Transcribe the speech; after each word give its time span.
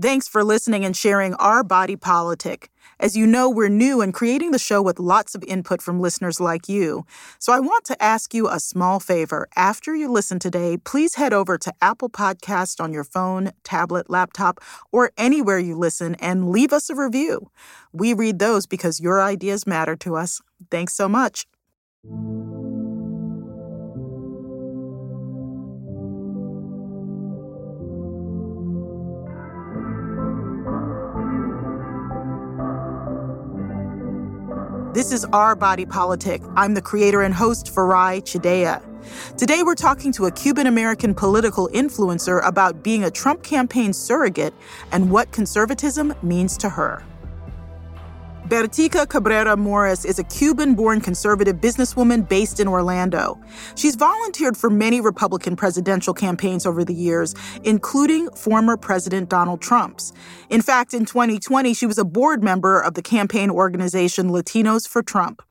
Thanks 0.00 0.26
for 0.26 0.42
listening 0.42 0.84
and 0.84 0.96
sharing 0.96 1.34
our 1.34 1.62
body 1.62 1.94
politic. 1.94 2.68
As 2.98 3.16
you 3.16 3.28
know, 3.28 3.48
we're 3.48 3.68
new 3.68 4.00
and 4.00 4.12
creating 4.12 4.50
the 4.50 4.58
show 4.58 4.82
with 4.82 4.98
lots 4.98 5.36
of 5.36 5.44
input 5.44 5.80
from 5.80 6.00
listeners 6.00 6.40
like 6.40 6.68
you. 6.68 7.06
So 7.38 7.52
I 7.52 7.60
want 7.60 7.84
to 7.84 8.02
ask 8.02 8.34
you 8.34 8.48
a 8.48 8.58
small 8.58 8.98
favor. 8.98 9.46
After 9.54 9.94
you 9.94 10.10
listen 10.10 10.40
today, 10.40 10.78
please 10.78 11.14
head 11.14 11.32
over 11.32 11.56
to 11.58 11.72
Apple 11.80 12.10
Podcast 12.10 12.82
on 12.82 12.92
your 12.92 13.04
phone, 13.04 13.52
tablet, 13.62 14.10
laptop, 14.10 14.60
or 14.90 15.12
anywhere 15.16 15.60
you 15.60 15.76
listen 15.76 16.16
and 16.16 16.50
leave 16.50 16.72
us 16.72 16.90
a 16.90 16.96
review. 16.96 17.50
We 17.92 18.14
read 18.14 18.40
those 18.40 18.66
because 18.66 18.98
your 18.98 19.22
ideas 19.22 19.64
matter 19.64 19.94
to 19.96 20.16
us. 20.16 20.40
Thanks 20.72 20.94
so 20.94 21.08
much. 21.08 21.46
This 35.04 35.12
is 35.12 35.26
Our 35.34 35.54
Body 35.54 35.84
Politic. 35.84 36.40
I'm 36.56 36.72
the 36.72 36.80
creator 36.80 37.20
and 37.20 37.34
host, 37.34 37.66
Farai 37.66 38.22
Chideya. 38.22 38.82
Today, 39.36 39.62
we're 39.62 39.74
talking 39.74 40.12
to 40.12 40.24
a 40.24 40.30
Cuban 40.30 40.66
American 40.66 41.14
political 41.14 41.68
influencer 41.74 42.42
about 42.42 42.82
being 42.82 43.04
a 43.04 43.10
Trump 43.10 43.42
campaign 43.42 43.92
surrogate 43.92 44.54
and 44.92 45.10
what 45.10 45.30
conservatism 45.30 46.14
means 46.22 46.56
to 46.56 46.70
her. 46.70 47.04
Bertica 48.48 49.08
Cabrera 49.08 49.56
Morris 49.56 50.04
is 50.04 50.18
a 50.18 50.24
Cuban 50.24 50.74
born 50.74 51.00
conservative 51.00 51.56
businesswoman 51.56 52.28
based 52.28 52.60
in 52.60 52.68
Orlando. 52.68 53.40
She's 53.74 53.94
volunteered 53.94 54.54
for 54.54 54.68
many 54.68 55.00
Republican 55.00 55.56
presidential 55.56 56.12
campaigns 56.12 56.66
over 56.66 56.84
the 56.84 56.92
years, 56.92 57.34
including 57.62 58.28
former 58.32 58.76
President 58.76 59.30
Donald 59.30 59.62
Trump's. 59.62 60.12
In 60.50 60.60
fact, 60.60 60.92
in 60.92 61.06
2020, 61.06 61.72
she 61.72 61.86
was 61.86 61.96
a 61.96 62.04
board 62.04 62.44
member 62.44 62.78
of 62.78 62.92
the 62.92 63.00
campaign 63.00 63.48
organization 63.48 64.28
Latinos 64.28 64.86
for 64.86 65.02
Trump. 65.02 65.42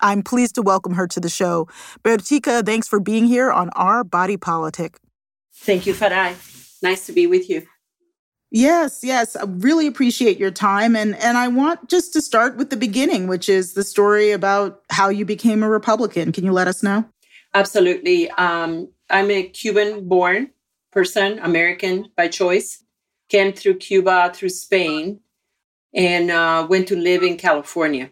I'm 0.00 0.22
pleased 0.22 0.54
to 0.54 0.62
welcome 0.62 0.94
her 0.94 1.08
to 1.08 1.18
the 1.18 1.28
show. 1.28 1.66
Bertica, 2.04 2.64
thanks 2.64 2.86
for 2.86 3.00
being 3.00 3.24
here 3.24 3.50
on 3.50 3.70
Our 3.70 4.04
Body 4.04 4.36
Politic. 4.36 5.00
Thank 5.52 5.84
you, 5.84 5.94
Farai. 5.94 6.36
Nice 6.80 7.06
to 7.06 7.12
be 7.12 7.26
with 7.26 7.50
you. 7.50 7.66
Yes, 8.50 9.00
yes. 9.02 9.34
I 9.34 9.44
really 9.44 9.86
appreciate 9.86 10.38
your 10.38 10.50
time. 10.50 10.94
And, 10.94 11.16
and 11.16 11.36
I 11.36 11.48
want 11.48 11.88
just 11.88 12.12
to 12.12 12.22
start 12.22 12.56
with 12.56 12.70
the 12.70 12.76
beginning, 12.76 13.26
which 13.26 13.48
is 13.48 13.74
the 13.74 13.82
story 13.82 14.30
about 14.30 14.82
how 14.90 15.08
you 15.08 15.24
became 15.24 15.62
a 15.62 15.68
Republican. 15.68 16.32
Can 16.32 16.44
you 16.44 16.52
let 16.52 16.68
us 16.68 16.82
know? 16.82 17.04
Absolutely. 17.54 18.30
Um, 18.32 18.88
I'm 19.10 19.30
a 19.30 19.42
Cuban 19.44 20.08
born 20.08 20.50
person, 20.92 21.38
American 21.40 22.10
by 22.16 22.28
choice. 22.28 22.82
Came 23.28 23.52
through 23.52 23.78
Cuba, 23.78 24.30
through 24.32 24.50
Spain, 24.50 25.20
and 25.92 26.30
uh, 26.30 26.66
went 26.70 26.86
to 26.88 26.96
live 26.96 27.24
in 27.24 27.36
California. 27.36 28.10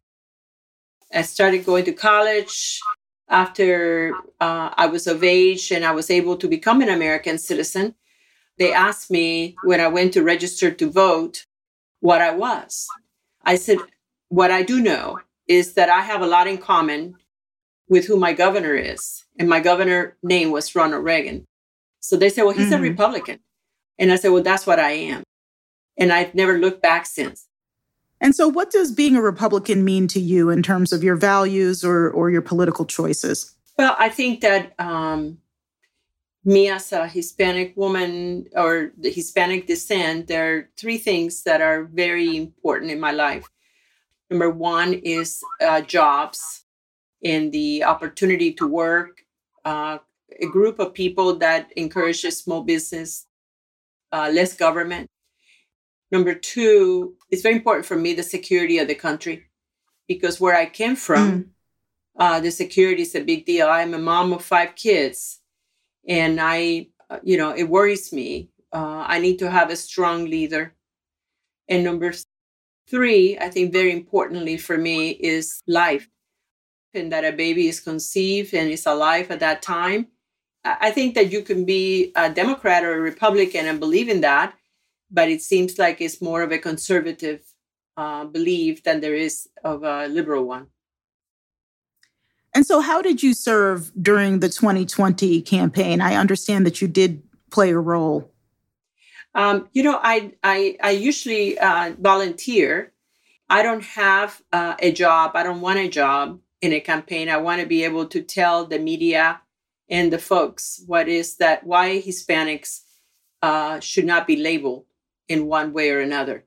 I 1.13 1.23
started 1.23 1.65
going 1.65 1.85
to 1.85 1.93
college 1.93 2.81
after 3.29 4.13
uh, 4.41 4.71
I 4.77 4.87
was 4.87 5.07
of 5.07 5.23
age 5.23 5.71
and 5.71 5.85
I 5.85 5.93
was 5.93 6.11
able 6.11 6.37
to 6.39 6.49
become 6.49 6.81
an 6.81 6.89
American 6.89 7.39
citizen 7.39 7.95
they 8.59 8.73
asked 8.73 9.11
me 9.11 9.57
when 9.65 9.81
I 9.81 9.89
went 9.89 10.13
to 10.15 10.23
register 10.23 10.71
to 10.71 10.91
vote 10.91 11.47
what 12.01 12.21
I 12.21 12.35
was. 12.35 12.87
I 13.45 13.57
said, 13.57 13.79
What 14.29 14.51
I 14.51 14.63
do 14.63 14.81
know 14.81 15.21
is 15.49 15.75
that 15.75 15.89
I 15.89 16.03
have 16.03 16.23
a 16.23 16.27
lot 16.27 16.47
in 16.47 16.59
common 16.59 17.17
with 17.89 18.07
who 18.07 18.17
my 18.17 18.33
governor 18.33 18.75
is. 18.75 19.25
And 19.39 19.49
my 19.49 19.61
governor 19.61 20.17
name 20.23 20.51
was 20.51 20.75
Ronald 20.75 21.05
Reagan. 21.05 21.47
So 22.01 22.17
they 22.17 22.29
said, 22.29 22.45
Well, 22.45 22.55
he's 22.55 22.67
mm-hmm. 22.67 22.85
a 22.85 22.89
Republican. 22.89 23.41
And 23.99 24.13
I 24.13 24.17
said, 24.17 24.31
Well, 24.31 24.43
that's 24.43 24.67
what 24.67 24.79
I 24.79 24.93
am. 24.93 25.23
And 25.97 26.13
I've 26.13 26.35
never 26.35 26.59
looked 26.59 26.83
back 26.83 27.07
since. 27.07 27.47
And 28.21 28.35
so, 28.35 28.49
what 28.49 28.71
does 28.71 28.93
being 28.93 29.17
a 29.17 29.23
Republican 29.23 29.85
mean 29.85 30.09
to 30.09 30.21
you 30.21 30.49
in 30.49 30.63
terms 30.63 30.93
of 30.93 31.05
your 31.05 31.17
values 31.17 31.85
or, 31.85 32.09
or 32.11 32.31
your 32.31 32.43
political 32.43 32.87
choices? 32.87 33.55
Well, 33.77 33.97
I 33.99 34.09
think 34.09 34.41
that 34.41 34.73
um, 34.79 35.39
me 36.45 36.69
as 36.69 36.93
a 36.93 37.09
Hispanic 37.09 37.75
woman 37.77 38.47
or 38.55 38.93
the 38.99 39.11
Hispanic 39.11 39.67
descent, 39.67 40.27
there 40.27 40.57
are 40.57 40.69
three 40.77 40.99
things 40.99 41.43
that 41.45 41.63
are 41.63 41.85
very 41.85 42.37
important 42.37 42.91
in 42.91 43.01
my 43.01 43.13
life. 43.13 43.47
Number 44.31 44.51
one 44.51 44.95
is 44.95 45.43
uh, 45.63 45.81
jobs 45.81 46.65
and 47.25 47.51
the 47.51 47.85
opportunity 47.85 48.53
to 48.55 48.67
work, 48.67 49.23
uh, 49.65 49.99
a 50.41 50.47
group 50.47 50.79
of 50.79 50.93
people 50.93 51.37
that 51.39 51.73
encourages 51.77 52.39
small 52.39 52.63
business, 52.63 53.27
uh, 54.13 54.31
less 54.33 54.55
government. 54.55 55.09
Number 56.11 56.35
two, 56.35 57.15
it's 57.31 57.43
very 57.43 57.55
important 57.55 57.87
for 57.87 57.97
me 57.97 58.13
the 58.13 58.23
security 58.23 58.79
of 58.79 58.89
the 58.89 58.95
country 58.95 59.47
because 60.07 60.41
where 60.41 60.55
I 60.55 60.67
came 60.67 60.97
from, 60.97 61.53
mm. 62.19 62.43
the 62.43 62.51
security 62.51 63.03
is 63.03 63.15
a 63.15 63.25
big 63.25 63.47
deal. 63.47 63.67
I'm 63.69 63.95
a 63.95 63.99
mom 63.99 64.33
of 64.35 64.45
five 64.45 64.75
kids 64.75 65.41
and 66.09 66.41
I, 66.41 66.89
uh, 67.11 67.19
you 67.23 67.37
know, 67.37 67.51
it 67.51 67.65
worries 67.65 68.13
me. 68.13 68.51
Uh, 68.73 69.05
I 69.07 69.19
need 69.19 69.39
to 69.39 69.51
have 69.51 69.71
a 69.71 69.77
strong 69.77 70.25
leader. 70.25 70.75
And 71.69 71.85
number 71.85 72.13
three, 72.89 73.39
I 73.39 73.49
think 73.49 73.73
very 73.73 73.93
importantly 73.93 74.57
for 74.57 74.77
me 74.77 75.11
is 75.11 75.63
life, 75.67 76.09
and 76.93 77.11
that 77.13 77.25
a 77.25 77.33
baby 77.33 77.69
is 77.69 77.81
conceived 77.81 78.55
and 78.55 78.71
is 78.71 78.87
alive 78.87 79.31
at 79.31 79.41
that 79.41 79.63
time. 79.63 80.09
I 80.65 80.91
think 80.91 81.15
that 81.15 81.31
you 81.31 81.43
can 81.43 81.65
be 81.65 82.13
a 82.17 82.31
Democrat 82.31 82.85
or 82.85 82.95
a 82.95 83.01
Republican 83.01 83.67
and 83.67 83.79
believe 83.79 84.09
in 84.09 84.23
that, 84.23 84.55
but 85.11 85.29
it 85.29 85.43
seems 85.43 85.79
like 85.79 86.01
it's 86.01 86.23
more 86.23 86.43
of 86.43 86.53
a 86.53 86.59
conservative 86.59 87.43
uh, 87.97 88.25
belief 88.25 88.83
than 88.83 89.01
there 89.01 89.15
is 89.15 89.47
of 89.63 89.83
a 89.83 90.09
liberal 90.09 90.45
one. 90.45 90.69
And 92.55 92.65
so, 92.65 92.81
how 92.81 93.03
did 93.03 93.23
you 93.23 93.35
serve 93.35 93.91
during 94.01 94.39
the 94.39 94.49
2020 94.49 95.43
campaign? 95.43 96.01
I 96.01 96.15
understand 96.15 96.65
that 96.67 96.81
you 96.81 96.89
did 96.89 97.23
play 97.51 97.71
a 97.71 97.79
role. 97.79 98.31
Um, 99.35 99.69
you 99.73 99.83
know, 99.83 99.99
I 100.03 100.33
I, 100.43 100.77
I 100.83 100.91
usually 100.91 101.59
uh, 101.59 101.95
volunteer. 101.99 102.93
I 103.51 103.63
don't 103.63 103.85
have 103.85 104.41
uh, 104.53 104.77
a 104.79 104.93
job. 104.93 105.33
I 105.35 105.43
don't 105.43 105.61
want 105.61 105.79
a 105.79 105.89
job 105.89 106.41
in 106.63 106.73
a 106.73 106.81
campaign. 106.81 107.29
I 107.29 107.37
want 107.37 107.61
to 107.61 107.67
be 107.67 107.85
able 107.85 108.07
to 108.07 108.23
tell 108.23 108.65
the 108.65 108.79
media 108.79 109.41
and 109.89 110.13
the 110.13 110.19
folks 110.19 110.83
what 110.87 111.09
is 111.09 111.37
that 111.37 111.67
why 111.67 112.01
Hispanics 112.01 112.81
uh, 113.43 113.81
should 113.81 114.07
not 114.07 114.27
be 114.27 114.37
labeled 114.37 114.87
in 115.29 115.47
one 115.47 115.73
way 115.73 115.91
or 115.91 116.01
another. 116.01 116.45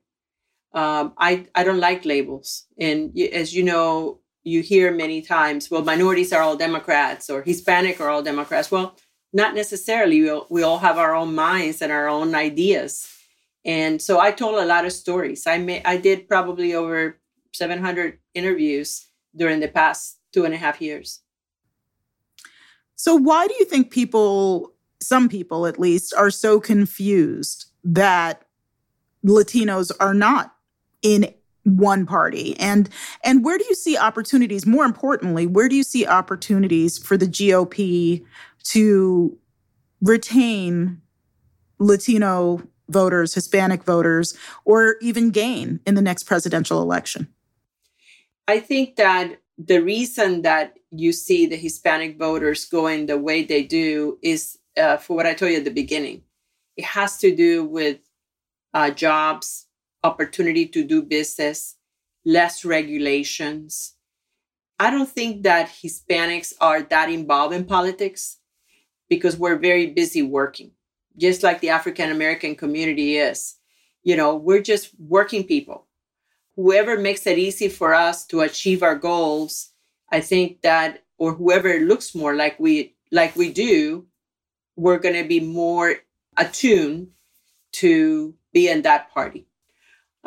Um, 0.74 1.14
I 1.18 1.48
I 1.54 1.64
don't 1.64 1.80
like 1.80 2.06
labels, 2.06 2.66
and 2.80 3.18
as 3.20 3.54
you 3.54 3.64
know, 3.64 4.20
you 4.48 4.62
hear 4.62 4.92
many 4.92 5.22
times, 5.22 5.70
well, 5.70 5.84
minorities 5.84 6.32
are 6.32 6.42
all 6.42 6.56
Democrats 6.56 7.30
or 7.30 7.42
Hispanic 7.42 8.00
are 8.00 8.10
all 8.10 8.24
Democrats. 8.24 8.72
Well, 8.72 8.96
not 9.34 9.54
necessarily. 9.54 10.22
We 10.22 10.30
all, 10.30 10.48
we 10.50 10.64
all 10.64 10.80
have 10.80 10.98
our 10.98 11.14
own 11.14 11.36
minds 11.36 11.82
and 11.82 11.92
our 11.92 12.08
own 12.08 12.34
ideas. 12.34 13.08
And 13.66 14.02
so 14.02 14.20
I 14.20 14.32
told 14.32 14.56
a 14.56 14.66
lot 14.66 14.86
of 14.86 14.94
stories. 14.94 15.46
I 15.46 15.58
may, 15.58 15.84
I 15.84 15.98
did 15.98 16.30
probably 16.30 16.74
over 16.74 17.20
700 17.54 18.20
interviews 18.34 19.08
during 19.36 19.60
the 19.60 19.68
past 19.68 20.20
two 20.32 20.46
and 20.46 20.54
a 20.54 20.58
half 20.58 20.82
years. 20.82 21.20
So 22.96 23.16
why 23.16 23.48
do 23.48 23.54
you 23.60 23.66
think 23.66 23.92
people, 23.92 24.74
some 25.02 25.28
people 25.28 25.68
at 25.68 25.78
least, 25.78 26.14
are 26.14 26.32
so 26.32 26.60
confused 26.60 27.66
that 27.84 28.46
Latinos 29.26 29.92
are 30.00 30.14
not 30.14 30.56
in 31.02 31.34
one 31.76 32.06
party. 32.06 32.58
And 32.60 32.90
and 33.24 33.44
where 33.44 33.58
do 33.58 33.66
you 33.68 33.76
see 33.76 33.98
opportunities 33.98 34.66
more 34.66 34.86
importantly 34.86 35.46
where 35.46 35.68
do 35.68 35.76
you 35.76 35.84
see 35.84 36.06
opportunities 36.06 36.98
for 36.98 37.18
the 37.18 37.26
GOP 37.26 38.24
to 38.64 39.38
retain 40.02 41.02
latino 41.80 42.62
voters 42.90 43.34
hispanic 43.34 43.84
voters 43.84 44.38
or 44.64 44.96
even 45.02 45.30
gain 45.30 45.80
in 45.86 45.96
the 45.96 46.02
next 46.02 46.24
presidential 46.24 46.82
election? 46.82 47.28
I 48.48 48.60
think 48.60 48.96
that 48.96 49.42
the 49.58 49.80
reason 49.80 50.44
that 50.44 50.76
you 50.92 51.12
see 51.12 51.46
the 51.46 51.58
hispanic 51.58 52.18
voters 52.18 52.64
going 52.66 53.08
the 53.08 53.18
way 53.18 53.44
they 53.44 53.64
do 53.64 54.18
is 54.22 54.58
uh, 54.78 54.96
for 54.96 55.18
what 55.18 55.26
i 55.26 55.34
told 55.34 55.52
you 55.52 55.58
at 55.58 55.66
the 55.66 55.72
beginning. 55.72 56.22
It 56.78 56.86
has 56.86 57.18
to 57.18 57.36
do 57.36 57.66
with 57.66 57.98
uh, 58.74 58.92
jobs 58.92 59.67
opportunity 60.04 60.68
to 60.68 60.84
do 60.84 61.02
business, 61.02 61.76
less 62.26 62.64
regulations. 62.66 63.94
I 64.80 64.92
don't 64.92 65.10
think 65.10 65.44
that 65.44 65.70
Hispanics 65.70 66.54
are 66.62 66.84
that 66.84 67.10
involved 67.10 67.56
in 67.56 67.66
politics 67.66 68.38
because 69.10 69.38
we're 69.38 69.58
very 69.58 69.88
busy 69.88 70.22
working, 70.22 70.72
just 71.18 71.44
like 71.44 71.62
the 71.62 71.70
African 71.70 72.12
American 72.12 72.56
community 72.56 73.18
is. 73.18 73.56
You 74.04 74.16
know, 74.16 74.36
we're 74.36 74.62
just 74.62 74.92
working 75.00 75.44
people. 75.44 75.88
Whoever 76.56 76.98
makes 76.98 77.26
it 77.28 77.38
easy 77.38 77.70
for 77.70 77.94
us 77.94 78.26
to 78.28 78.42
achieve 78.42 78.84
our 78.84 78.96
goals, 78.96 79.72
I 80.12 80.22
think 80.22 80.62
that, 80.62 81.04
or 81.18 81.34
whoever 81.34 81.80
looks 81.80 82.16
more 82.16 82.36
like 82.36 82.60
we 82.60 82.96
like 83.12 83.36
we 83.36 83.52
do, 83.52 84.06
we're 84.76 85.00
going 85.00 85.16
to 85.16 85.28
be 85.28 85.40
more 85.40 85.96
attuned 86.38 87.10
to 87.74 88.36
be 88.54 88.70
in 88.70 88.84
that 88.84 89.12
party. 89.14 89.48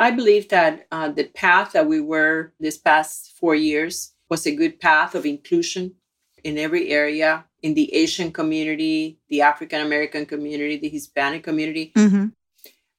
I 0.00 0.10
believe 0.10 0.48
that 0.48 0.86
uh, 0.90 1.10
the 1.10 1.24
path 1.24 1.72
that 1.72 1.86
we 1.86 2.00
were 2.00 2.54
this 2.58 2.78
past 2.78 3.36
four 3.38 3.54
years 3.54 4.14
was 4.30 4.46
a 4.46 4.56
good 4.56 4.80
path 4.80 5.14
of 5.14 5.26
inclusion 5.26 5.94
in 6.42 6.56
every 6.56 6.88
area 6.88 7.44
in 7.62 7.74
the 7.74 7.94
Asian 7.94 8.32
community, 8.32 9.18
the 9.28 9.42
African 9.42 9.82
American 9.82 10.24
community, 10.24 10.78
the 10.78 10.88
Hispanic 10.88 11.44
community. 11.44 11.92
Mm-hmm. 11.94 12.26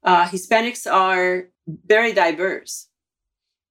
Uh, 0.03 0.25
Hispanics 0.25 0.85
are 0.85 1.49
very 1.67 2.13
diverse. 2.13 2.87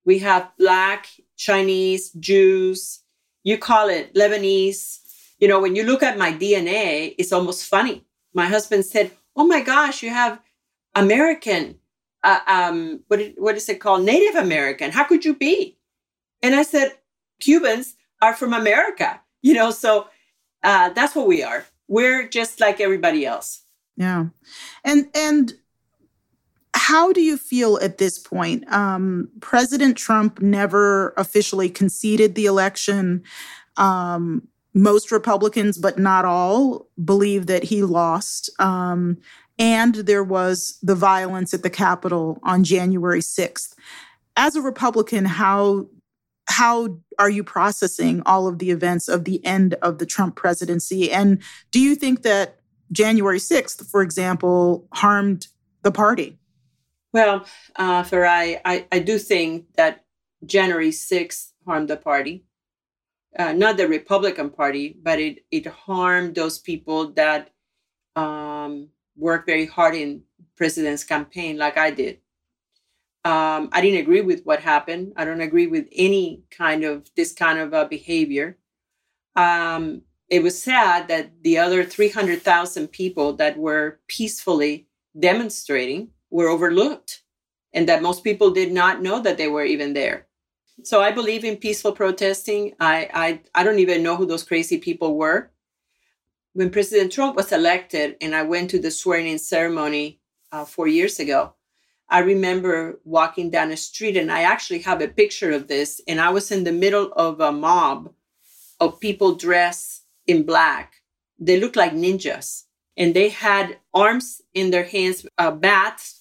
We 0.05 0.19
have 0.19 0.50
Black, 0.59 1.06
Chinese, 1.37 2.11
Jews, 2.11 3.05
you 3.44 3.59
call 3.59 3.91
it 3.91 4.12
Lebanese. 4.15 4.99
You 5.38 5.47
know, 5.47 5.61
when 5.61 5.77
you 5.77 5.85
look 5.85 6.03
at 6.03 6.19
my 6.19 6.32
DNA, 6.32 7.15
it's 7.17 7.32
almost 7.32 7.65
funny. 7.67 8.05
My 8.35 8.47
husband 8.47 8.85
said, 8.85 9.12
Oh 9.37 9.47
my 9.47 9.61
gosh, 9.61 10.03
you 10.03 10.11
have 10.11 10.41
American, 10.97 11.80
uh, 12.22 12.40
um, 12.46 13.00
what, 13.08 13.20
what 13.37 13.56
is 13.56 13.69
it 13.69 13.81
called? 13.81 14.05
Native 14.05 14.34
American. 14.37 14.90
How 14.90 15.05
could 15.05 15.25
you 15.25 15.34
be? 15.34 15.76
And 16.43 16.55
I 16.55 16.62
said, 16.62 16.93
Cubans 17.40 17.96
are 18.22 18.34
from 18.34 18.52
America, 18.52 19.20
you 19.43 19.55
know, 19.55 19.70
so 19.70 20.08
uh, 20.62 20.90
that's 20.90 21.14
what 21.14 21.26
we 21.26 21.43
are. 21.43 21.64
We're 21.88 22.28
just 22.28 22.61
like 22.61 22.81
everybody 22.81 23.26
else. 23.26 23.62
Yeah. 23.96 24.26
And, 24.84 25.08
and, 25.14 25.55
how 26.72 27.12
do 27.12 27.20
you 27.20 27.37
feel 27.37 27.78
at 27.82 27.99
this 27.99 28.19
point? 28.19 28.70
Um, 28.72 29.28
President 29.40 29.96
Trump 29.96 30.40
never 30.40 31.11
officially 31.17 31.69
conceded 31.69 32.34
the 32.34 32.46
election. 32.46 33.22
Um, 33.76 34.49
most 34.72 35.11
Republicans, 35.11 35.78
but 35.78 35.99
not 35.99 36.25
all, 36.25 36.88
believe 37.05 37.46
that 37.46 37.64
he 37.64 37.82
lost. 37.82 38.50
Um, 38.61 39.19
and 39.61 39.95
there 39.95 40.25
was 40.25 40.79
the 40.83 40.95
violence 40.95 41.53
at 41.53 41.62
the 41.62 41.71
Capitol 41.71 42.41
on 42.43 42.65
January 42.65 43.21
6th. 43.21 43.75
As 44.37 44.57
a 44.57 44.62
Republican, 44.62 45.27
how 45.27 45.87
how 46.49 46.99
are 47.19 47.31
you 47.31 47.45
processing 47.45 48.23
all 48.27 48.49
of 48.49 48.59
the 48.59 48.73
events 48.73 49.07
of 49.07 49.25
the 49.25 49.45
end 49.45 49.75
of 49.83 49.99
the 49.99 50.07
Trump 50.07 50.35
presidency? 50.35 51.12
And 51.12 51.41
do 51.71 51.79
you 51.79 51.95
think 51.95 52.23
that 52.23 52.59
January 52.91 53.39
6th, 53.39 53.87
for 53.89 54.03
example, 54.03 54.89
harmed 54.93 55.47
the 55.83 55.93
party? 55.93 56.39
Well, 57.13 57.47
uh, 57.77 58.03
Farai, 58.03 58.61
I, 58.65 58.87
I 58.91 58.99
do 58.99 59.17
think 59.19 59.67
that 59.77 60.05
January 60.45 60.91
6th 60.91 61.53
harmed 61.65 61.89
the 61.89 61.97
party. 61.97 62.45
Uh, 63.39 63.53
not 63.53 63.77
the 63.77 63.87
Republican 63.87 64.51
Party, 64.51 64.97
but 65.01 65.21
it, 65.21 65.45
it 65.53 65.67
harmed 65.67 66.35
those 66.35 66.59
people 66.59 67.13
that 67.13 67.51
um, 68.17 68.89
worked 69.20 69.46
very 69.46 69.67
hard 69.67 69.94
in 69.94 70.22
president's 70.56 71.05
campaign, 71.05 71.56
like 71.56 71.76
I 71.76 71.90
did. 71.90 72.19
Um, 73.25 73.69
I 73.72 73.81
didn't 73.82 74.00
agree 74.00 74.22
with 74.22 74.44
what 74.44 74.61
happened. 74.61 75.12
I 75.17 75.25
don't 75.25 75.43
agree 75.43 75.67
with 75.67 75.87
any 75.93 76.43
kind 76.50 76.84
of 76.84 77.11
this 77.17 77.32
kind 77.32 77.58
of 77.58 77.75
uh, 77.75 77.84
behavior. 77.84 78.56
Um, 79.37 80.02
it 80.28 80.43
was 80.43 80.62
sad 80.62 81.08
that 81.08 81.43
the 81.43 81.58
other 81.58 81.84
300,000 81.84 82.88
people 82.88 83.34
that 83.34 83.58
were 83.58 84.00
peacefully 84.06 84.87
demonstrating 85.19 86.11
were 86.31 86.49
overlooked 86.49 87.22
and 87.75 87.88
that 87.88 88.02
most 88.02 88.25
people 88.25 88.50
did 88.50 88.72
not 88.72 89.02
know 89.02 89.20
that 89.20 89.37
they 89.37 89.49
were 89.49 89.64
even 89.64 89.93
there. 89.93 90.26
So 90.82 91.02
I 91.02 91.11
believe 91.11 91.44
in 91.44 91.56
peaceful 91.56 91.93
protesting. 91.93 92.75
I, 92.81 93.08
I, 93.12 93.40
I 93.55 93.64
don't 93.64 93.81
even 93.81 94.02
know 94.02 94.17
who 94.17 94.25
those 94.25 94.44
crazy 94.44 94.78
people 94.78 95.17
were. 95.17 95.50
When 96.52 96.70
President 96.70 97.12
Trump 97.12 97.37
was 97.37 97.52
elected 97.52 98.17
and 98.20 98.35
I 98.35 98.43
went 98.43 98.70
to 98.70 98.79
the 98.79 98.91
swearing 98.91 99.29
in 99.29 99.38
ceremony 99.38 100.20
uh, 100.52 100.64
four 100.64 100.88
years 100.88 101.20
ago, 101.20 101.55
I 102.08 102.20
remember 102.20 103.00
walking 103.05 103.50
down 103.50 103.70
a 103.70 103.76
street 103.76 104.17
and 104.17 104.32
I 104.32 104.43
actually 104.43 104.81
have 104.81 105.00
a 105.00 105.08
picture 105.08 105.52
of 105.52 105.69
this. 105.69 106.00
And 106.08 106.20
I 106.20 106.31
was 106.31 106.50
in 106.50 106.64
the 106.64 106.73
middle 106.73 107.12
of 107.12 107.41
a 107.41 107.52
mob 107.52 108.12
of 108.81 108.99
people 108.99 109.37
dressed 109.37 110.02
in 110.26 110.44
black. 110.44 110.94
They 111.38 111.61
looked 111.61 111.76
like 111.76 111.93
ninjas 111.93 112.64
and 112.96 113.14
they 113.14 113.29
had 113.29 113.79
arms 113.94 114.43
in 114.53 114.70
their 114.70 114.85
hands, 114.85 115.25
uh, 115.38 115.53
bats 115.53 116.20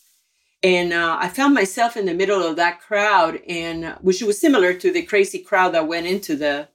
and 0.62 0.92
uh, 0.92 1.18
I 1.20 1.30
found 1.30 1.54
myself 1.54 1.96
in 1.96 2.06
the 2.06 2.14
middle 2.14 2.44
of 2.44 2.58
that 2.58 2.82
crowd, 2.82 3.40
and 3.48 3.96
which 4.02 4.22
was 4.22 4.40
similar 4.40 4.74
to 4.74 4.92
the 4.92 5.04
crazy 5.04 5.40
crowd 5.40 5.74
that 5.74 5.88
went 5.88 6.08
into 6.08 6.36
the 6.36 6.68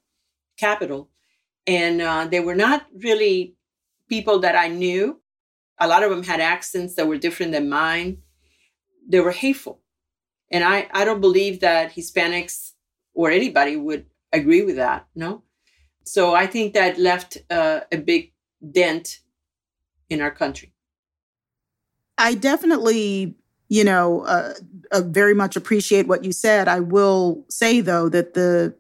Capitol. 0.56 1.10
And 1.66 2.00
uh, 2.00 2.26
they 2.30 2.40
were 2.40 2.54
not 2.54 2.86
really 3.02 3.56
people 4.08 4.40
that 4.40 4.56
I 4.56 4.68
knew. 4.68 5.20
A 5.78 5.88
lot 5.88 6.02
of 6.02 6.10
them 6.10 6.22
had 6.22 6.40
accents 6.40 6.94
that 6.94 7.08
were 7.08 7.16
different 7.16 7.52
than 7.52 7.68
mine. 7.68 8.18
They 9.08 9.20
were 9.20 9.32
hateful. 9.32 9.80
And 10.50 10.62
I, 10.62 10.88
I 10.92 11.04
don't 11.04 11.20
believe 11.20 11.60
that 11.60 11.94
Hispanics 11.94 12.72
or 13.14 13.30
anybody 13.30 13.76
would 13.76 14.06
agree 14.32 14.62
with 14.62 14.76
that, 14.76 15.06
no? 15.14 15.42
So 16.04 16.34
I 16.34 16.46
think 16.46 16.74
that 16.74 16.98
left 16.98 17.38
uh, 17.50 17.80
a 17.90 17.96
big 17.96 18.32
dent 18.70 19.20
in 20.10 20.20
our 20.20 20.30
country. 20.30 20.72
I 22.18 22.34
definitely 22.34 23.36
you 23.68 23.84
know, 23.84 24.20
uh, 24.22 24.54
uh, 24.92 25.02
very 25.02 25.34
much 25.34 25.56
appreciate 25.56 26.06
what 26.06 26.24
you 26.24 26.32
said. 26.32 26.68
I 26.68 26.80
will 26.80 27.44
say 27.48 27.80
though 27.80 28.08
that 28.08 28.34
the 28.34 28.74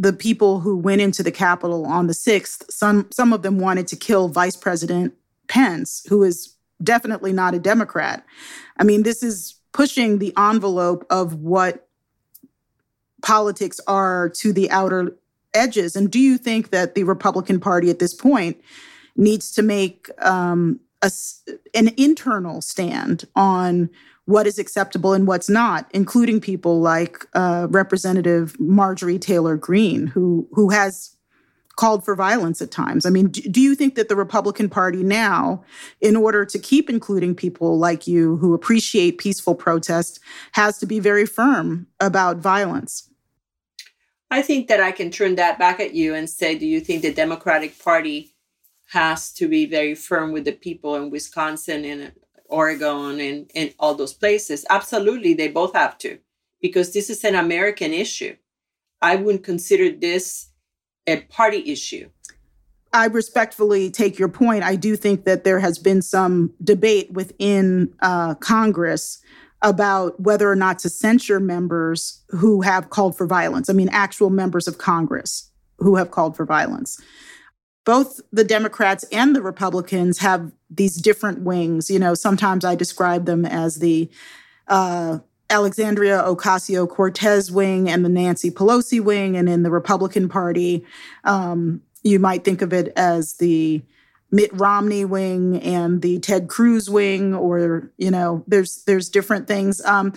the 0.00 0.12
people 0.14 0.60
who 0.60 0.78
went 0.78 1.02
into 1.02 1.22
the 1.22 1.30
Capitol 1.30 1.84
on 1.84 2.06
the 2.06 2.14
sixth, 2.14 2.64
some 2.70 3.06
some 3.10 3.34
of 3.34 3.42
them 3.42 3.58
wanted 3.58 3.86
to 3.88 3.96
kill 3.96 4.28
Vice 4.28 4.56
President 4.56 5.12
Pence, 5.46 6.06
who 6.08 6.22
is 6.22 6.56
definitely 6.82 7.34
not 7.34 7.54
a 7.54 7.58
Democrat. 7.58 8.24
I 8.78 8.84
mean, 8.84 9.02
this 9.02 9.22
is 9.22 9.56
pushing 9.72 10.18
the 10.18 10.32
envelope 10.38 11.06
of 11.10 11.34
what 11.34 11.86
politics 13.22 13.78
are 13.86 14.30
to 14.30 14.54
the 14.54 14.70
outer 14.70 15.14
edges. 15.52 15.94
And 15.94 16.10
do 16.10 16.18
you 16.18 16.38
think 16.38 16.70
that 16.70 16.94
the 16.94 17.04
Republican 17.04 17.60
Party 17.60 17.90
at 17.90 17.98
this 17.98 18.14
point 18.14 18.58
needs 19.16 19.52
to 19.52 19.62
make 19.62 20.08
um, 20.24 20.80
a, 21.02 21.10
an 21.74 21.90
internal 21.98 22.62
stand 22.62 23.26
on 23.36 23.90
what 24.30 24.46
is 24.46 24.58
acceptable 24.58 25.12
and 25.12 25.26
what's 25.26 25.50
not, 25.50 25.90
including 25.92 26.40
people 26.40 26.80
like 26.80 27.26
uh, 27.34 27.66
Representative 27.70 28.58
Marjorie 28.60 29.18
Taylor 29.18 29.56
Greene, 29.56 30.06
who 30.06 30.48
who 30.52 30.70
has 30.70 31.16
called 31.76 32.04
for 32.04 32.14
violence 32.14 32.60
at 32.60 32.70
times. 32.70 33.06
I 33.06 33.10
mean, 33.10 33.28
do, 33.28 33.40
do, 33.42 33.60
you 33.60 33.74
think 33.74 33.94
that 33.94 34.10
the 34.10 34.16
Republican 34.16 34.68
Party 34.68 35.02
now, 35.02 35.64
in 36.00 36.14
order 36.14 36.44
to 36.44 36.58
keep 36.58 36.90
including 36.90 37.34
people 37.34 37.78
like 37.78 38.06
you 38.06 38.36
who 38.36 38.52
appreciate 38.52 39.18
peaceful 39.18 39.54
protest, 39.54 40.20
has 40.52 40.76
to 40.78 40.86
be 40.86 41.00
very 41.00 41.24
firm 41.24 41.86
about 41.98 42.36
violence? 42.36 43.08
I 44.30 44.42
think 44.42 44.68
that 44.68 44.80
I 44.80 44.92
can 44.92 45.10
turn 45.10 45.36
that 45.36 45.58
back 45.58 45.80
at 45.80 45.94
you 45.94 46.14
and 46.14 46.28
say, 46.28 46.56
do 46.56 46.66
you 46.66 46.80
think 46.80 47.02
the 47.02 47.14
Democratic 47.14 47.82
Party 47.82 48.34
has 48.90 49.32
to 49.32 49.48
be 49.48 49.64
very 49.64 49.94
firm 49.94 50.32
with 50.32 50.44
the 50.44 50.52
people 50.52 50.96
in 50.96 51.10
Wisconsin 51.10 51.84
and 51.84 52.12
Oregon 52.50 53.20
and, 53.20 53.50
and 53.54 53.74
all 53.78 53.94
those 53.94 54.12
places. 54.12 54.66
Absolutely, 54.70 55.34
they 55.34 55.48
both 55.48 55.74
have 55.74 55.98
to, 55.98 56.18
because 56.60 56.92
this 56.92 57.10
is 57.10 57.24
an 57.24 57.34
American 57.34 57.92
issue. 57.92 58.36
I 59.02 59.16
wouldn't 59.16 59.44
consider 59.44 59.90
this 59.90 60.50
a 61.06 61.22
party 61.22 61.70
issue. 61.70 62.10
I 62.92 63.06
respectfully 63.06 63.90
take 63.90 64.18
your 64.18 64.28
point. 64.28 64.64
I 64.64 64.76
do 64.76 64.96
think 64.96 65.24
that 65.24 65.44
there 65.44 65.60
has 65.60 65.78
been 65.78 66.02
some 66.02 66.52
debate 66.62 67.12
within 67.12 67.94
uh, 68.02 68.34
Congress 68.34 69.22
about 69.62 70.18
whether 70.20 70.50
or 70.50 70.56
not 70.56 70.78
to 70.80 70.88
censure 70.88 71.38
members 71.38 72.24
who 72.30 72.62
have 72.62 72.90
called 72.90 73.16
for 73.16 73.26
violence. 73.26 73.68
I 73.68 73.74
mean, 73.74 73.90
actual 73.90 74.30
members 74.30 74.66
of 74.66 74.78
Congress 74.78 75.50
who 75.78 75.96
have 75.96 76.10
called 76.10 76.36
for 76.36 76.44
violence 76.44 77.00
both 77.84 78.20
the 78.32 78.44
Democrats 78.44 79.04
and 79.10 79.34
the 79.34 79.42
Republicans 79.42 80.18
have 80.18 80.52
these 80.68 80.96
different 80.96 81.40
wings. 81.40 81.90
You 81.90 81.98
know, 81.98 82.14
sometimes 82.14 82.64
I 82.64 82.74
describe 82.74 83.26
them 83.26 83.44
as 83.44 83.76
the 83.76 84.10
uh, 84.68 85.18
Alexandria 85.48 86.22
Ocasio 86.22 86.88
Cortez 86.88 87.50
wing 87.50 87.88
and 87.88 88.04
the 88.04 88.08
Nancy 88.08 88.50
Pelosi 88.50 89.00
wing. 89.00 89.36
And 89.36 89.48
in 89.48 89.62
the 89.62 89.70
Republican 89.70 90.28
Party, 90.28 90.84
um, 91.24 91.82
you 92.02 92.18
might 92.18 92.44
think 92.44 92.62
of 92.62 92.72
it 92.72 92.92
as 92.96 93.34
the 93.34 93.82
Mitt 94.30 94.50
Romney 94.52 95.04
wing 95.04 95.60
and 95.60 96.02
the 96.02 96.20
Ted 96.20 96.48
Cruz 96.48 96.88
wing, 96.88 97.34
or 97.34 97.90
you 97.98 98.10
know, 98.10 98.44
there's 98.46 98.84
there's 98.84 99.08
different 99.08 99.48
things. 99.48 99.84
Um, 99.84 100.12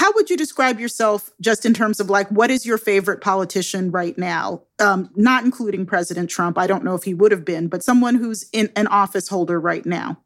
how 0.00 0.10
would 0.14 0.30
you 0.30 0.36
describe 0.38 0.80
yourself 0.80 1.30
just 1.42 1.66
in 1.66 1.74
terms 1.74 2.00
of 2.00 2.08
like 2.08 2.26
what 2.30 2.50
is 2.50 2.64
your 2.64 2.78
favorite 2.78 3.20
politician 3.20 3.90
right 3.90 4.16
now? 4.16 4.62
Um, 4.78 5.10
not 5.14 5.44
including 5.44 5.84
president 5.84 6.30
trump 6.30 6.56
i 6.56 6.66
don't 6.66 6.84
know 6.84 6.94
if 6.94 7.02
he 7.02 7.12
would 7.12 7.32
have 7.32 7.44
been 7.44 7.68
but 7.68 7.84
someone 7.84 8.14
who's 8.14 8.48
in 8.50 8.70
an 8.76 8.86
office 8.86 9.28
holder 9.28 9.60
right 9.60 9.84
now. 9.84 10.18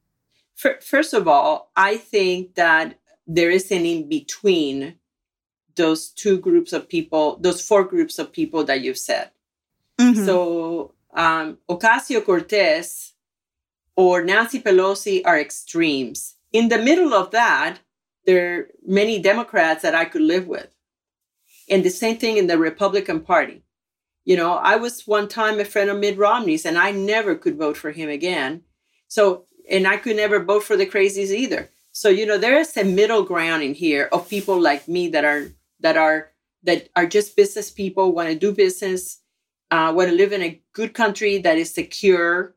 First 0.55 1.13
of 1.13 1.27
all 1.27 1.73
i 1.75 1.97
think 1.97 2.55
that 2.55 3.01
there 3.27 3.51
is 3.51 3.73
an 3.73 3.85
in 3.85 4.09
between 4.09 4.95
those 5.75 6.11
two 6.11 6.39
groups 6.39 6.73
of 6.73 6.89
people 6.89 7.37
those 7.41 7.61
four 7.61 7.83
groups 7.83 8.21
of 8.21 8.33
people 8.33 8.63
that 8.65 8.81
you've 8.81 9.05
said. 9.11 9.31
Mm-hmm. 9.99 10.25
so 10.25 10.95
um, 11.15 11.59
ocasio 11.69 12.25
cortez 12.25 13.15
or 13.97 14.23
nancy 14.23 14.61
pelosi 14.61 15.23
are 15.25 15.41
extremes. 15.41 16.37
In 16.53 16.69
the 16.69 16.79
middle 16.79 17.13
of 17.15 17.33
that, 17.33 17.81
there 18.27 18.59
are 18.59 18.69
many 18.87 19.19
Democrats 19.19 19.83
that 19.83 19.95
I 19.95 20.05
could 20.05 20.23
live 20.23 20.47
with. 20.47 20.75
And 21.69 21.85
the 21.85 21.91
same 21.91 22.19
thing 22.19 22.37
in 22.37 22.47
the 22.47 22.59
Republican 22.59 23.21
Party. 23.21 23.63
You 24.25 24.37
know, 24.37 24.55
I 24.55 24.77
was 24.77 25.07
one 25.07 25.29
time 25.29 25.61
a 25.61 25.65
friend 25.65 25.91
of 25.91 25.99
Mitt 25.99 26.17
Romney's 26.17 26.65
and 26.65 26.79
I 26.79 26.91
never 26.91 27.35
could 27.35 27.59
vote 27.59 27.77
for 27.77 27.91
him 27.91 28.09
again. 28.09 28.63
So, 29.09 29.45
and 29.71 29.87
I 29.87 29.97
could 29.99 30.17
never 30.17 30.43
vote 30.43 30.65
for 30.65 30.77
the 30.77 30.87
crazies 30.87 31.31
either. 31.31 31.71
So, 31.93 32.09
you 32.09 32.27
know, 32.27 32.39
there 32.39 32.59
is 32.59 32.77
a 32.77 32.85
middle 32.85 33.23
ground 33.23 33.63
in 33.63 33.75
here 33.75 34.09
of 34.13 34.29
people 34.29 34.61
like 34.61 34.89
me 34.89 35.09
that 35.09 35.25
are, 35.25 35.49
that 35.81 35.97
are, 35.97 36.31
that 36.65 36.89
are 36.97 37.07
just 37.07 37.37
business 37.37 37.71
people, 37.71 38.13
want 38.13 38.31
to 38.31 38.35
do 38.35 38.53
business, 38.53 39.21
uh, 39.71 39.93
want 39.95 40.09
to 40.09 40.17
live 40.17 40.33
in 40.33 40.43
a 40.43 40.61
good 40.73 40.95
country 40.95 41.39
that 41.39 41.59
is 41.59 41.73
secure. 41.73 42.55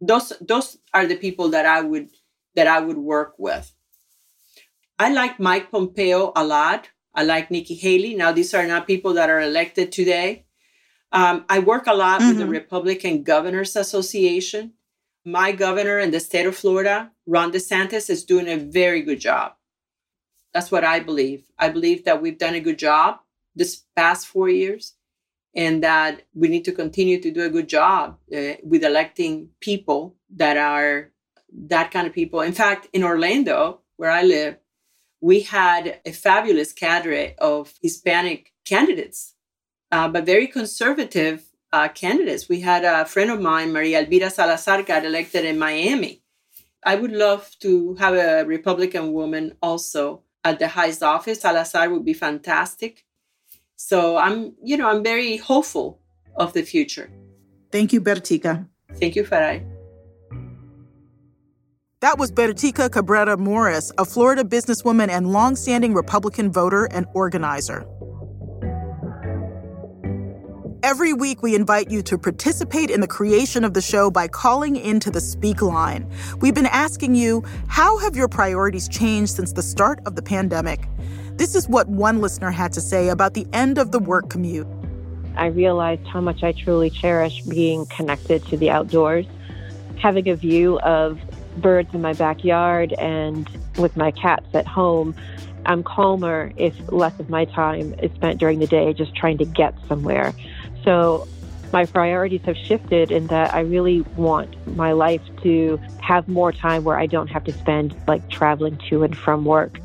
Those, 0.00 0.32
those 0.40 0.78
are 0.92 1.06
the 1.06 1.16
people 1.16 1.50
that 1.50 1.66
I 1.66 1.82
would, 1.82 2.08
that 2.56 2.66
I 2.66 2.80
would 2.80 2.98
work 2.98 3.34
with. 3.38 3.70
I 4.98 5.12
like 5.12 5.40
Mike 5.40 5.70
Pompeo 5.70 6.32
a 6.36 6.44
lot. 6.44 6.90
I 7.14 7.24
like 7.24 7.50
Nikki 7.50 7.74
Haley. 7.74 8.14
Now, 8.14 8.32
these 8.32 8.54
are 8.54 8.66
not 8.66 8.86
people 8.86 9.14
that 9.14 9.30
are 9.30 9.40
elected 9.40 9.92
today. 9.92 10.46
Um, 11.12 11.44
I 11.48 11.60
work 11.60 11.86
a 11.86 11.94
lot 11.94 12.20
mm-hmm. 12.20 12.28
with 12.28 12.38
the 12.38 12.44
mm-hmm. 12.44 12.52
Republican 12.52 13.22
Governors 13.22 13.76
Association. 13.76 14.74
My 15.24 15.52
governor 15.52 15.98
in 15.98 16.10
the 16.10 16.20
state 16.20 16.46
of 16.46 16.56
Florida, 16.56 17.12
Ron 17.26 17.52
DeSantis, 17.52 18.10
is 18.10 18.24
doing 18.24 18.48
a 18.48 18.56
very 18.56 19.02
good 19.02 19.20
job. 19.20 19.54
That's 20.52 20.70
what 20.70 20.84
I 20.84 21.00
believe. 21.00 21.44
I 21.58 21.68
believe 21.68 22.04
that 22.04 22.20
we've 22.20 22.38
done 22.38 22.54
a 22.54 22.60
good 22.60 22.78
job 22.78 23.18
this 23.54 23.84
past 23.96 24.26
four 24.26 24.48
years 24.48 24.94
and 25.54 25.82
that 25.82 26.22
we 26.34 26.48
need 26.48 26.64
to 26.64 26.72
continue 26.72 27.20
to 27.20 27.30
do 27.30 27.42
a 27.42 27.48
good 27.48 27.68
job 27.68 28.18
uh, 28.36 28.54
with 28.62 28.84
electing 28.84 29.50
people 29.60 30.16
that 30.36 30.56
are 30.56 31.10
that 31.52 31.90
kind 31.90 32.06
of 32.06 32.12
people. 32.12 32.40
In 32.40 32.52
fact, 32.52 32.88
in 32.92 33.04
Orlando, 33.04 33.80
where 33.96 34.10
I 34.10 34.22
live, 34.22 34.56
we 35.20 35.40
had 35.40 36.00
a 36.04 36.12
fabulous 36.12 36.72
cadre 36.72 37.34
of 37.38 37.72
Hispanic 37.82 38.52
candidates, 38.64 39.34
uh, 39.90 40.08
but 40.08 40.26
very 40.26 40.46
conservative 40.46 41.44
uh, 41.72 41.88
candidates. 41.88 42.48
We 42.48 42.60
had 42.60 42.84
a 42.84 43.04
friend 43.04 43.30
of 43.30 43.40
mine, 43.40 43.72
Maria 43.72 44.00
Elvira 44.00 44.30
Salazar, 44.30 44.82
got 44.82 45.04
elected 45.04 45.44
in 45.44 45.58
Miami. 45.58 46.22
I 46.84 46.96
would 46.96 47.12
love 47.12 47.50
to 47.60 47.94
have 47.94 48.14
a 48.14 48.44
Republican 48.44 49.12
woman 49.12 49.56
also 49.62 50.22
at 50.44 50.58
the 50.58 50.68
highest 50.68 51.02
office. 51.02 51.40
Salazar 51.40 51.90
would 51.90 52.04
be 52.04 52.12
fantastic. 52.12 53.04
So 53.76 54.16
I'm, 54.16 54.54
you 54.62 54.76
know, 54.76 54.88
I'm 54.88 55.02
very 55.02 55.38
hopeful 55.38 56.00
of 56.36 56.52
the 56.52 56.62
future. 56.62 57.10
Thank 57.72 57.92
you, 57.92 58.00
Bertica. 58.00 58.68
Thank 59.00 59.16
you, 59.16 59.24
Farai. 59.24 59.73
That 62.04 62.18
was 62.18 62.30
Bertica 62.30 62.92
Cabrera 62.92 63.38
Morris, 63.38 63.90
a 63.96 64.04
Florida 64.04 64.44
businesswoman 64.44 65.08
and 65.08 65.32
longstanding 65.32 65.94
Republican 65.94 66.52
voter 66.52 66.84
and 66.84 67.06
organizer. 67.14 67.86
Every 70.82 71.14
week, 71.14 71.42
we 71.42 71.54
invite 71.54 71.90
you 71.90 72.02
to 72.02 72.18
participate 72.18 72.90
in 72.90 73.00
the 73.00 73.06
creation 73.06 73.64
of 73.64 73.72
the 73.72 73.80
show 73.80 74.10
by 74.10 74.28
calling 74.28 74.76
into 74.76 75.10
the 75.10 75.22
Speak 75.22 75.62
line. 75.62 76.06
We've 76.42 76.54
been 76.54 76.66
asking 76.66 77.14
you, 77.14 77.42
how 77.68 77.96
have 77.96 78.14
your 78.14 78.28
priorities 78.28 78.86
changed 78.86 79.32
since 79.32 79.54
the 79.54 79.62
start 79.62 79.98
of 80.04 80.14
the 80.14 80.20
pandemic? 80.20 80.86
This 81.38 81.54
is 81.54 81.70
what 81.70 81.88
one 81.88 82.20
listener 82.20 82.50
had 82.50 82.74
to 82.74 82.82
say 82.82 83.08
about 83.08 83.32
the 83.32 83.46
end 83.54 83.78
of 83.78 83.92
the 83.92 83.98
work 83.98 84.28
commute. 84.28 84.66
I 85.38 85.46
realized 85.46 86.06
how 86.06 86.20
much 86.20 86.42
I 86.42 86.52
truly 86.52 86.90
cherish 86.90 87.40
being 87.44 87.86
connected 87.86 88.44
to 88.48 88.58
the 88.58 88.68
outdoors, 88.68 89.24
having 89.96 90.28
a 90.28 90.36
view 90.36 90.78
of 90.80 91.18
birds 91.56 91.92
in 91.94 92.02
my 92.02 92.12
backyard 92.12 92.92
and 92.98 93.48
with 93.76 93.96
my 93.96 94.10
cats 94.10 94.46
at 94.54 94.66
home, 94.66 95.14
I'm 95.66 95.82
calmer 95.82 96.52
if 96.56 96.74
less 96.92 97.18
of 97.18 97.30
my 97.30 97.44
time 97.44 97.94
is 98.02 98.12
spent 98.12 98.38
during 98.38 98.58
the 98.58 98.66
day 98.66 98.92
just 98.92 99.14
trying 99.14 99.38
to 99.38 99.44
get 99.44 99.74
somewhere. 99.88 100.34
So 100.84 101.26
my 101.72 101.86
priorities 101.86 102.42
have 102.44 102.56
shifted 102.56 103.10
in 103.10 103.26
that 103.28 103.54
I 103.54 103.60
really 103.60 104.02
want 104.16 104.76
my 104.76 104.92
life 104.92 105.22
to 105.42 105.80
have 106.00 106.28
more 106.28 106.52
time 106.52 106.84
where 106.84 106.98
I 106.98 107.06
don't 107.06 107.28
have 107.28 107.44
to 107.44 107.52
spend 107.52 107.96
like 108.06 108.28
traveling 108.28 108.78
to 108.90 109.02
and 109.02 109.16
from 109.16 109.44
work. 109.44 109.78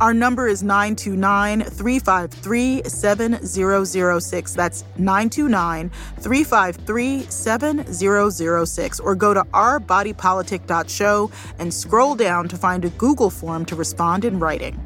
Our 0.00 0.14
number 0.14 0.46
is 0.46 0.62
929 0.62 1.62
353 1.62 2.82
7006. 2.84 4.54
That's 4.54 4.84
929 4.96 5.90
353 6.20 7.22
7006. 7.22 9.00
Or 9.00 9.14
go 9.16 9.34
to 9.34 9.42
ourbodypolitic.show 9.42 11.30
and 11.58 11.74
scroll 11.74 12.14
down 12.14 12.46
to 12.46 12.56
find 12.56 12.84
a 12.84 12.90
Google 12.90 13.30
form 13.30 13.64
to 13.64 13.74
respond 13.74 14.24
in 14.24 14.38
writing. 14.38 14.78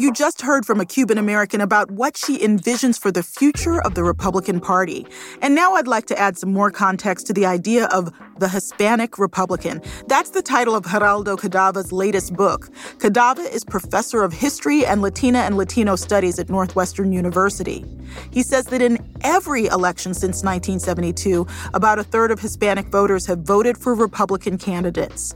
You 0.00 0.10
just 0.14 0.40
heard 0.40 0.64
from 0.64 0.80
a 0.80 0.86
Cuban 0.86 1.18
American 1.18 1.60
about 1.60 1.90
what 1.90 2.16
she 2.16 2.38
envisions 2.38 2.98
for 2.98 3.12
the 3.12 3.22
future 3.22 3.82
of 3.82 3.94
the 3.94 4.02
Republican 4.02 4.58
Party. 4.58 5.06
And 5.42 5.54
now 5.54 5.74
I'd 5.74 5.86
like 5.86 6.06
to 6.06 6.18
add 6.18 6.38
some 6.38 6.54
more 6.54 6.70
context 6.70 7.26
to 7.26 7.34
the 7.34 7.44
idea 7.44 7.84
of 7.92 8.10
the 8.38 8.48
Hispanic 8.48 9.18
Republican. 9.18 9.82
That's 10.06 10.30
the 10.30 10.40
title 10.40 10.74
of 10.74 10.84
Geraldo 10.84 11.36
Cadava's 11.36 11.92
latest 11.92 12.32
book. 12.32 12.70
Cadava 12.96 13.46
is 13.52 13.62
professor 13.62 14.22
of 14.22 14.32
history 14.32 14.86
and 14.86 15.02
Latina 15.02 15.40
and 15.40 15.58
Latino 15.58 15.96
studies 15.96 16.38
at 16.38 16.48
Northwestern 16.48 17.12
University. 17.12 17.84
He 18.30 18.42
says 18.42 18.64
that 18.68 18.80
in 18.80 18.96
every 19.20 19.66
election 19.66 20.14
since 20.14 20.42
1972, 20.42 21.46
about 21.74 21.98
a 21.98 22.04
third 22.04 22.30
of 22.30 22.40
Hispanic 22.40 22.86
voters 22.86 23.26
have 23.26 23.40
voted 23.40 23.76
for 23.76 23.94
Republican 23.94 24.56
candidates. 24.56 25.34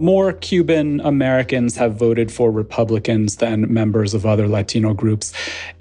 More 0.00 0.32
Cuban 0.32 1.00
Americans 1.00 1.76
have 1.76 1.96
voted 1.96 2.30
for 2.30 2.50
Republicans 2.50 3.36
than 3.36 3.72
members 3.72 4.14
of 4.14 4.24
other 4.24 4.46
Latino 4.46 4.94
groups. 4.94 5.32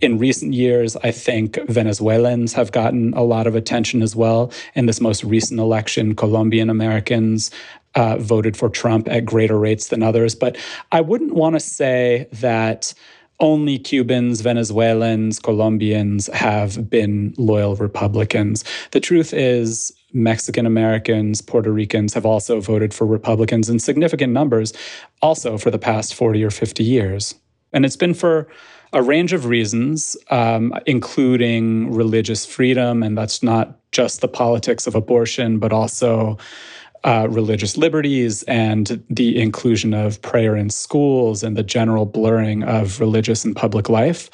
In 0.02 0.18
recent 0.18 0.54
years, 0.54 0.96
I 0.98 1.12
think 1.12 1.60
Venezuelans 1.68 2.54
have 2.54 2.72
gotten 2.72 3.14
a 3.14 3.22
lot 3.22 3.46
of 3.46 3.56
attention 3.56 4.02
as 4.02 4.16
well. 4.16 4.52
In 4.74 4.88
this 4.88 5.00
most 5.00 5.24
recent 5.24 5.60
election, 5.60 6.16
Colombian 6.16 6.70
Americans 6.70 7.52
uh, 7.96 8.18
voted 8.18 8.58
for 8.58 8.70
Trump 8.70 9.08
at 9.08 9.26
greater 9.26 9.58
rates 9.58 9.90
than 9.90 10.04
others. 10.04 10.36
But 10.36 10.58
I 10.92 11.02
wouldn't 11.02 11.34
want 11.34 11.56
to 11.56 11.60
say 11.60 12.28
that 12.34 12.94
only 13.40 13.78
Cubans, 13.78 14.42
Venezuelans, 14.42 15.40
Colombians 15.40 16.28
have 16.34 16.90
been 16.90 17.34
loyal 17.38 17.76
Republicans. 17.76 18.64
The 18.92 19.00
truth 19.00 19.34
is, 19.34 19.94
Mexican 20.14 20.66
Americans, 20.66 21.42
Puerto 21.42 21.72
Ricans 21.72 22.14
have 22.14 22.26
also 22.26 22.60
voted 22.62 22.94
for 22.94 23.06
Republicans 23.06 23.70
in 23.70 23.80
significant 23.80 24.34
numbers, 24.34 24.74
also 25.22 25.58
for 25.58 25.70
the 25.72 25.80
past 25.80 26.16
40 26.16 26.44
or 26.44 26.50
50 26.50 26.84
years. 26.84 27.36
And 27.74 27.86
it's 27.86 27.98
been 27.98 28.14
for 28.14 28.48
a 28.94 29.04
range 29.04 29.34
of 29.34 29.46
reasons, 29.46 30.16
um, 30.30 30.74
including 30.86 31.94
religious 31.94 32.46
freedom, 32.46 33.04
and 33.04 33.18
that's 33.18 33.44
not 33.44 33.78
just 33.92 34.22
the 34.22 34.28
politics 34.28 34.88
of 34.88 34.96
abortion, 34.96 35.60
but 35.60 35.74
also 35.74 36.38
uh, 37.04 37.28
religious 37.30 37.78
liberties 37.78 38.44
and 38.44 39.04
the 39.10 39.40
inclusion 39.40 39.94
of 39.94 40.22
prayer 40.22 40.56
in 40.56 40.70
schools 40.70 41.44
and 41.44 41.56
the 41.56 41.64
general 41.64 42.06
blurring 42.06 42.64
of 42.64 43.00
religious 43.00 43.46
and 43.46 43.56
public 43.56 43.90
life. 43.90 44.30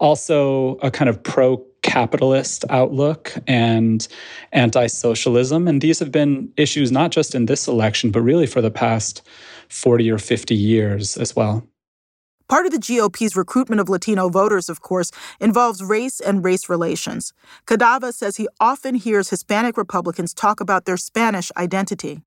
Also, 0.00 0.76
a 0.76 0.90
kind 0.90 1.08
of 1.08 1.22
pro 1.22 1.62
capitalist 1.82 2.64
outlook 2.70 3.34
and 3.46 4.06
anti 4.52 4.86
socialism. 4.86 5.66
And 5.68 5.80
these 5.80 5.98
have 5.98 6.12
been 6.12 6.52
issues 6.56 6.92
not 6.92 7.10
just 7.10 7.34
in 7.34 7.46
this 7.46 7.68
election, 7.68 8.10
but 8.10 8.22
really 8.22 8.46
for 8.46 8.60
the 8.60 8.70
past 8.70 9.22
40 9.68 10.10
or 10.10 10.18
50 10.18 10.54
years 10.54 11.16
as 11.16 11.34
well. 11.34 11.66
Part 12.48 12.66
of 12.66 12.72
the 12.72 12.78
GOP's 12.78 13.36
recruitment 13.36 13.80
of 13.80 13.88
Latino 13.88 14.28
voters, 14.28 14.68
of 14.68 14.80
course, 14.80 15.12
involves 15.40 15.84
race 15.84 16.18
and 16.18 16.44
race 16.44 16.68
relations. 16.68 17.32
Cadava 17.64 18.12
says 18.12 18.36
he 18.36 18.48
often 18.58 18.96
hears 18.96 19.30
Hispanic 19.30 19.76
Republicans 19.76 20.34
talk 20.34 20.60
about 20.60 20.84
their 20.84 20.96
Spanish 20.96 21.52
identity 21.56 22.22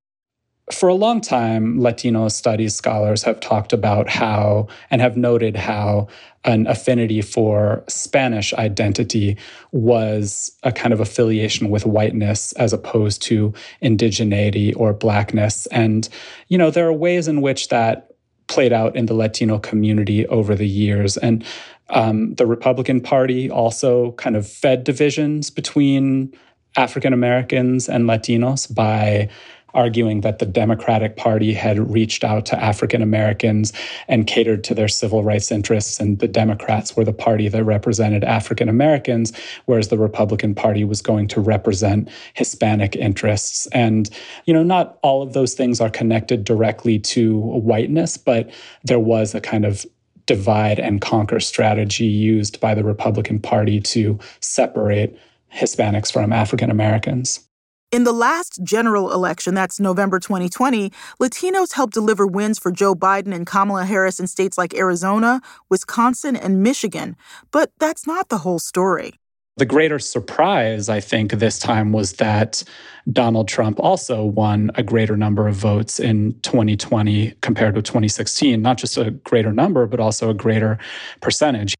for 0.71 0.87
a 0.87 0.93
long 0.93 1.19
time, 1.19 1.79
Latino 1.79 2.29
studies 2.29 2.73
scholars 2.73 3.23
have 3.23 3.39
talked 3.41 3.73
about 3.73 4.09
how 4.09 4.67
and 4.89 5.01
have 5.01 5.17
noted 5.17 5.57
how 5.57 6.07
an 6.45 6.67
affinity 6.67 7.21
for 7.21 7.83
Spanish 7.89 8.53
identity 8.53 9.37
was 9.71 10.57
a 10.63 10.71
kind 10.71 10.93
of 10.93 11.01
affiliation 11.01 11.69
with 11.69 11.85
whiteness 11.85 12.53
as 12.53 12.71
opposed 12.71 13.21
to 13.23 13.53
indigeneity 13.81 14.73
or 14.77 14.93
blackness. 14.93 15.65
And, 15.67 16.07
you 16.47 16.57
know, 16.57 16.71
there 16.71 16.87
are 16.87 16.93
ways 16.93 17.27
in 17.27 17.41
which 17.41 17.67
that 17.67 18.11
played 18.47 18.71
out 18.73 18.95
in 18.95 19.05
the 19.05 19.13
Latino 19.13 19.59
community 19.59 20.25
over 20.27 20.55
the 20.55 20.67
years. 20.67 21.17
And 21.17 21.43
um, 21.89 22.35
the 22.35 22.45
Republican 22.45 23.01
Party 23.01 23.49
also 23.49 24.13
kind 24.13 24.37
of 24.37 24.47
fed 24.47 24.83
divisions 24.85 25.49
between 25.49 26.33
African 26.75 27.13
Americans 27.13 27.87
and 27.87 28.05
Latinos 28.05 28.73
by 28.73 29.29
arguing 29.73 30.21
that 30.21 30.39
the 30.39 30.45
Democratic 30.45 31.17
Party 31.17 31.53
had 31.53 31.91
reached 31.91 32.23
out 32.23 32.45
to 32.47 32.63
African 32.63 33.01
Americans 33.01 33.73
and 34.07 34.27
catered 34.27 34.63
to 34.65 34.73
their 34.73 34.87
civil 34.87 35.23
rights 35.23 35.51
interests, 35.51 35.99
and 35.99 36.19
the 36.19 36.27
Democrats 36.27 36.95
were 36.95 37.03
the 37.03 37.13
party 37.13 37.47
that 37.47 37.63
represented 37.63 38.23
African 38.23 38.69
Americans, 38.69 39.33
whereas 39.65 39.87
the 39.87 39.97
Republican 39.97 40.55
Party 40.55 40.83
was 40.83 41.01
going 41.01 41.27
to 41.29 41.41
represent 41.41 42.09
Hispanic 42.33 42.95
interests. 42.95 43.67
And, 43.67 44.09
you 44.45 44.53
know, 44.53 44.63
not 44.63 44.97
all 45.01 45.21
of 45.21 45.33
those 45.33 45.53
things 45.53 45.81
are 45.81 45.89
connected 45.89 46.43
directly 46.43 46.99
to 46.99 47.39
whiteness, 47.39 48.17
but 48.17 48.49
there 48.83 48.99
was 48.99 49.33
a 49.33 49.41
kind 49.41 49.65
of 49.65 49.85
divide 50.25 50.79
and 50.79 51.01
conquer 51.01 51.39
strategy 51.39 52.05
used 52.05 52.59
by 52.59 52.73
the 52.73 52.83
Republican 52.83 53.39
Party 53.39 53.81
to 53.81 54.17
separate 54.39 55.17
Hispanics 55.53 56.11
from 56.11 56.31
African 56.31 56.71
Americans. 56.71 57.47
In 57.93 58.05
the 58.05 58.11
last 58.11 58.59
general 58.63 59.13
election, 59.13 59.53
that's 59.53 59.79
November 59.79 60.19
2020, 60.19 60.91
Latinos 61.21 61.73
helped 61.73 61.93
deliver 61.93 62.25
wins 62.25 62.57
for 62.57 62.71
Joe 62.71 62.95
Biden 62.95 63.35
and 63.35 63.45
Kamala 63.45 63.85
Harris 63.85 64.19
in 64.19 64.25
states 64.25 64.57
like 64.57 64.73
Arizona, 64.73 65.41
Wisconsin, 65.69 66.35
and 66.35 66.63
Michigan. 66.63 67.15
But 67.51 67.71
that's 67.77 68.07
not 68.07 68.29
the 68.29 68.39
whole 68.39 68.57
story. 68.57 69.19
The 69.57 69.67
greater 69.67 69.99
surprise, 69.99 70.89
I 70.89 71.01
think, 71.01 71.33
this 71.33 71.59
time 71.59 71.91
was 71.91 72.13
that 72.13 72.63
Donald 73.11 73.47
Trump 73.47 73.79
also 73.79 74.25
won 74.25 74.71
a 74.73 74.81
greater 74.81 75.15
number 75.15 75.47
of 75.47 75.53
votes 75.53 75.99
in 75.99 76.33
2020 76.41 77.35
compared 77.41 77.75
to 77.75 77.83
2016. 77.83 78.59
Not 78.59 78.79
just 78.79 78.97
a 78.97 79.11
greater 79.11 79.53
number, 79.53 79.85
but 79.85 79.99
also 79.99 80.31
a 80.31 80.33
greater 80.33 80.79
percentage. 81.21 81.75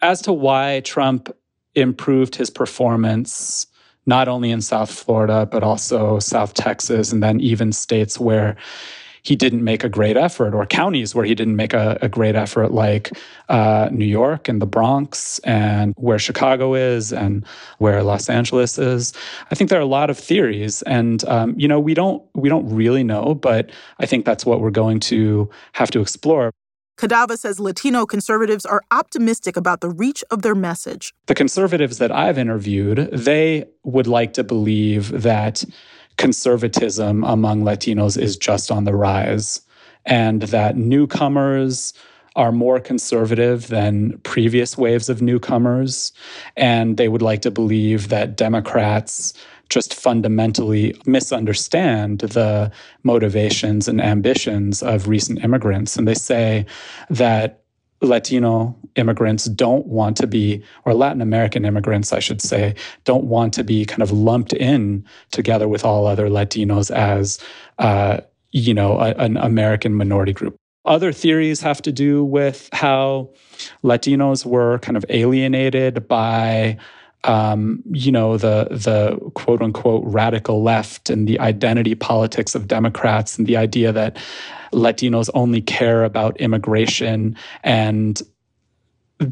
As 0.00 0.22
to 0.22 0.32
why 0.32 0.82
Trump 0.84 1.36
improved 1.74 2.36
his 2.36 2.50
performance, 2.50 3.66
not 4.06 4.28
only 4.28 4.50
in 4.50 4.60
South 4.60 4.90
Florida, 4.90 5.46
but 5.50 5.62
also 5.62 6.18
South 6.18 6.54
Texas, 6.54 7.12
and 7.12 7.22
then 7.22 7.40
even 7.40 7.72
states 7.72 8.18
where 8.18 8.56
he 9.22 9.34
didn't 9.34 9.64
make 9.64 9.82
a 9.82 9.88
great 9.88 10.16
effort, 10.16 10.54
or 10.54 10.64
counties 10.66 11.12
where 11.12 11.24
he 11.24 11.34
didn't 11.34 11.56
make 11.56 11.74
a, 11.74 11.98
a 12.00 12.08
great 12.08 12.36
effort, 12.36 12.70
like 12.70 13.10
uh, 13.48 13.88
New 13.90 14.04
York 14.04 14.48
and 14.48 14.62
the 14.62 14.66
Bronx, 14.66 15.40
and 15.40 15.92
where 15.96 16.18
Chicago 16.18 16.74
is, 16.74 17.12
and 17.12 17.44
where 17.78 18.04
Los 18.04 18.28
Angeles 18.30 18.78
is. 18.78 19.12
I 19.50 19.56
think 19.56 19.68
there 19.68 19.80
are 19.80 19.82
a 19.82 19.86
lot 19.86 20.10
of 20.10 20.18
theories, 20.18 20.82
and 20.82 21.24
um, 21.24 21.54
you 21.58 21.66
know 21.66 21.80
we 21.80 21.92
don't 21.92 22.22
we 22.34 22.48
don't 22.48 22.72
really 22.72 23.02
know, 23.02 23.34
but 23.34 23.70
I 23.98 24.06
think 24.06 24.24
that's 24.24 24.46
what 24.46 24.60
we're 24.60 24.70
going 24.70 25.00
to 25.00 25.50
have 25.72 25.90
to 25.90 26.00
explore. 26.00 26.52
Cadava 26.96 27.36
says 27.36 27.60
Latino 27.60 28.06
conservatives 28.06 28.64
are 28.64 28.82
optimistic 28.90 29.56
about 29.56 29.80
the 29.80 29.90
reach 29.90 30.24
of 30.30 30.40
their 30.40 30.54
message. 30.54 31.12
The 31.26 31.34
conservatives 31.34 31.98
that 31.98 32.10
I've 32.10 32.38
interviewed, 32.38 33.10
they 33.12 33.66
would 33.84 34.06
like 34.06 34.32
to 34.34 34.44
believe 34.44 35.22
that 35.22 35.62
conservatism 36.16 37.22
among 37.24 37.62
Latinos 37.62 38.16
is 38.16 38.38
just 38.38 38.70
on 38.70 38.84
the 38.84 38.94
rise 38.94 39.60
and 40.06 40.42
that 40.42 40.76
newcomers 40.76 41.92
are 42.36 42.52
more 42.52 42.78
conservative 42.78 43.68
than 43.68 44.18
previous 44.18 44.76
waves 44.76 45.08
of 45.08 45.22
newcomers. 45.22 46.12
And 46.56 46.96
they 46.96 47.08
would 47.08 47.22
like 47.22 47.42
to 47.42 47.50
believe 47.50 48.08
that 48.10 48.36
Democrats 48.36 49.32
just 49.68 49.94
fundamentally 49.94 50.94
misunderstand 51.06 52.20
the 52.20 52.70
motivations 53.02 53.88
and 53.88 54.00
ambitions 54.00 54.82
of 54.82 55.08
recent 55.08 55.42
immigrants. 55.42 55.96
And 55.96 56.06
they 56.06 56.14
say 56.14 56.66
that 57.10 57.62
Latino 58.02 58.76
immigrants 58.96 59.46
don't 59.46 59.86
want 59.86 60.16
to 60.18 60.26
be, 60.26 60.62
or 60.84 60.94
Latin 60.94 61.22
American 61.22 61.64
immigrants, 61.64 62.12
I 62.12 62.18
should 62.18 62.42
say, 62.42 62.74
don't 63.04 63.24
want 63.24 63.54
to 63.54 63.64
be 63.64 63.84
kind 63.84 64.02
of 64.02 64.12
lumped 64.12 64.52
in 64.52 65.04
together 65.32 65.66
with 65.66 65.84
all 65.84 66.06
other 66.06 66.28
Latinos 66.28 66.90
as, 66.90 67.38
uh, 67.78 68.20
you 68.52 68.74
know, 68.74 68.98
a, 68.98 69.14
an 69.14 69.36
American 69.38 69.94
minority 69.94 70.32
group. 70.32 70.56
Other 70.84 71.12
theories 71.12 71.60
have 71.62 71.82
to 71.82 71.90
do 71.90 72.24
with 72.24 72.68
how 72.72 73.30
Latinos 73.82 74.46
were 74.46 74.78
kind 74.78 74.96
of 74.96 75.04
alienated 75.08 76.06
by 76.06 76.76
um, 77.26 77.82
you 77.90 78.12
know, 78.12 78.36
the 78.36 78.68
the 78.70 79.16
quote 79.34 79.60
unquote 79.60 80.02
radical 80.06 80.62
left 80.62 81.10
and 81.10 81.28
the 81.28 81.38
identity 81.40 81.94
politics 81.94 82.54
of 82.54 82.68
Democrats 82.68 83.36
and 83.36 83.46
the 83.46 83.56
idea 83.56 83.92
that 83.92 84.16
Latinos 84.72 85.28
only 85.34 85.60
care 85.60 86.04
about 86.04 86.36
immigration 86.40 87.36
and 87.62 88.22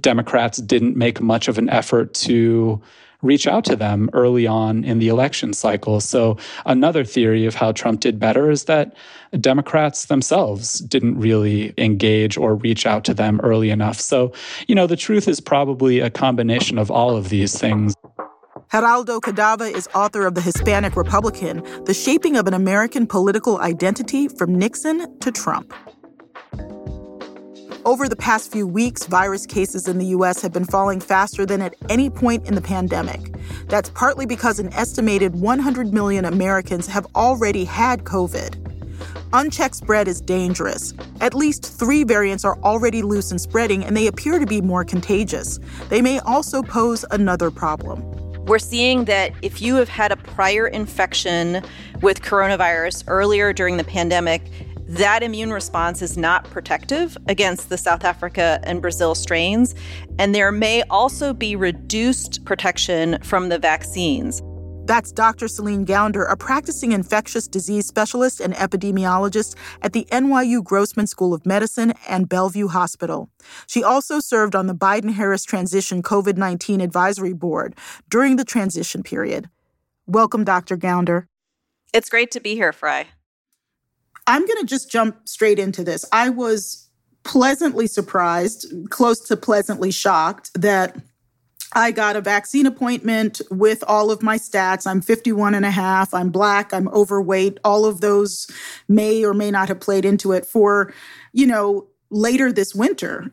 Democrats 0.00 0.58
didn't 0.58 0.96
make 0.96 1.20
much 1.20 1.48
of 1.48 1.58
an 1.58 1.68
effort 1.68 2.14
to 2.14 2.80
reach 3.24 3.46
out 3.46 3.64
to 3.64 3.76
them 3.76 4.10
early 4.12 4.46
on 4.46 4.84
in 4.84 4.98
the 4.98 5.08
election 5.08 5.52
cycle. 5.52 6.00
So, 6.00 6.36
another 6.66 7.04
theory 7.04 7.46
of 7.46 7.54
how 7.54 7.72
Trump 7.72 8.00
did 8.00 8.18
better 8.18 8.50
is 8.50 8.64
that 8.64 8.94
Democrats 9.40 10.06
themselves 10.06 10.78
didn't 10.80 11.18
really 11.18 11.74
engage 11.78 12.36
or 12.36 12.54
reach 12.54 12.86
out 12.86 13.04
to 13.04 13.14
them 13.14 13.40
early 13.42 13.70
enough. 13.70 13.98
So, 13.98 14.32
you 14.68 14.74
know, 14.74 14.86
the 14.86 14.96
truth 14.96 15.26
is 15.26 15.40
probably 15.40 16.00
a 16.00 16.10
combination 16.10 16.78
of 16.78 16.90
all 16.90 17.16
of 17.16 17.30
these 17.30 17.58
things. 17.58 17.94
Geraldo 18.72 19.20
Cadava 19.20 19.72
is 19.72 19.88
author 19.94 20.26
of 20.26 20.34
The 20.34 20.40
Hispanic 20.40 20.96
Republican 20.96 21.62
The 21.84 21.94
Shaping 21.94 22.36
of 22.36 22.46
an 22.46 22.54
American 22.54 23.06
Political 23.06 23.58
Identity 23.58 24.28
from 24.28 24.58
Nixon 24.58 25.18
to 25.20 25.30
Trump. 25.30 25.72
Over 27.84 28.08
the 28.08 28.16
past 28.16 28.50
few 28.50 28.66
weeks, 28.66 29.04
virus 29.04 29.44
cases 29.44 29.88
in 29.88 29.98
the 29.98 30.06
U.S. 30.06 30.40
have 30.40 30.54
been 30.54 30.64
falling 30.64 31.00
faster 31.00 31.44
than 31.44 31.60
at 31.60 31.74
any 31.90 32.08
point 32.08 32.48
in 32.48 32.54
the 32.54 32.62
pandemic. 32.62 33.20
That's 33.68 33.90
partly 33.90 34.24
because 34.24 34.58
an 34.58 34.72
estimated 34.72 35.34
100 35.34 35.92
million 35.92 36.24
Americans 36.24 36.86
have 36.86 37.06
already 37.14 37.66
had 37.66 38.04
COVID. 38.04 38.56
Unchecked 39.34 39.74
spread 39.74 40.08
is 40.08 40.22
dangerous. 40.22 40.94
At 41.20 41.34
least 41.34 41.62
three 41.78 42.04
variants 42.04 42.42
are 42.42 42.56
already 42.60 43.02
loose 43.02 43.30
and 43.30 43.38
spreading, 43.38 43.84
and 43.84 43.94
they 43.94 44.06
appear 44.06 44.38
to 44.38 44.46
be 44.46 44.62
more 44.62 44.84
contagious. 44.84 45.60
They 45.90 46.00
may 46.00 46.20
also 46.20 46.62
pose 46.62 47.04
another 47.10 47.50
problem. 47.50 48.02
We're 48.46 48.60
seeing 48.60 49.04
that 49.06 49.32
if 49.42 49.60
you 49.60 49.74
have 49.76 49.90
had 49.90 50.10
a 50.10 50.16
prior 50.16 50.66
infection 50.66 51.62
with 52.00 52.22
coronavirus 52.22 53.04
earlier 53.08 53.52
during 53.52 53.76
the 53.76 53.84
pandemic, 53.84 54.42
that 54.86 55.22
immune 55.22 55.52
response 55.52 56.02
is 56.02 56.16
not 56.16 56.44
protective 56.44 57.16
against 57.28 57.68
the 57.68 57.78
South 57.78 58.04
Africa 58.04 58.60
and 58.64 58.82
Brazil 58.82 59.14
strains, 59.14 59.74
and 60.18 60.34
there 60.34 60.52
may 60.52 60.82
also 60.90 61.32
be 61.32 61.56
reduced 61.56 62.44
protection 62.44 63.18
from 63.22 63.48
the 63.48 63.58
vaccines. 63.58 64.42
That's 64.86 65.12
Dr. 65.12 65.48
Celine 65.48 65.86
Gounder, 65.86 66.30
a 66.30 66.36
practicing 66.36 66.92
infectious 66.92 67.48
disease 67.48 67.86
specialist 67.86 68.38
and 68.38 68.52
epidemiologist 68.52 69.56
at 69.80 69.94
the 69.94 70.06
NYU 70.10 70.62
Grossman 70.62 71.06
School 71.06 71.32
of 71.32 71.46
Medicine 71.46 71.94
and 72.06 72.28
Bellevue 72.28 72.68
Hospital. 72.68 73.30
She 73.66 73.82
also 73.82 74.20
served 74.20 74.54
on 74.54 74.66
the 74.66 74.74
Biden 74.74 75.14
Harris 75.14 75.42
Transition 75.42 76.02
COVID 76.02 76.36
19 76.36 76.82
Advisory 76.82 77.32
Board 77.32 77.74
during 78.10 78.36
the 78.36 78.44
transition 78.44 79.02
period. 79.02 79.48
Welcome, 80.06 80.44
Dr. 80.44 80.76
Gounder. 80.76 81.28
It's 81.94 82.10
great 82.10 82.30
to 82.32 82.40
be 82.40 82.54
here, 82.54 82.72
Farai. 82.72 83.06
I'm 84.26 84.46
going 84.46 84.60
to 84.60 84.66
just 84.66 84.90
jump 84.90 85.28
straight 85.28 85.58
into 85.58 85.84
this. 85.84 86.04
I 86.12 86.30
was 86.30 86.88
pleasantly 87.24 87.86
surprised, 87.86 88.66
close 88.90 89.20
to 89.28 89.36
pleasantly 89.36 89.90
shocked 89.90 90.50
that 90.54 90.96
I 91.74 91.90
got 91.90 92.16
a 92.16 92.20
vaccine 92.20 92.66
appointment 92.66 93.40
with 93.50 93.82
all 93.88 94.10
of 94.10 94.22
my 94.22 94.38
stats. 94.38 94.86
I'm 94.86 95.00
51 95.00 95.54
and 95.54 95.64
a 95.64 95.70
half. 95.70 96.14
I'm 96.14 96.30
black. 96.30 96.72
I'm 96.72 96.88
overweight. 96.88 97.58
All 97.64 97.84
of 97.84 98.00
those 98.00 98.48
may 98.88 99.24
or 99.24 99.34
may 99.34 99.50
not 99.50 99.68
have 99.68 99.80
played 99.80 100.04
into 100.04 100.32
it 100.32 100.46
for, 100.46 100.94
you 101.32 101.46
know, 101.46 101.88
later 102.10 102.52
this 102.52 102.74
winter. 102.74 103.32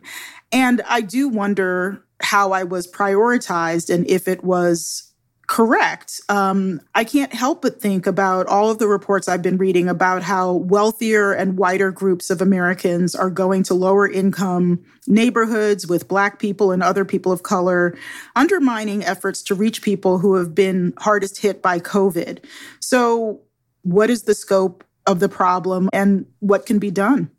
And 0.52 0.82
I 0.88 1.02
do 1.02 1.30
wonder 1.30 2.04
how 2.22 2.52
I 2.52 2.64
was 2.64 2.92
prioritized 2.92 3.94
and 3.94 4.10
if 4.10 4.28
it 4.28 4.44
was 4.44 5.11
correct. 5.52 6.22
Um, 6.30 6.80
I 6.96 7.04
can't 7.04 7.34
help 7.34 7.62
but 7.62 7.82
think 7.82 8.08
about 8.08 8.48
all 8.48 8.72
of 8.72 8.80
the 8.80 8.88
reports 8.88 9.28
I've 9.28 9.42
been 9.42 9.58
reading 9.58 9.90
about 9.90 10.24
how 10.24 10.54
wealthier 10.54 11.34
and 11.34 11.58
whiter 11.58 11.92
groups 11.92 12.30
of 12.30 12.42
Americans 12.42 13.16
are 13.16 13.30
going 13.30 13.64
to 13.64 13.74
lower 13.74 14.10
income 14.10 14.82
neighborhoods 15.08 15.86
with 15.86 16.08
Black 16.08 16.40
people 16.40 16.72
and 16.72 16.82
other 16.82 17.04
people 17.04 17.34
of 17.34 17.44
color, 17.44 17.98
undermining 18.34 19.04
efforts 19.04 19.42
to 19.44 19.54
reach 19.54 19.82
people 19.82 20.20
who 20.20 20.36
have 20.36 20.56
been 20.56 20.94
hardest 21.00 21.42
hit 21.42 21.62
by 21.62 21.80
COVID. 21.80 22.42
So, 22.80 23.42
what 23.82 24.10
is 24.10 24.24
the 24.24 24.34
scope 24.34 24.86
of 25.06 25.20
the 25.20 25.28
problem 25.28 25.90
and 25.92 26.28
what 26.40 26.66
can 26.66 26.80
be 26.80 26.92
done? 26.92 27.30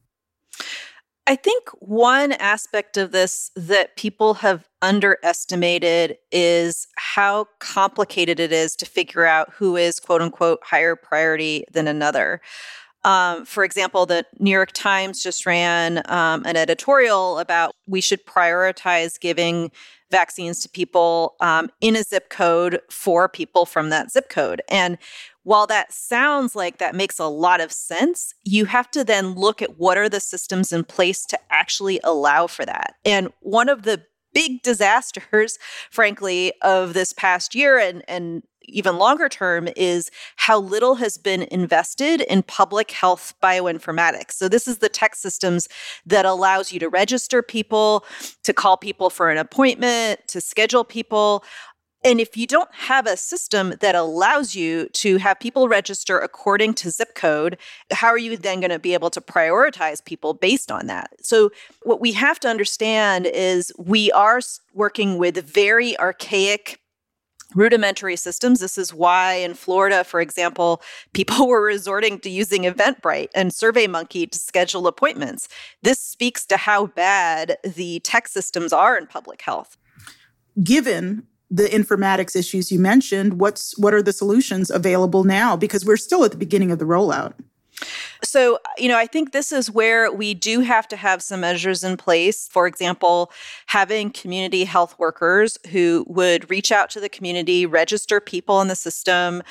I 1.27 1.37
think 1.37 1.69
one 1.79 2.33
aspect 2.33 2.97
of 2.97 3.13
this 3.13 3.53
that 3.55 3.97
people 3.97 4.35
have 4.35 4.69
underestimated 4.81 6.19
is 6.33 6.89
how 6.97 7.47
complicated 7.61 8.41
it 8.41 8.53
is 8.53 8.75
to 8.77 8.87
figure 8.87 9.25
out 9.25 9.53
who 9.53 9.77
is 9.77 10.01
quote 10.01 10.21
unquote 10.21 10.61
higher 10.65 10.97
priority 10.97 11.65
than 11.71 11.87
another. 11.87 12.41
Um, 13.05 13.45
for 13.45 13.65
example, 13.65 14.07
the 14.07 14.25
New 14.39 14.51
York 14.51 14.73
Times 14.73 15.23
just 15.23 15.45
ran 15.47 16.03
um, 16.11 16.45
an 16.45 16.57
editorial 16.57 17.39
about 17.39 17.75
we 17.87 18.01
should 18.01 18.25
prioritize 18.27 19.19
giving 19.19 19.71
vaccines 20.11 20.61
to 20.61 20.69
people 20.69 21.35
um, 21.41 21.71
in 21.81 21.97
a 21.97 22.03
zip 22.03 22.31
code 22.31 22.81
for 22.91 23.29
people 23.29 23.67
from 23.67 23.91
that 23.91 24.13
zip 24.13 24.29
code. 24.29 24.63
And 24.69 24.99
while 25.45 25.67
that 25.67 25.93
sounds 25.93 26.55
like 26.55 26.79
that 26.79 26.95
makes 26.95 27.19
a 27.19 27.27
lot 27.27 27.61
of 27.61 27.73
sense, 27.73 28.35
you 28.45 28.67
have 28.67 28.91
to 28.93 29.05
then 29.05 29.35
look 29.35 29.61
at 29.61 29.79
what 29.79 29.99
are 29.99 30.09
the 30.09 30.21
systems 30.21 30.73
in 30.73 30.85
place 30.85 31.25
to 31.27 31.39
actually 31.51 32.01
allow 32.05 32.47
for 32.47 32.65
that. 32.65 32.95
And 33.05 33.33
one 33.41 33.69
of 33.69 33.83
the 33.83 34.05
big 34.35 34.63
disasters, 34.63 35.59
frankly, 35.91 36.53
of 36.63 36.95
this 36.95 37.13
past 37.13 37.55
year 37.55 37.79
and, 37.79 38.03
and 38.09 38.43
even 38.65 38.97
longer 38.97 39.29
term 39.29 39.69
is 39.77 40.11
how 40.37 40.59
little 40.59 40.97
has 40.97 41.19
been 41.19 41.43
invested 41.51 42.21
in 42.23 42.43
public 42.43 42.91
health 42.91 43.35
bioinformatics. 43.43 44.33
So 44.33 44.49
this 44.49 44.69
is 44.69 44.79
the 44.79 44.89
tech 44.89 45.15
systems 45.15 45.69
that 46.07 46.25
allows 46.25 46.73
you 46.73 46.79
to 46.81 46.89
register 46.89 47.43
people, 47.43 48.05
to 48.45 48.53
call 48.53 48.77
people 48.77 49.11
for 49.11 49.31
an 49.31 49.39
appointment, 49.39 50.27
to 50.29 50.41
schedule 50.41 50.85
people. 50.85 51.45
And 52.05 52.21
if 52.21 52.37
you 52.37 52.47
don't 52.47 52.73
have 52.75 53.07
a 53.07 53.17
system 53.17 53.75
that 53.81 53.95
allows 53.95 54.55
you 54.55 54.88
to 54.88 55.19
have 55.19 55.38
people 55.38 55.69
register 55.69 56.19
according 56.19 56.75
to 56.75 56.91
zip 56.91 57.15
code, 57.15 57.59
how 57.93 58.09
are 58.09 58.19
you 58.19 58.37
then 58.37 58.61
going 58.61 58.71
to 58.71 58.79
be 58.79 58.95
able 58.95 59.11
to 59.11 59.21
prioritize 59.21 60.05
people 60.05 60.35
based 60.35 60.73
on 60.73 60.87
that? 60.88 61.11
So, 61.23 61.51
what 61.83 62.01
we 62.01 62.12
have 62.12 62.41
to 62.41 62.49
understand 62.49 63.27
is 63.27 63.73
we 63.79 64.11
are 64.12 64.41
working 64.75 65.19
with 65.19 65.37
very 65.47 65.99
archaic 65.99 66.81
rudimentary 67.55 68.17
systems. 68.17 68.61
This 68.61 68.79
is 68.79 68.95
why 68.95 69.35
in 69.35 69.55
Florida, 69.55 70.05
for 70.05 70.21
example, 70.21 70.83
people 71.12 71.47
were 71.47 71.62
resorting 71.62 72.19
to 72.21 72.31
using 72.31 72.62
Eventbrite 72.62 73.29
and 73.35 73.51
SurveyMonkey 73.51 74.31
to 74.31 74.38
schedule 74.38 74.87
appointments. 74.87 75.49
This 75.83 76.01
speaks 76.01 76.47
to 76.47 76.57
how 76.57 76.87
bad 76.87 77.59
the 77.62 78.01
tech 78.01 78.27
systems 78.29 78.73
are 78.73 78.97
in 78.97 79.07
public 79.07 79.43
health. 79.43 79.77
Given 80.62 81.27
the 81.53 81.65
informatics 81.65 82.35
issues 82.35 82.73
you 82.73 82.79
mentioned, 82.79 83.38
what's 83.38 83.77
what 83.77 83.93
are 83.93 84.03
the 84.03 84.12
solutions 84.12 84.71
available 84.71 85.23
now? 85.23 85.55
Because 85.55 85.85
we're 85.85 85.99
still 85.99 86.25
at 86.25 86.31
the 86.31 86.38
beginning 86.38 86.71
of 86.71 86.79
the 86.79 86.87
rollout. 86.87 87.35
So, 88.23 88.59
you 88.79 88.88
know, 88.88 88.97
I 88.97 89.07
think 89.07 89.33
this 89.33 89.53
is 89.53 89.71
where 89.71 90.11
we 90.11 90.35
do 90.35 90.61
have 90.61 90.87
to 90.88 90.97
have 90.97 91.23
some 91.23 91.41
measures 91.41 91.83
in 91.83 91.97
place. 91.97 92.49
For 92.49 92.67
example, 92.67 93.33
having 93.67 94.11
community 94.11 94.65
health 94.65 94.97
workers 94.99 95.59
who 95.73 96.05
would 96.09 96.49
reach 96.49 96.71
out 96.71 96.91
to 96.91 97.01
the 97.01 97.09
community, 97.09 97.67
register 97.67 98.21
people 98.21 98.61
in 98.61 98.69
the 98.69 98.77
system, 98.77 99.43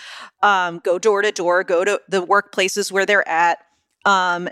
um, 0.41 0.79
go 0.79 0.97
door 0.97 1.21
to 1.21 1.31
door, 1.31 1.63
go 1.63 1.83
to 1.83 2.01
the 2.07 2.25
workplaces 2.25 2.91
where 2.91 3.05
they're 3.05 3.27
at, 3.27 3.59
um, 4.05 4.49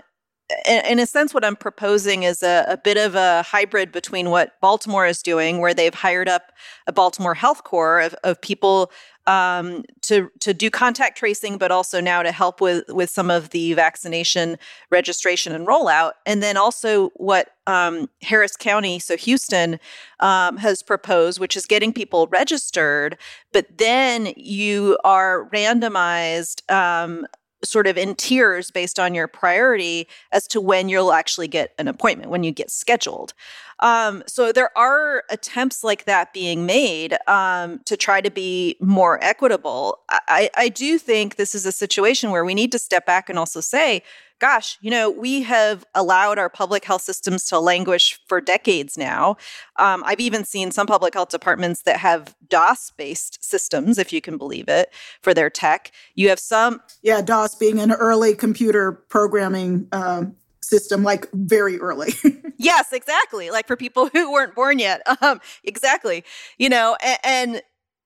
in, 0.66 0.98
a 0.98 1.06
sense, 1.06 1.34
what 1.34 1.44
I'm 1.44 1.56
proposing 1.56 2.22
is 2.22 2.42
a, 2.42 2.64
a, 2.68 2.76
bit 2.76 2.96
of 2.96 3.14
a 3.14 3.42
hybrid 3.42 3.92
between 3.92 4.30
what 4.30 4.60
Baltimore 4.60 5.06
is 5.06 5.22
doing, 5.22 5.58
where 5.58 5.74
they've 5.74 5.94
hired 5.94 6.28
up 6.28 6.52
a 6.86 6.92
Baltimore 6.92 7.34
Health 7.34 7.64
Corps 7.64 8.00
of, 8.00 8.14
of 8.24 8.40
people 8.40 8.90
um, 9.26 9.84
to 10.02 10.30
to 10.40 10.54
do 10.54 10.70
contact 10.70 11.18
tracing, 11.18 11.58
but 11.58 11.70
also 11.70 12.00
now 12.00 12.22
to 12.22 12.32
help 12.32 12.60
with 12.60 12.84
with 12.88 13.10
some 13.10 13.30
of 13.30 13.50
the 13.50 13.74
vaccination 13.74 14.58
registration 14.90 15.54
and 15.54 15.66
rollout, 15.66 16.12
and 16.26 16.42
then 16.42 16.56
also 16.56 17.10
what 17.10 17.50
um, 17.66 18.08
Harris 18.22 18.56
County, 18.56 18.98
so 18.98 19.16
Houston, 19.16 19.78
um, 20.20 20.56
has 20.56 20.82
proposed, 20.82 21.38
which 21.38 21.56
is 21.56 21.66
getting 21.66 21.92
people 21.92 22.26
registered, 22.28 23.16
but 23.52 23.66
then 23.78 24.32
you 24.36 24.98
are 25.04 25.48
randomized 25.50 26.68
um, 26.72 27.26
sort 27.62 27.86
of 27.86 27.98
in 27.98 28.14
tiers 28.14 28.70
based 28.70 28.98
on 28.98 29.14
your 29.14 29.28
priority 29.28 30.08
as 30.32 30.46
to 30.48 30.60
when 30.60 30.88
you'll 30.88 31.12
actually 31.12 31.48
get 31.48 31.74
an 31.78 31.88
appointment, 31.88 32.30
when 32.30 32.42
you 32.42 32.52
get 32.52 32.70
scheduled. 32.70 33.34
Um, 33.80 34.22
so 34.26 34.52
there 34.52 34.76
are 34.76 35.24
attempts 35.30 35.82
like 35.82 36.04
that 36.04 36.32
being 36.32 36.66
made 36.66 37.16
um, 37.26 37.80
to 37.86 37.96
try 37.96 38.20
to 38.20 38.30
be 38.30 38.76
more 38.80 39.22
equitable. 39.22 40.00
I, 40.10 40.50
I 40.56 40.68
do 40.68 40.98
think 40.98 41.36
this 41.36 41.54
is 41.54 41.64
a 41.64 41.72
situation 41.72 42.30
where 42.30 42.44
we 42.44 42.54
need 42.54 42.72
to 42.72 42.78
step 42.78 43.06
back 43.06 43.30
and 43.30 43.38
also 43.38 43.60
say, 43.60 44.02
gosh, 44.40 44.78
you 44.80 44.90
know, 44.90 45.10
we 45.10 45.42
have 45.42 45.84
allowed 45.94 46.38
our 46.38 46.48
public 46.48 46.84
health 46.84 47.02
systems 47.02 47.44
to 47.44 47.60
languish 47.60 48.18
for 48.26 48.40
decades 48.40 48.98
now. 48.98 49.36
Um, 49.76 50.02
I've 50.04 50.20
even 50.20 50.44
seen 50.44 50.70
some 50.70 50.86
public 50.86 51.14
health 51.14 51.28
departments 51.28 51.82
that 51.82 51.98
have 51.98 52.34
DOS 52.48 52.92
based 52.96 53.44
systems, 53.44 53.98
if 53.98 54.12
you 54.12 54.20
can 54.20 54.38
believe 54.38 54.68
it, 54.68 54.92
for 55.20 55.34
their 55.34 55.50
tech. 55.50 55.92
You 56.14 56.30
have 56.30 56.40
some. 56.40 56.80
Yeah, 57.02 57.20
DOS 57.20 57.54
being 57.54 57.78
an 57.78 57.92
early 57.92 58.34
computer 58.34 58.92
programming 58.92 59.86
uh, 59.92 60.24
system, 60.70 61.02
like 61.02 61.30
very 61.32 61.78
early. 61.78 62.14
yes, 62.56 62.92
exactly. 62.92 63.50
Like 63.50 63.66
for 63.66 63.76
people 63.76 64.08
who 64.08 64.32
weren't 64.32 64.54
born 64.54 64.78
yet. 64.78 65.02
Um, 65.22 65.40
exactly. 65.64 66.24
You 66.56 66.70
know, 66.70 66.96
and, 67.02 67.18
and 67.24 67.62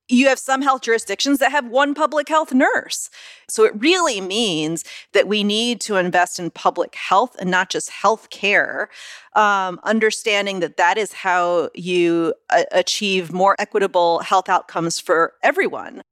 you 0.08 0.28
have 0.28 0.38
some 0.38 0.62
health 0.62 0.82
jurisdictions 0.82 1.38
that 1.38 1.50
have 1.50 1.66
one 1.66 1.94
public 1.94 2.28
health 2.28 2.52
nurse. 2.52 3.08
So 3.48 3.64
it 3.64 3.72
really 3.76 4.20
means 4.20 4.84
that 5.12 5.26
we 5.26 5.42
need 5.42 5.80
to 5.82 5.96
invest 5.96 6.38
in 6.38 6.50
public 6.50 6.94
health 6.94 7.36
and 7.38 7.50
not 7.50 7.70
just 7.70 7.90
health 7.90 8.30
care, 8.30 8.90
um, 9.34 9.80
understanding 9.82 10.60
that 10.60 10.76
that 10.76 10.98
is 10.98 11.12
how 11.12 11.70
you 11.74 12.34
a- 12.50 12.66
achieve 12.72 13.32
more 13.32 13.56
equitable 13.58 14.18
health 14.20 14.48
outcomes 14.48 15.00
for 15.00 15.34
everyone. 15.42 16.02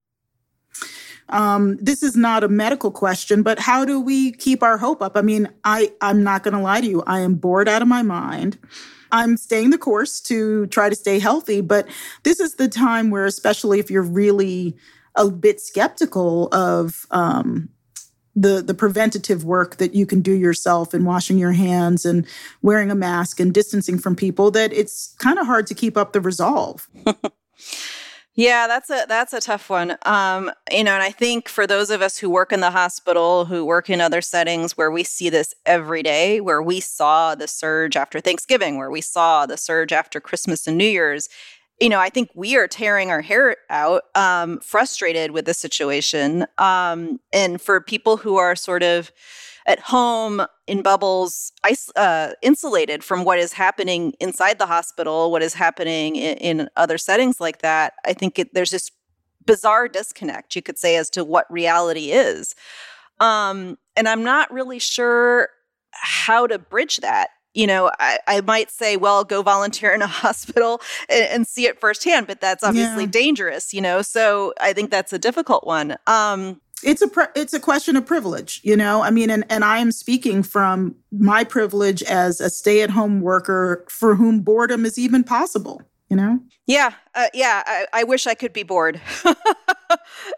Um, 1.29 1.77
this 1.77 2.03
is 2.03 2.17
not 2.17 2.45
a 2.45 2.49
medical 2.49 2.91
question, 2.91 3.43
but 3.43 3.59
how 3.59 3.85
do 3.85 4.01
we 4.01 4.33
keep 4.33 4.63
our 4.63 4.77
hope 4.77 5.03
up? 5.03 5.17
I 5.17 5.23
mean, 5.23 5.49
I, 5.65 5.93
I'm 6.01 6.23
not 6.23 6.43
going 6.43 6.55
to 6.55 6.61
lie 6.61 6.81
to 6.81 6.87
you. 6.87 7.03
I 7.07 7.21
am 7.21 7.35
bored 7.37 7.69
out 7.69 7.81
of 7.83 7.89
my 7.89 8.03
mind. 8.03 8.59
I'm 9.13 9.37
staying 9.37 9.71
the 9.71 9.79
course 9.79 10.21
to 10.23 10.67
try 10.69 10.89
to 10.89 10.97
stay 10.97 11.19
healthy. 11.19 11.61
But 11.61 11.87
this 12.23 12.41
is 12.41 12.57
the 12.57 12.69
time 12.69 13.11
where, 13.11 13.27
especially 13.27 13.79
if 13.79 13.91
you're 13.91 14.03
really 14.03 14.77
a 15.15 15.29
bit 15.29 15.61
skeptical 15.61 16.49
of 16.53 17.07
um, 17.11 17.69
the 18.35 18.63
the 18.63 18.75
preventative 18.75 19.45
work 19.45 19.77
that 19.77 19.95
you 19.95 20.07
can 20.07 20.23
do 20.23 20.33
yourself 20.33 20.95
and 20.95 21.05
washing 21.05 21.37
your 21.37 21.53
hands 21.53 22.07
and 22.07 22.27
wearing 22.63 22.91
a 22.91 22.95
mask 22.95 23.39
and 23.39 23.53
distancing 23.53 23.99
from 23.99 24.17
people, 24.17 24.51
that 24.51 24.73
it's 24.73 25.15
kind 25.19 25.39
of 25.39 25.47
hard 25.47 25.67
to 25.67 25.75
keep 25.75 25.97
up 25.97 26.13
the 26.13 26.21
resolve. 26.21 26.89
Yeah, 28.35 28.67
that's 28.67 28.89
a 28.89 29.05
that's 29.09 29.35
a 29.35 29.41
tough 29.41 29.69
one. 29.69 29.97
Um, 30.07 30.51
you 30.71 30.83
know, 30.85 30.93
and 30.95 31.03
I 31.03 31.11
think 31.11 31.49
for 31.51 31.67
those 31.67 31.91
of 31.91 32.01
us 32.01 32.17
who 32.17 32.31
work 32.31 32.51
in 32.51 32.61
the 32.61 32.71
hospital, 32.71 33.45
who 33.45 33.65
work 33.65 33.91
in 33.91 34.01
other 34.01 34.23
settings 34.23 34.75
where 34.77 34.91
we 34.91 35.05
see 35.05 35.29
this 35.29 35.55
every 35.67 36.03
day, 36.03 36.41
where 36.41 36.63
we 36.63 36.81
saw 36.81 37.35
the 37.35 37.47
surge 37.47 37.95
after 37.95 38.21
Thanksgiving, 38.21 38.79
where 38.79 38.91
we 38.91 39.03
saw 39.03 39.45
the 39.45 39.59
surge 39.59 39.93
after 39.93 40.19
Christmas 40.19 40.67
and 40.67 40.79
New 40.79 40.87
Year's, 40.87 41.29
you 41.79 41.91
know, 41.91 42.01
I 42.01 42.09
think 42.09 42.31
we 42.35 42.57
are 42.57 42.67
tearing 42.67 43.11
our 43.11 43.21
hair 43.21 43.57
out, 43.69 44.05
um, 44.15 44.61
frustrated 44.61 45.33
with 45.33 45.45
the 45.45 45.55
situation. 45.55 46.47
Um, 46.57 47.21
and 47.35 47.61
for 47.61 47.81
people 47.83 48.17
who 48.17 48.37
are 48.39 48.57
sort 48.57 48.83
of 48.83 49.13
at 49.67 49.79
home 49.81 50.43
in 50.67 50.83
bubbles, 50.83 51.53
uh, 51.97 52.31
insulated 52.43 53.05
from 53.05 53.25
what 53.25 53.39
is 53.39 53.53
happening 53.53 54.13
inside 54.21 54.59
the 54.59 54.67
hospital, 54.67 55.31
what 55.31 55.43
is 55.43 55.55
happening 55.55 56.17
in, 56.17 56.37
in 56.39 56.69
other 56.77 56.99
settings 56.99 57.41
like 57.41 57.63
that. 57.63 57.95
I 58.05 58.13
think 58.13 58.39
it, 58.39 58.55
there's 58.55 58.71
this 58.71 58.91
bizarre 59.45 59.89
disconnect, 59.89 60.57
you 60.57 60.63
could 60.63 60.79
say, 60.79 60.97
as 60.97 61.11
to 61.11 61.25
what 61.25 61.51
reality 61.51 62.13
is. 62.13 62.55
Um, 63.21 63.79
and 63.97 64.09
I'm 64.09 64.25
not 64.25 64.53
really 64.53 64.79
sure 64.79 65.49
how 65.93 66.47
to 66.47 66.59
bridge 66.59 66.99
that. 66.99 67.29
You 67.55 67.67
know, 67.67 67.91
I, 68.01 68.19
I 68.27 68.41
might 68.41 68.71
say, 68.71 68.97
well, 68.97 69.25
go 69.25 69.43
volunteer 69.43 69.93
in 69.93 70.03
a 70.03 70.07
hospital 70.09 70.81
and, 71.09 71.25
and 71.25 71.47
see 71.47 71.67
it 71.67 71.81
firsthand, 71.81 72.27
but 72.27 72.41
that's 72.41 72.65
obviously 72.65 73.05
yeah. 73.05 73.11
dangerous, 73.11 73.75
you 73.75 73.81
know? 73.81 74.03
So 74.03 74.55
I 74.61 74.73
think 74.73 74.91
that's 74.91 75.13
a 75.13 75.19
difficult 75.19 75.67
one. 75.67 75.97
Um, 76.07 76.61
it's 76.85 77.03
a 77.03 77.09
it's 77.35 77.53
a 77.53 77.61
question 77.61 77.97
of 77.97 78.07
privilege 78.07 78.61
you 78.63 78.77
know? 78.77 79.03
I 79.03 79.11
mean 79.11 79.31
and, 79.31 79.45
and 79.51 79.65
i 79.65 79.79
am 79.79 79.93
speaking 79.93 80.43
from 80.43 80.95
my 81.11 81.45
privilege 81.45 82.03
as 82.03 82.41
a 82.41 82.51
stay-at-home 82.51 83.21
worker 83.21 83.85
for 83.89 84.15
whom 84.15 84.41
boredom 84.41 84.85
is 84.85 84.99
even 84.99 85.25
possible 85.25 85.83
you 86.09 86.17
know? 86.17 86.41
Yeah 86.67 86.93
uh, 87.15 87.29
yeah 87.35 87.63
I, 87.67 87.87
I, 87.93 88.05
wish 88.05 88.27
i 88.27 88.35
could 88.35 88.53
be 88.53 88.63
bored. 88.63 89.01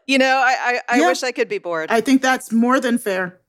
You 0.06 0.18
know 0.18 0.36
i 0.44 0.80
i, 0.88 0.94
I 0.96 1.00
yeah. 1.00 1.06
wish 1.06 1.22
i 1.22 1.32
could 1.32 1.48
be 1.48 1.58
bored. 1.58 1.90
I 1.90 2.00
think 2.00 2.22
that's 2.22 2.52
more 2.52 2.80
than 2.80 2.98
fair. 2.98 3.40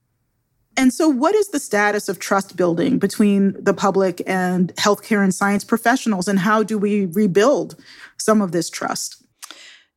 And 0.77 0.93
so 0.93 1.08
what 1.08 1.36
is 1.36 1.49
the 1.49 1.60
status 1.60 2.10
of 2.10 2.19
trust 2.19 2.58
building 2.58 2.99
between 2.99 3.55
the 3.62 3.73
public 3.73 4.21
and 4.27 4.75
healthcare 4.75 5.23
and 5.23 5.34
science 5.34 5.63
professionals 5.63 6.27
and 6.27 6.39
how 6.39 6.63
do 6.63 6.77
we 6.77 7.05
rebuild 7.05 7.75
some 8.17 8.41
of 8.41 8.51
this 8.51 8.69
trust 8.69 9.24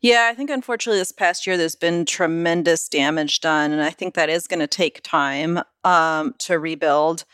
yeah, 0.01 0.29
I 0.31 0.35
think 0.35 0.51
unfortunately 0.51 1.01
this 1.01 1.13
past 1.13 1.47
year 1.47 1.57
there's 1.57 1.75
been 1.75 2.05
tremendous 2.05 2.89
damage 2.89 3.41
done, 3.41 3.73
and 3.73 3.83
I 3.83 3.91
think 3.91 4.15
that 4.15 4.31
is 4.31 4.47
going 4.47 4.61
to 4.61 4.67
take 4.67 5.03
time 5.03 5.61
um, 5.85 6.35
to 6.39 6.59
rebuild. 6.59 7.25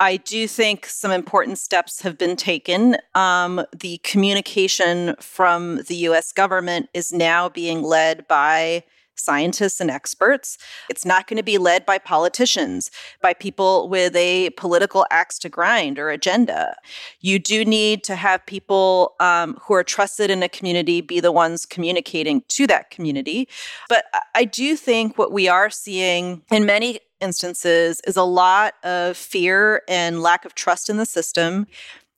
I 0.00 0.16
do 0.16 0.48
think 0.48 0.86
some 0.86 1.10
important 1.10 1.58
steps 1.58 2.00
have 2.00 2.16
been 2.16 2.34
taken. 2.34 2.96
Um, 3.14 3.62
the 3.78 3.98
communication 3.98 5.14
from 5.20 5.82
the 5.88 5.96
US 5.96 6.32
government 6.32 6.88
is 6.94 7.12
now 7.12 7.50
being 7.50 7.82
led 7.82 8.26
by 8.26 8.84
scientists 9.20 9.80
and 9.80 9.90
experts. 9.90 10.58
It's 10.88 11.04
not 11.04 11.26
going 11.26 11.36
to 11.36 11.42
be 11.42 11.58
led 11.58 11.86
by 11.86 11.98
politicians, 11.98 12.90
by 13.20 13.34
people 13.34 13.88
with 13.88 14.16
a 14.16 14.50
political 14.50 15.06
axe 15.10 15.38
to 15.40 15.48
grind 15.48 15.98
or 15.98 16.10
agenda. 16.10 16.76
You 17.20 17.38
do 17.38 17.64
need 17.64 18.02
to 18.04 18.16
have 18.16 18.44
people 18.46 19.14
um, 19.20 19.58
who 19.62 19.74
are 19.74 19.84
trusted 19.84 20.30
in 20.30 20.42
a 20.42 20.48
community 20.48 21.00
be 21.00 21.20
the 21.20 21.32
ones 21.32 21.66
communicating 21.66 22.42
to 22.48 22.66
that 22.66 22.90
community. 22.90 23.48
But 23.88 24.04
I 24.34 24.44
do 24.44 24.76
think 24.76 25.18
what 25.18 25.32
we 25.32 25.48
are 25.48 25.70
seeing 25.70 26.42
in 26.50 26.66
many 26.66 27.00
instances 27.20 28.00
is 28.06 28.16
a 28.16 28.22
lot 28.22 28.74
of 28.82 29.16
fear 29.16 29.82
and 29.88 30.22
lack 30.22 30.44
of 30.44 30.54
trust 30.54 30.88
in 30.88 30.96
the 30.96 31.06
system. 31.06 31.66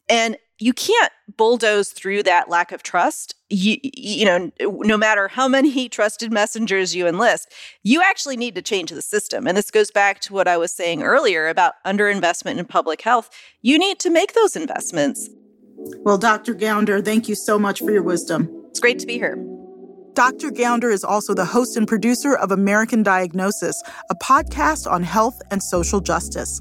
And 0.09 0.37
you 0.59 0.73
can't 0.73 1.13
bulldoze 1.37 1.91
through 1.91 2.23
that 2.25 2.49
lack 2.49 2.73
of 2.73 2.83
trust. 2.83 3.35
You, 3.51 3.79
you 3.83 4.25
know, 4.25 4.51
no 4.61 4.97
matter 4.97 5.29
how 5.29 5.49
many 5.49 5.89
trusted 5.89 6.33
messengers 6.33 6.95
you 6.95 7.07
enlist, 7.07 7.53
you 7.83 8.03
actually 8.03 8.37
need 8.37 8.55
to 8.55 8.63
change 8.63 8.91
the 8.91 9.03
system. 9.03 9.47
And 9.47 9.57
this 9.57 9.71
goes 9.71 9.91
back 9.91 10.21
to 10.21 10.33
what 10.33 10.49
I 10.49 10.57
was 10.57 10.73
saying 10.73 11.03
earlier 11.03 11.49
about 11.49 11.75
underinvestment 11.85 12.59
in 12.59 12.65
public 12.67 13.03
health. 13.03 13.31
You 13.61 13.79
need 13.79 13.99
to 14.01 14.11
make 14.11 14.35
those 14.35 14.57
investments. 14.57 15.29
Well, 16.05 16.19
Dr. 16.19 16.55
Gounder, 16.55 17.05
thank 17.05 17.29
you 17.29 17.35
so 17.35 17.59
much 17.59 17.81
for 17.81 17.91
your 17.91 18.03
wisdom. 18.03 18.49
It's 18.69 18.81
great 18.81 18.99
to 19.01 19.07
be 19.07 19.15
here. 19.15 19.37
Dr. 20.15 20.51
Gounder 20.51 20.93
is 20.93 21.05
also 21.05 21.33
the 21.33 21.47
host 21.47 21.77
and 21.77 21.89
producer 21.89 22.35
of 22.37 22.53
American 22.53 23.03
Diagnosis, 23.03 23.83
a 24.11 24.15
podcast 24.15 24.91
on 24.91 25.03
health 25.03 25.41
and 25.51 25.63
social 25.63 26.01
justice. 26.01 26.61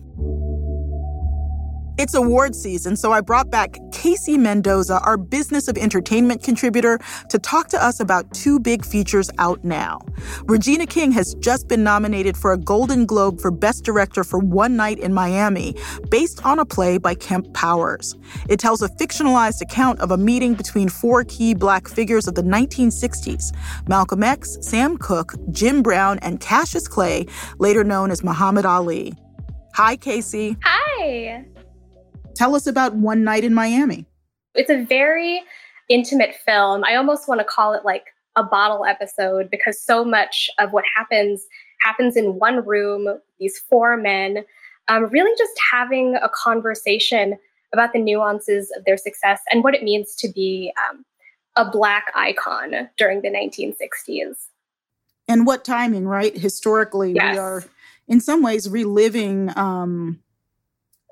It's 1.97 2.13
award 2.13 2.55
season, 2.55 2.95
so 2.95 3.11
I 3.11 3.19
brought 3.19 3.51
back 3.51 3.77
Casey 3.91 4.37
Mendoza, 4.37 5.01
our 5.01 5.17
Business 5.17 5.67
of 5.67 5.77
Entertainment 5.77 6.41
contributor, 6.41 6.99
to 7.29 7.37
talk 7.37 7.67
to 7.69 7.83
us 7.83 7.99
about 7.99 8.33
two 8.33 8.59
big 8.59 8.85
features 8.85 9.29
out 9.37 9.63
now. 9.65 9.99
Regina 10.45 10.87
King 10.87 11.11
has 11.11 11.35
just 11.35 11.67
been 11.67 11.83
nominated 11.83 12.37
for 12.37 12.53
a 12.53 12.57
Golden 12.57 13.05
Globe 13.05 13.41
for 13.41 13.51
Best 13.51 13.83
Director 13.83 14.23
for 14.23 14.39
One 14.39 14.77
Night 14.77 14.99
in 14.99 15.13
Miami, 15.13 15.75
based 16.09 16.43
on 16.45 16.59
a 16.59 16.65
play 16.65 16.97
by 16.97 17.13
Kemp 17.13 17.53
Powers. 17.53 18.15
It 18.47 18.59
tells 18.59 18.81
a 18.81 18.89
fictionalized 18.89 19.61
account 19.61 19.99
of 19.99 20.11
a 20.11 20.17
meeting 20.17 20.53
between 20.53 20.87
four 20.87 21.25
key 21.25 21.53
black 21.53 21.89
figures 21.89 22.25
of 22.25 22.35
the 22.35 22.43
1960s 22.43 23.53
Malcolm 23.87 24.23
X, 24.23 24.57
Sam 24.61 24.97
Cooke, 24.97 25.33
Jim 25.51 25.83
Brown, 25.83 26.19
and 26.19 26.39
Cassius 26.39 26.87
Clay, 26.87 27.27
later 27.59 27.83
known 27.83 28.11
as 28.11 28.23
Muhammad 28.23 28.65
Ali. 28.65 29.13
Hi, 29.73 29.95
Casey. 29.97 30.57
Hi. 30.63 31.45
Tell 32.41 32.55
us 32.55 32.65
about 32.65 32.95
One 32.95 33.23
Night 33.23 33.43
in 33.43 33.53
Miami. 33.53 34.07
It's 34.55 34.71
a 34.71 34.83
very 34.83 35.43
intimate 35.89 36.33
film. 36.43 36.83
I 36.83 36.95
almost 36.95 37.27
want 37.27 37.39
to 37.39 37.45
call 37.45 37.75
it 37.75 37.85
like 37.85 38.05
a 38.35 38.41
bottle 38.41 38.83
episode 38.83 39.51
because 39.51 39.79
so 39.79 40.03
much 40.03 40.49
of 40.57 40.71
what 40.71 40.83
happens 40.95 41.45
happens 41.81 42.17
in 42.17 42.39
one 42.39 42.65
room, 42.65 43.19
these 43.39 43.59
four 43.59 43.95
men, 43.95 44.43
um, 44.87 45.03
really 45.09 45.31
just 45.37 45.53
having 45.71 46.15
a 46.15 46.29
conversation 46.29 47.37
about 47.73 47.93
the 47.93 47.99
nuances 47.99 48.73
of 48.75 48.85
their 48.85 48.97
success 48.97 49.39
and 49.51 49.63
what 49.63 49.75
it 49.75 49.83
means 49.83 50.15
to 50.15 50.27
be 50.27 50.73
um, 50.89 51.05
a 51.55 51.69
Black 51.69 52.05
icon 52.15 52.89
during 52.97 53.21
the 53.21 53.29
1960s. 53.29 54.47
And 55.27 55.45
what 55.45 55.63
timing, 55.63 56.07
right? 56.07 56.35
Historically, 56.35 57.13
yes. 57.13 57.35
we 57.35 57.37
are 57.37 57.63
in 58.07 58.19
some 58.19 58.41
ways 58.41 58.67
reliving 58.67 59.55
um, 59.55 60.23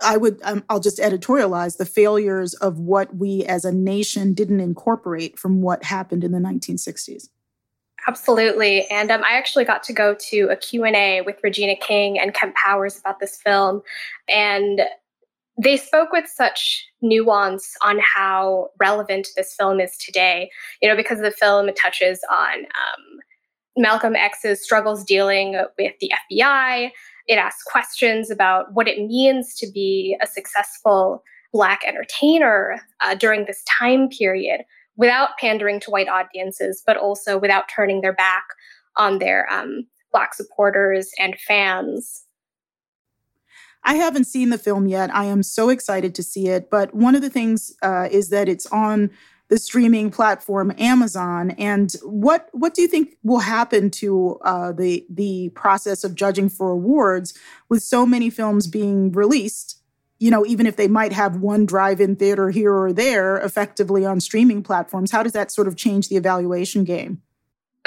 I 0.01 0.17
would, 0.17 0.39
um, 0.43 0.63
I'll 0.69 0.79
just 0.79 0.99
editorialize 0.99 1.77
the 1.77 1.85
failures 1.85 2.53
of 2.55 2.79
what 2.79 3.15
we 3.15 3.43
as 3.45 3.65
a 3.65 3.71
nation 3.71 4.33
didn't 4.33 4.59
incorporate 4.59 5.37
from 5.37 5.61
what 5.61 5.83
happened 5.83 6.23
in 6.23 6.31
the 6.31 6.39
1960s. 6.39 7.29
Absolutely. 8.07 8.87
And 8.89 9.11
um, 9.11 9.23
I 9.23 9.33
actually 9.33 9.65
got 9.65 9.83
to 9.83 9.93
go 9.93 10.15
to 10.29 10.47
a 10.49 10.55
Q&A 10.55 11.21
with 11.21 11.35
Regina 11.43 11.75
King 11.75 12.17
and 12.17 12.33
Kemp 12.33 12.55
Powers 12.55 12.97
about 12.97 13.19
this 13.19 13.35
film. 13.35 13.81
And 14.27 14.81
they 15.61 15.75
spoke 15.75 16.11
with 16.11 16.25
such 16.27 16.87
nuance 17.01 17.75
on 17.83 17.99
how 17.99 18.69
relevant 18.79 19.27
this 19.35 19.53
film 19.53 19.81
is 19.81 19.97
today, 19.97 20.49
you 20.81 20.87
know, 20.87 20.95
because 20.95 21.19
the 21.19 21.31
film 21.31 21.69
touches 21.73 22.21
on 22.31 22.59
um, 22.59 23.19
Malcolm 23.75 24.15
X's 24.15 24.63
struggles 24.63 25.03
dealing 25.03 25.61
with 25.77 25.93
the 25.99 26.11
FBI, 26.31 26.91
it 27.29 27.37
asks 27.37 27.63
questions 27.63 28.31
about 28.31 28.73
what 28.73 28.87
it 28.87 28.97
means 28.97 29.53
to 29.55 29.71
be 29.71 30.17
a 30.21 30.27
successful 30.27 31.23
Black 31.53 31.81
entertainer 31.87 32.81
uh, 33.01 33.15
during 33.15 33.45
this 33.45 33.63
time 33.79 34.09
period 34.09 34.61
without 34.97 35.29
pandering 35.39 35.79
to 35.79 35.91
white 35.91 36.09
audiences, 36.09 36.83
but 36.85 36.97
also 36.97 37.37
without 37.37 37.69
turning 37.73 38.01
their 38.01 38.13
back 38.13 38.43
on 38.97 39.19
their 39.19 39.51
um, 39.51 39.85
Black 40.11 40.33
supporters 40.33 41.11
and 41.19 41.39
fans. 41.39 42.23
I 43.83 43.95
haven't 43.95 44.25
seen 44.25 44.49
the 44.49 44.57
film 44.57 44.87
yet. 44.87 45.13
I 45.15 45.25
am 45.25 45.43
so 45.43 45.69
excited 45.69 46.13
to 46.15 46.23
see 46.23 46.47
it. 46.49 46.69
But 46.69 46.93
one 46.93 47.15
of 47.15 47.21
the 47.21 47.29
things 47.29 47.73
uh, 47.81 48.09
is 48.11 48.29
that 48.29 48.49
it's 48.49 48.65
on 48.67 49.11
the 49.49 49.57
streaming 49.57 50.11
platform 50.11 50.71
Amazon. 50.77 51.51
And 51.51 51.91
what 52.03 52.49
what 52.53 52.73
do 52.73 52.81
you 52.81 52.87
think 52.87 53.17
will 53.23 53.39
happen 53.39 53.89
to 53.91 54.39
uh, 54.43 54.71
the 54.71 55.05
the 55.09 55.49
process 55.49 56.03
of 56.03 56.15
judging 56.15 56.49
for 56.49 56.71
awards 56.71 57.33
with 57.67 57.83
so 57.83 58.05
many 58.05 58.29
films 58.29 58.67
being 58.67 59.11
released? 59.11 59.81
You 60.19 60.31
know, 60.31 60.45
even 60.45 60.67
if 60.67 60.75
they 60.75 60.87
might 60.87 61.13
have 61.13 61.37
one 61.37 61.65
drive-in 61.65 62.17
theater 62.17 62.49
here 62.49 62.73
or 62.73 62.91
there, 62.91 63.37
effectively 63.37 64.05
on 64.05 64.19
streaming 64.19 64.61
platforms, 64.61 65.11
how 65.11 65.23
does 65.23 65.31
that 65.31 65.49
sort 65.49 65.67
of 65.67 65.77
change 65.77 66.09
the 66.09 66.17
evaluation 66.17 66.83
game? 66.83 67.21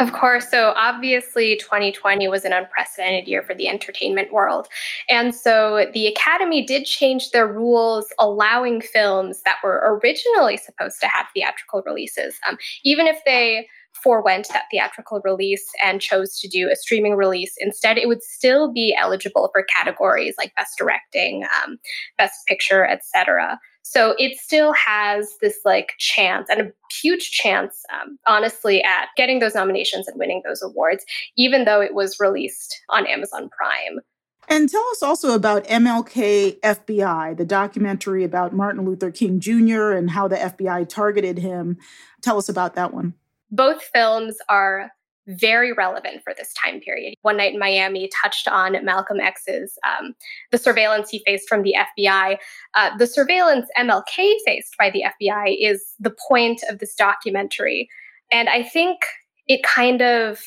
Of 0.02 0.12
course. 0.12 0.50
So 0.50 0.72
obviously, 0.76 1.56
2020 1.58 2.26
was 2.26 2.44
an 2.44 2.52
unprecedented 2.52 3.28
year 3.28 3.40
for 3.40 3.54
the 3.54 3.68
entertainment 3.68 4.32
world. 4.32 4.66
And 5.08 5.32
so 5.32 5.86
the 5.94 6.08
Academy 6.08 6.66
did 6.66 6.86
change 6.86 7.30
their 7.30 7.46
rules, 7.46 8.06
allowing 8.18 8.80
films 8.80 9.42
that 9.44 9.58
were 9.62 10.00
originally 10.02 10.56
supposed 10.56 11.00
to 11.02 11.06
have 11.06 11.26
theatrical 11.32 11.84
releases, 11.86 12.34
um, 12.48 12.58
even 12.82 13.06
if 13.06 13.20
they 13.24 13.68
forewent 14.02 14.48
that 14.48 14.64
theatrical 14.72 15.20
release 15.22 15.64
and 15.84 16.00
chose 16.00 16.36
to 16.40 16.48
do 16.48 16.68
a 16.68 16.74
streaming 16.74 17.14
release 17.14 17.54
instead, 17.58 17.96
it 17.96 18.08
would 18.08 18.24
still 18.24 18.72
be 18.72 18.96
eligible 18.98 19.50
for 19.52 19.64
categories 19.76 20.34
like 20.36 20.52
best 20.56 20.76
directing, 20.78 21.44
um, 21.44 21.78
best 22.18 22.44
picture, 22.48 22.84
etc. 22.84 23.56
So 23.82 24.14
it 24.18 24.38
still 24.38 24.72
has 24.72 25.36
this 25.40 25.58
like 25.64 25.92
chance 25.98 26.48
and 26.48 26.60
a 26.60 26.72
huge 27.02 27.30
chance, 27.30 27.82
um, 27.92 28.18
honestly, 28.26 28.82
at 28.82 29.08
getting 29.16 29.40
those 29.40 29.54
nominations 29.54 30.08
and 30.08 30.18
winning 30.18 30.42
those 30.44 30.62
awards, 30.62 31.04
even 31.36 31.64
though 31.64 31.80
it 31.80 31.94
was 31.94 32.18
released 32.20 32.80
on 32.88 33.06
Amazon 33.06 33.50
Prime. 33.50 34.00
And 34.48 34.68
tell 34.68 34.84
us 34.90 35.02
also 35.02 35.34
about 35.34 35.64
MLK 35.64 36.60
FBI, 36.60 37.36
the 37.36 37.44
documentary 37.44 38.24
about 38.24 38.52
Martin 38.52 38.84
Luther 38.84 39.10
King 39.10 39.40
Jr. 39.40 39.92
and 39.92 40.10
how 40.10 40.28
the 40.28 40.36
FBI 40.36 40.88
targeted 40.88 41.38
him. 41.38 41.78
Tell 42.22 42.38
us 42.38 42.48
about 42.48 42.74
that 42.74 42.92
one. 42.92 43.14
Both 43.50 43.82
films 43.82 44.36
are 44.48 44.90
very 45.26 45.72
relevant 45.72 46.22
for 46.24 46.35
this 46.37 46.52
time 46.54 46.80
period. 46.80 47.14
One 47.22 47.37
Night 47.37 47.54
in 47.54 47.58
Miami 47.58 48.11
touched 48.22 48.48
on 48.48 48.85
Malcolm 48.85 49.20
X's 49.20 49.78
um, 49.87 50.14
the 50.50 50.58
surveillance 50.58 51.11
he 51.11 51.22
faced 51.24 51.48
from 51.48 51.62
the 51.62 51.76
FBI. 51.98 52.38
Uh, 52.74 52.96
the 52.96 53.06
surveillance 53.06 53.66
MLK 53.78 54.35
faced 54.44 54.76
by 54.78 54.90
the 54.90 55.04
FBI 55.20 55.56
is 55.61 55.94
the 56.00 56.14
point 56.28 56.62
of 56.68 56.78
this 56.78 56.94
documentary, 56.94 57.88
and 58.30 58.48
I 58.48 58.62
think 58.62 59.00
it 59.46 59.62
kind 59.62 60.02
of 60.02 60.40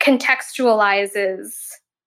contextualizes 0.00 1.50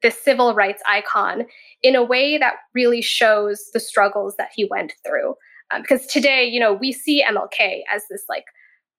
the 0.02 0.12
civil 0.12 0.54
rights 0.54 0.82
icon 0.88 1.45
in 1.84 1.95
a 1.95 2.04
way 2.04 2.38
that 2.38 2.56
really 2.74 3.02
shows 3.02 3.69
the 3.74 3.80
struggles 3.80 4.36
that 4.38 4.50
he 4.56 4.65
went 4.65 4.93
through. 5.06 5.36
Um, 5.72 5.82
because 5.82 6.08
today, 6.08 6.45
you 6.45 6.60
know, 6.60 6.74
we 6.74 6.91
see 6.91 7.24
MLK 7.24 7.82
as 7.93 8.04
this 8.10 8.24
like 8.30 8.45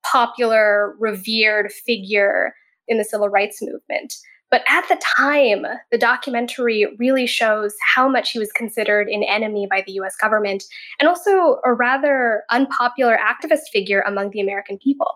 popular, 0.04 0.94
revered 0.98 1.72
figure 1.72 2.54
in 2.90 2.98
the 2.98 3.04
civil 3.04 3.30
rights 3.30 3.62
movement. 3.62 4.14
But 4.50 4.62
at 4.68 4.86
the 4.88 5.00
time, 5.16 5.64
the 5.92 5.98
documentary 5.98 6.86
really 6.98 7.26
shows 7.26 7.74
how 7.94 8.08
much 8.08 8.32
he 8.32 8.38
was 8.38 8.50
considered 8.50 9.08
an 9.08 9.22
enemy 9.22 9.68
by 9.70 9.84
the 9.86 9.92
US 9.92 10.16
government 10.16 10.64
and 10.98 11.08
also 11.08 11.60
a 11.64 11.72
rather 11.72 12.42
unpopular 12.50 13.16
activist 13.16 13.68
figure 13.72 14.02
among 14.06 14.30
the 14.30 14.40
American 14.40 14.76
people. 14.76 15.06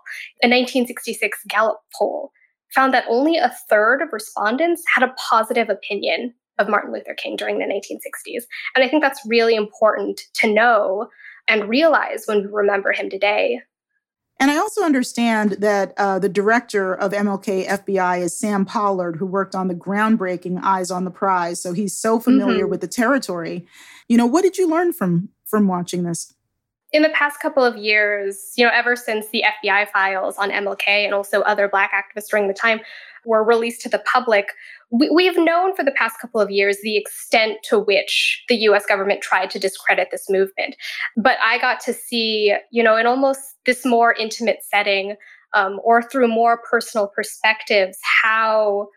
A 0.41 0.47
1966 0.47 1.39
Gallup 1.49 1.81
poll 1.93 2.31
found 2.73 2.93
that 2.93 3.05
only 3.09 3.37
a 3.37 3.53
third 3.69 4.01
of 4.01 4.13
respondents 4.13 4.83
had 4.93 5.03
a 5.03 5.13
positive 5.29 5.69
opinion 5.69 6.33
of 6.57 6.69
Martin 6.69 6.93
Luther 6.93 7.13
King 7.13 7.35
during 7.35 7.59
the 7.59 7.65
1960s. 7.65 8.43
And 8.75 8.83
I 8.83 8.87
think 8.87 9.03
that's 9.03 9.25
really 9.27 9.55
important 9.55 10.21
to 10.35 10.51
know 10.51 11.09
and 11.47 11.69
realize 11.69 12.23
when 12.25 12.43
we 12.43 12.47
remember 12.51 12.93
him 12.93 13.09
today. 13.09 13.59
And 14.39 14.51
I 14.51 14.57
also 14.57 14.83
understand 14.83 15.51
that 15.59 15.93
uh, 15.97 16.19
the 16.19 16.27
director 16.27 16.93
of 16.93 17.13
MLK 17.13 17.67
FBI 17.67 18.21
is 18.21 18.37
Sam 18.37 18.65
Pollard, 18.65 19.15
who 19.15 19.25
worked 19.25 19.55
on 19.55 19.69
the 19.69 19.75
groundbreaking 19.75 20.59
Eyes 20.61 20.91
on 20.91 21.05
the 21.05 21.11
Prize. 21.11 21.61
So 21.61 21.71
he's 21.71 21.95
so 21.95 22.19
familiar 22.19 22.63
mm-hmm. 22.63 22.71
with 22.71 22.81
the 22.81 22.87
territory. 22.87 23.65
You 24.09 24.17
know, 24.17 24.25
what 24.25 24.41
did 24.41 24.57
you 24.57 24.69
learn 24.69 24.91
from 24.91 25.29
from 25.45 25.67
watching 25.67 26.03
this? 26.03 26.33
In 26.95 27.01
the 27.01 27.09
past 27.09 27.41
couple 27.41 27.61
of 27.61 27.75
years, 27.75 28.53
you 28.55 28.63
know, 28.63 28.71
ever 28.73 28.95
since 28.95 29.27
the 29.27 29.43
FBI 29.61 29.89
files 29.89 30.37
on 30.37 30.49
MLK 30.49 30.87
and 30.87 31.13
also 31.13 31.41
other 31.41 31.67
Black 31.67 31.91
activists 31.91 32.29
during 32.29 32.47
the 32.47 32.53
time 32.53 32.79
were 33.25 33.43
released 33.43 33.81
to 33.81 33.89
the 33.89 33.99
public, 33.99 34.53
we, 34.91 35.09
we 35.09 35.25
have 35.25 35.35
known 35.35 35.75
for 35.75 35.83
the 35.83 35.91
past 35.91 36.21
couple 36.21 36.39
of 36.39 36.49
years 36.49 36.77
the 36.83 36.95
extent 36.95 37.57
to 37.63 37.77
which 37.77 38.45
the 38.47 38.55
US 38.69 38.85
government 38.85 39.21
tried 39.21 39.49
to 39.49 39.59
discredit 39.59 40.07
this 40.09 40.29
movement. 40.29 40.77
But 41.17 41.37
I 41.43 41.57
got 41.57 41.81
to 41.81 41.91
see, 41.91 42.55
you 42.71 42.81
know, 42.81 42.95
in 42.95 43.05
almost 43.05 43.41
this 43.65 43.85
more 43.85 44.13
intimate 44.13 44.59
setting 44.63 45.17
um, 45.53 45.81
or 45.83 46.01
through 46.01 46.29
more 46.29 46.61
personal 46.69 47.09
perspectives, 47.13 47.97
how 48.23 48.87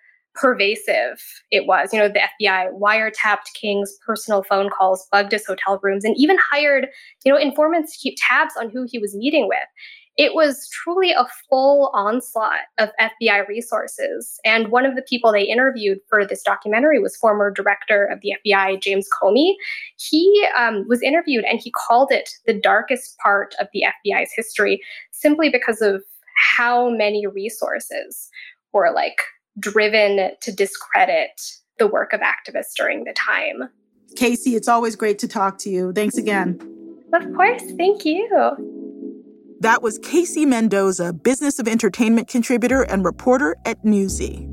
pervasive 0.40 1.20
it 1.50 1.66
was. 1.66 1.92
You 1.92 1.98
know, 1.98 2.08
the 2.08 2.20
FBI 2.40 2.72
wiretapped 2.78 3.52
King's 3.54 3.96
personal 4.04 4.42
phone 4.42 4.70
calls, 4.70 5.06
bugged 5.10 5.32
his 5.32 5.46
hotel 5.46 5.80
rooms, 5.82 6.04
and 6.04 6.16
even 6.16 6.36
hired, 6.50 6.88
you 7.24 7.32
know, 7.32 7.38
informants 7.38 7.92
to 7.92 7.98
keep 7.98 8.16
tabs 8.18 8.54
on 8.58 8.70
who 8.70 8.86
he 8.90 8.98
was 8.98 9.14
meeting 9.14 9.48
with. 9.48 9.58
It 10.16 10.34
was 10.34 10.68
truly 10.70 11.12
a 11.12 11.26
full 11.48 11.92
onslaught 11.94 12.62
of 12.78 12.90
FBI 13.00 13.46
resources. 13.46 14.40
And 14.44 14.68
one 14.68 14.84
of 14.84 14.96
the 14.96 15.02
people 15.08 15.30
they 15.30 15.44
interviewed 15.44 15.98
for 16.08 16.26
this 16.26 16.42
documentary 16.42 16.98
was 16.98 17.16
former 17.16 17.52
director 17.52 18.04
of 18.06 18.20
the 18.20 18.34
FBI, 18.44 18.82
James 18.82 19.06
Comey. 19.22 19.54
He 19.96 20.44
um, 20.56 20.84
was 20.88 21.02
interviewed 21.02 21.44
and 21.44 21.60
he 21.62 21.70
called 21.70 22.10
it 22.10 22.30
the 22.46 22.54
darkest 22.54 23.16
part 23.18 23.54
of 23.60 23.68
the 23.72 23.84
FBI's 24.04 24.32
history 24.34 24.80
simply 25.12 25.50
because 25.50 25.80
of 25.80 26.02
how 26.58 26.90
many 26.90 27.24
resources 27.28 28.28
were 28.72 28.92
like 28.92 29.22
driven 29.58 30.30
to 30.40 30.52
discredit 30.52 31.40
the 31.78 31.86
work 31.86 32.12
of 32.12 32.20
activists 32.20 32.74
during 32.76 33.04
the 33.04 33.12
time. 33.12 33.68
Casey, 34.16 34.56
it's 34.56 34.68
always 34.68 34.96
great 34.96 35.18
to 35.20 35.28
talk 35.28 35.58
to 35.58 35.70
you. 35.70 35.92
Thanks 35.92 36.16
again. 36.16 36.58
Of 37.12 37.32
course. 37.34 37.62
Thank 37.76 38.04
you. 38.04 38.26
That 39.60 39.82
was 39.82 39.98
Casey 39.98 40.46
Mendoza, 40.46 41.12
Business 41.12 41.58
of 41.58 41.66
Entertainment 41.66 42.28
contributor 42.28 42.82
and 42.82 43.04
reporter 43.04 43.56
at 43.64 43.84
Newsy. 43.84 44.48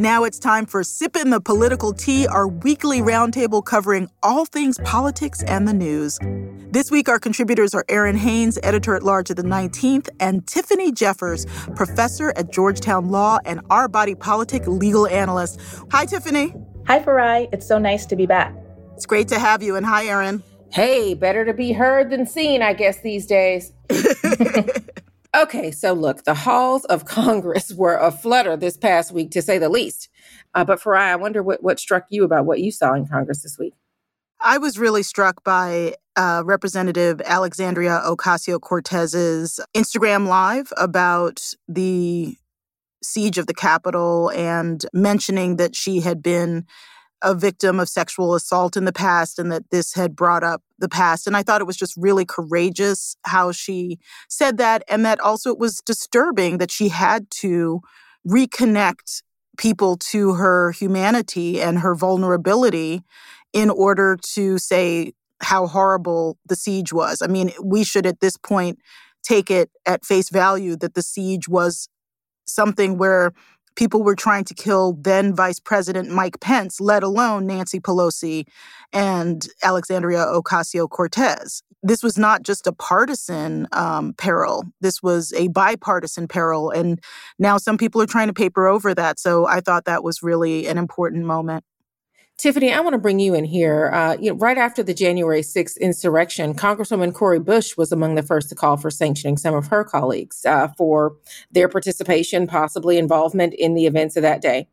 Now 0.00 0.24
it's 0.24 0.38
time 0.38 0.64
for 0.64 0.80
Sippin' 0.80 1.30
the 1.30 1.42
Political 1.42 1.92
Tea, 1.92 2.26
our 2.26 2.48
weekly 2.48 3.02
roundtable 3.02 3.62
covering 3.62 4.08
all 4.22 4.46
things 4.46 4.78
politics 4.82 5.42
and 5.42 5.68
the 5.68 5.74
news. 5.74 6.18
This 6.70 6.90
week, 6.90 7.10
our 7.10 7.18
contributors 7.18 7.74
are 7.74 7.84
Errin 7.86 8.16
Haines, 8.16 8.58
editor 8.62 8.94
at 8.94 9.02
large 9.02 9.28
of 9.28 9.36
the 9.36 9.42
19th, 9.42 10.08
and 10.18 10.46
Tiffany 10.46 10.90
Jeffers, 10.90 11.44
professor 11.76 12.32
at 12.34 12.50
Georgetown 12.50 13.10
Law 13.10 13.40
and 13.44 13.60
our 13.68 13.88
body 13.88 14.14
politic 14.14 14.66
legal 14.66 15.06
analyst. 15.06 15.60
Hi, 15.92 16.06
Tiffany. 16.06 16.54
Hi, 16.86 16.98
Farai. 17.00 17.50
It's 17.52 17.68
so 17.68 17.76
nice 17.76 18.06
to 18.06 18.16
be 18.16 18.24
back. 18.24 18.56
It's 18.94 19.04
great 19.04 19.28
to 19.28 19.38
have 19.38 19.62
you. 19.62 19.76
And 19.76 19.84
hi, 19.84 20.06
Aaron. 20.06 20.42
Hey, 20.72 21.12
better 21.12 21.44
to 21.44 21.52
be 21.52 21.72
heard 21.72 22.08
than 22.08 22.24
seen, 22.24 22.62
I 22.62 22.72
guess, 22.72 23.02
these 23.02 23.26
days. 23.26 23.74
Okay, 25.36 25.70
so 25.70 25.92
look, 25.92 26.24
the 26.24 26.34
halls 26.34 26.84
of 26.86 27.04
Congress 27.04 27.72
were 27.72 27.96
a 27.96 28.10
flutter 28.10 28.56
this 28.56 28.76
past 28.76 29.12
week, 29.12 29.30
to 29.32 29.42
say 29.42 29.58
the 29.58 29.68
least. 29.68 30.08
Uh, 30.54 30.64
but 30.64 30.80
Farai, 30.80 31.08
I 31.08 31.16
wonder 31.16 31.42
what, 31.42 31.62
what 31.62 31.78
struck 31.78 32.06
you 32.10 32.24
about 32.24 32.46
what 32.46 32.60
you 32.60 32.72
saw 32.72 32.94
in 32.94 33.06
Congress 33.06 33.42
this 33.42 33.58
week. 33.58 33.74
I 34.40 34.58
was 34.58 34.78
really 34.78 35.02
struck 35.02 35.44
by 35.44 35.94
uh, 36.16 36.42
Representative 36.44 37.20
Alexandria 37.24 38.00
Ocasio 38.04 38.58
Cortez's 38.60 39.60
Instagram 39.76 40.26
Live 40.26 40.72
about 40.78 41.42
the 41.68 42.36
siege 43.02 43.38
of 43.38 43.46
the 43.46 43.54
Capitol 43.54 44.30
and 44.30 44.84
mentioning 44.92 45.56
that 45.56 45.76
she 45.76 46.00
had 46.00 46.22
been 46.22 46.66
a 47.22 47.34
victim 47.34 47.78
of 47.78 47.88
sexual 47.88 48.34
assault 48.34 48.76
in 48.76 48.84
the 48.84 48.92
past 48.92 49.38
and 49.38 49.52
that 49.52 49.70
this 49.70 49.94
had 49.94 50.16
brought 50.16 50.42
up 50.42 50.62
the 50.78 50.88
past. 50.88 51.26
And 51.26 51.36
I 51.36 51.42
thought 51.42 51.60
it 51.60 51.66
was 51.66 51.76
just 51.76 51.94
really 51.96 52.24
courageous 52.24 53.16
how 53.24 53.52
she 53.52 53.98
said 54.28 54.58
that. 54.58 54.82
And 54.88 55.04
that 55.04 55.20
also 55.20 55.50
it 55.50 55.58
was 55.58 55.80
disturbing 55.84 56.58
that 56.58 56.70
she 56.70 56.88
had 56.88 57.30
to 57.32 57.80
reconnect 58.26 59.22
people 59.58 59.96
to 59.96 60.34
her 60.34 60.72
humanity 60.72 61.60
and 61.60 61.80
her 61.80 61.94
vulnerability 61.94 63.02
in 63.52 63.68
order 63.68 64.16
to 64.34 64.58
say 64.58 65.12
how 65.42 65.66
horrible 65.66 66.38
the 66.46 66.56
siege 66.56 66.92
was. 66.92 67.20
I 67.22 67.26
mean, 67.26 67.52
we 67.62 67.84
should 67.84 68.06
at 68.06 68.20
this 68.20 68.36
point 68.36 68.78
take 69.22 69.50
it 69.50 69.70
at 69.86 70.04
face 70.04 70.30
value 70.30 70.76
that 70.76 70.94
the 70.94 71.02
siege 71.02 71.48
was 71.48 71.88
something 72.46 72.98
where 72.98 73.32
people 73.80 74.02
were 74.02 74.14
trying 74.14 74.44
to 74.44 74.52
kill 74.52 74.92
then 75.00 75.34
Vice 75.34 75.58
President 75.58 76.10
Mike 76.10 76.38
Pence, 76.40 76.82
let 76.82 77.02
alone 77.02 77.46
Nancy 77.46 77.80
Pelosi 77.80 78.46
and 78.92 79.48
Alexandria 79.62 80.26
Ocasio 80.26 80.86
Cortez. 80.86 81.62
This 81.82 82.02
was 82.02 82.18
not 82.18 82.42
just 82.42 82.66
a 82.66 82.72
partisan 82.72 83.66
um, 83.72 84.12
peril, 84.18 84.64
this 84.82 85.02
was 85.02 85.32
a 85.32 85.48
bipartisan 85.48 86.28
peril. 86.28 86.68
And 86.68 87.00
now 87.38 87.56
some 87.56 87.78
people 87.78 88.02
are 88.02 88.06
trying 88.06 88.26
to 88.26 88.34
paper 88.34 88.66
over 88.66 88.92
that. 88.92 89.18
So 89.18 89.46
I 89.46 89.62
thought 89.62 89.86
that 89.86 90.04
was 90.04 90.22
really 90.22 90.66
an 90.66 90.76
important 90.76 91.24
moment. 91.24 91.64
Tiffany, 92.40 92.72
I 92.72 92.80
want 92.80 92.94
to 92.94 92.98
bring 92.98 93.18
you 93.18 93.34
in 93.34 93.44
here. 93.44 93.90
Uh, 93.92 94.16
you 94.18 94.30
know, 94.30 94.36
right 94.38 94.56
after 94.56 94.82
the 94.82 94.94
January 94.94 95.42
6th 95.42 95.78
insurrection, 95.78 96.54
Congresswoman 96.54 97.12
Cori 97.12 97.38
Bush 97.38 97.76
was 97.76 97.92
among 97.92 98.14
the 98.14 98.22
first 98.22 98.48
to 98.48 98.54
call 98.54 98.78
for 98.78 98.90
sanctioning 98.90 99.36
some 99.36 99.54
of 99.54 99.66
her 99.66 99.84
colleagues 99.84 100.46
uh, 100.46 100.68
for 100.68 101.18
their 101.52 101.68
participation, 101.68 102.46
possibly 102.46 102.96
involvement 102.96 103.52
in 103.52 103.74
the 103.74 103.84
events 103.84 104.16
of 104.16 104.22
that 104.22 104.40
day. 104.40 104.66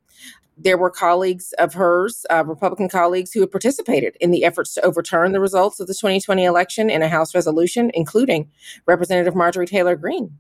There 0.58 0.78
were 0.78 0.90
colleagues 0.90 1.52
of 1.60 1.74
hers, 1.74 2.26
uh, 2.30 2.46
Republican 2.46 2.88
colleagues, 2.88 3.34
who 3.34 3.42
had 3.42 3.52
participated 3.52 4.16
in 4.22 4.32
the 4.32 4.46
efforts 4.46 4.74
to 4.76 4.86
overturn 4.86 5.34
the 5.34 5.42
results 5.42 5.82
of 5.82 5.88
the 5.88 5.94
2020 5.94 6.46
election 6.46 6.90
in 6.90 7.02
a 7.02 7.10
House 7.10 7.36
resolution, 7.36 7.92
including 7.94 8.50
Representative 8.86 9.36
Marjorie 9.36 9.68
Taylor 9.68 9.98
Greene. 9.98 10.38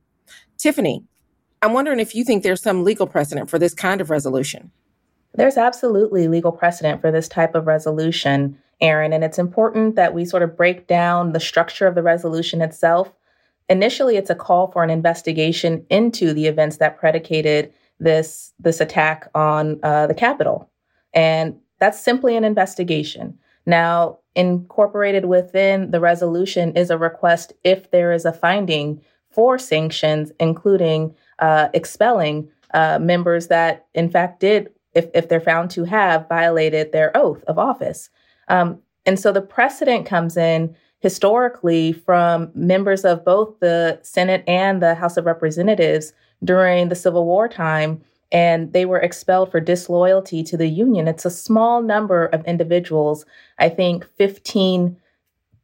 Tiffany, 0.58 1.04
I'm 1.62 1.74
wondering 1.74 2.00
if 2.00 2.16
you 2.16 2.24
think 2.24 2.44
there's 2.44 2.62
some 2.62 2.86
legal 2.86 3.06
precedent 3.06 3.50
for 3.50 3.60
this 3.60 3.74
kind 3.74 4.00
of 4.00 4.10
resolution. 4.10 4.72
There's 5.38 5.56
absolutely 5.56 6.28
legal 6.28 6.52
precedent 6.52 7.00
for 7.00 7.12
this 7.12 7.28
type 7.28 7.54
of 7.54 7.67
resolution, 7.67 8.58
Errin, 8.82 9.13
and 9.13 9.23
it's 9.23 9.38
important 9.38 9.95
that 9.95 10.13
we 10.13 10.26
sort 10.26 10.43
of 10.43 10.58
break 10.58 10.88
down 10.88 11.32
the 11.32 11.39
structure 11.39 11.86
of 11.86 11.93
the 11.93 12.04
resolution 12.04 12.62
itself. 12.62 13.13
Initially, 13.69 14.17
it's 14.17 14.32
a 14.32 14.36
call 14.36 14.71
for 14.71 14.84
an 14.84 14.89
investigation 14.89 15.86
into 15.91 16.34
the 16.34 16.47
events 16.47 16.78
that 16.78 16.97
predicated 16.97 17.71
this 18.00 18.54
this 18.60 18.82
attack 18.82 19.30
on 19.36 19.80
uh, 19.84 20.08
the 20.08 20.13
Capitol, 20.13 20.69
and 21.13 21.56
that's 21.80 22.04
simply 22.04 22.36
an 22.36 22.43
investigation. 22.43 23.38
Now, 23.67 24.19
incorporated 24.36 25.26
within 25.26 25.91
the 25.91 26.00
resolution 26.00 26.76
is 26.76 26.89
a 26.89 26.97
request 26.97 27.54
if 27.63 27.91
there 27.91 28.12
is 28.12 28.26
a 28.26 28.34
finding 28.34 29.02
for 29.30 29.60
sanctions, 29.60 30.32
including 30.39 31.15
uh, 31.39 31.67
expelling 31.73 32.50
uh, 32.73 32.97
members 33.00 33.47
that, 33.47 33.86
in 33.93 34.10
fact, 34.10 34.39
did 34.39 34.69
if, 34.98 35.08
if 35.14 35.30
they're 35.30 35.40
found 35.40 35.70
to 35.72 35.84
have 35.84 36.28
violated 36.28 36.92
their 36.92 37.16
oath 37.16 37.44
of 37.46 37.58
office. 37.60 38.10
Um, 38.48 38.80
and 39.06 39.20
so 39.20 39.32
the 39.32 39.42
precedent 39.42 40.06
comes 40.06 40.36
in 40.36 40.76
historically 41.00 41.94
from 41.94 42.52
members 42.56 43.06
of 43.06 43.24
both 43.24 43.60
the 43.60 44.00
Senate 44.02 44.44
and 44.48 44.82
the 44.82 44.96
House 44.96 45.16
of 45.16 45.26
Representatives 45.26 46.12
during 46.44 46.90
the 46.90 46.96
Civil 46.96 47.26
War 47.26 47.48
time, 47.48 48.02
and 48.32 48.74
they 48.74 48.86
were 48.86 49.00
expelled 49.00 49.52
for 49.52 49.60
disloyalty 49.60 50.44
to 50.44 50.58
the 50.58 50.68
Union. 50.68 51.08
It's 51.08 51.26
a 51.26 51.32
small 51.32 51.82
number 51.82 52.26
of 52.26 52.44
individuals, 52.46 53.26
I 53.60 53.70
think 53.70 54.06
15 54.18 54.98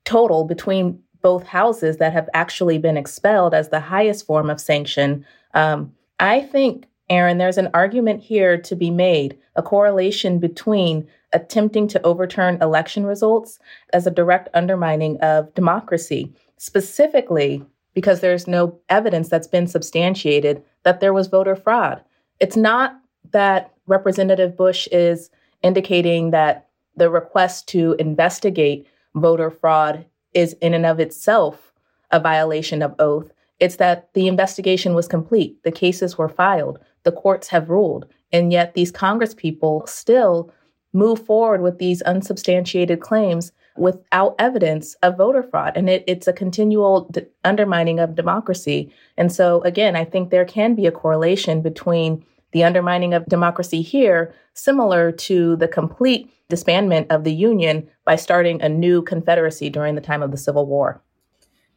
total 0.06 0.46
between 0.46 1.02
both 1.22 1.48
houses 1.48 1.98
that 1.98 2.14
have 2.14 2.30
actually 2.34 2.78
been 2.78 2.98
expelled 2.98 3.54
as 3.54 3.70
the 3.70 3.80
highest 3.80 4.26
form 4.26 4.50
of 4.50 4.62
sanction. 4.62 5.26
Um, 5.54 5.94
I 6.20 6.42
think 6.42 6.86
Errin, 7.10 7.38
there's 7.38 7.58
an 7.58 7.70
argument 7.74 8.22
here 8.22 8.58
to 8.58 8.76
be 8.76 8.90
made, 8.90 9.38
a 9.56 9.62
correlation 9.62 10.40
between 10.40 11.08
attempting 11.34 11.88
to 11.90 12.06
overturn 12.06 12.62
election 12.62 13.06
results 13.06 13.60
as 13.92 14.08
a 14.08 14.12
direct 14.12 14.50
undermining 14.54 15.18
of 15.18 15.54
democracy, 15.54 16.34
specifically 16.58 17.66
because 17.94 18.22
there's 18.22 18.48
no 18.48 18.80
evidence 18.90 19.30
that's 19.30 19.48
been 19.48 19.68
substantiated 19.68 20.64
that 20.84 21.00
there 21.00 21.14
was 21.14 21.28
voter 21.28 21.56
fraud. 21.56 22.02
It's 22.40 22.58
not 22.58 23.00
that 23.32 23.74
Representative 23.88 24.58
Bush 24.58 24.88
is 24.92 25.30
indicating 25.62 26.32
that 26.32 26.68
the 26.96 27.10
request 27.10 27.68
to 27.70 27.96
investigate 28.00 28.88
voter 29.16 29.52
fraud 29.52 30.06
is 30.34 30.54
in 30.62 30.74
and 30.74 30.86
of 30.86 31.00
itself 31.00 31.74
a 32.12 32.20
violation 32.20 32.82
of 32.82 32.96
oath. 33.00 33.32
It's 33.64 33.78
that 33.78 34.10
the 34.14 34.28
investigation 34.28 34.94
was 34.94 35.08
complete, 35.08 35.64
the 35.64 35.72
cases 35.72 36.18
were 36.18 36.28
filed, 36.28 36.80
the 37.04 37.14
courts 37.14 37.48
have 37.48 37.70
ruled. 37.70 38.06
And 38.34 38.52
yet 38.52 38.74
these 38.74 38.92
Congress 38.92 39.34
people 39.34 39.86
still 39.88 40.52
move 40.92 41.26
forward 41.26 41.62
with 41.62 41.78
these 41.78 42.02
unsubstantiated 42.02 43.00
claims 43.00 43.54
without 43.78 44.36
evidence 44.38 44.96
of 44.96 45.16
voter 45.16 45.44
fraud. 45.44 45.78
And 45.78 45.90
it, 45.90 46.04
it's 46.08 46.28
a 46.28 46.34
continual 46.34 47.08
d- 47.10 47.22
undermining 47.46 48.02
of 48.02 48.16
democracy. 48.16 48.92
And 49.16 49.32
so, 49.32 49.62
again, 49.62 49.96
I 49.96 50.04
think 50.04 50.30
there 50.30 50.44
can 50.44 50.76
be 50.76 50.86
a 50.86 50.92
correlation 50.92 51.62
between 51.62 52.26
the 52.52 52.66
undermining 52.66 53.14
of 53.14 53.26
democracy 53.28 53.82
here, 53.82 54.36
similar 54.56 55.10
to 55.30 55.56
the 55.56 55.70
complete 55.70 56.30
disbandment 56.50 57.08
of 57.10 57.24
the 57.24 57.34
Union 57.34 57.90
by 58.04 58.18
starting 58.18 58.62
a 58.62 58.68
new 58.68 59.02
confederacy 59.02 59.70
during 59.70 59.96
the 59.96 60.02
time 60.02 60.22
of 60.22 60.32
the 60.32 60.38
Civil 60.38 60.66
War. 60.66 61.02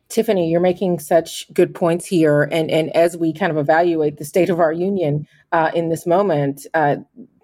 Tiffany, 0.08 0.50
you're 0.50 0.60
making 0.60 0.98
such 1.00 1.52
good 1.52 1.74
points 1.74 2.06
here. 2.06 2.44
And, 2.44 2.70
and 2.70 2.94
as 2.94 3.16
we 3.16 3.32
kind 3.32 3.50
of 3.50 3.58
evaluate 3.58 4.18
the 4.18 4.24
state 4.24 4.50
of 4.50 4.60
our 4.60 4.72
union 4.72 5.26
uh, 5.52 5.70
in 5.74 5.88
this 5.88 6.06
moment, 6.06 6.66
uh, 6.74 6.96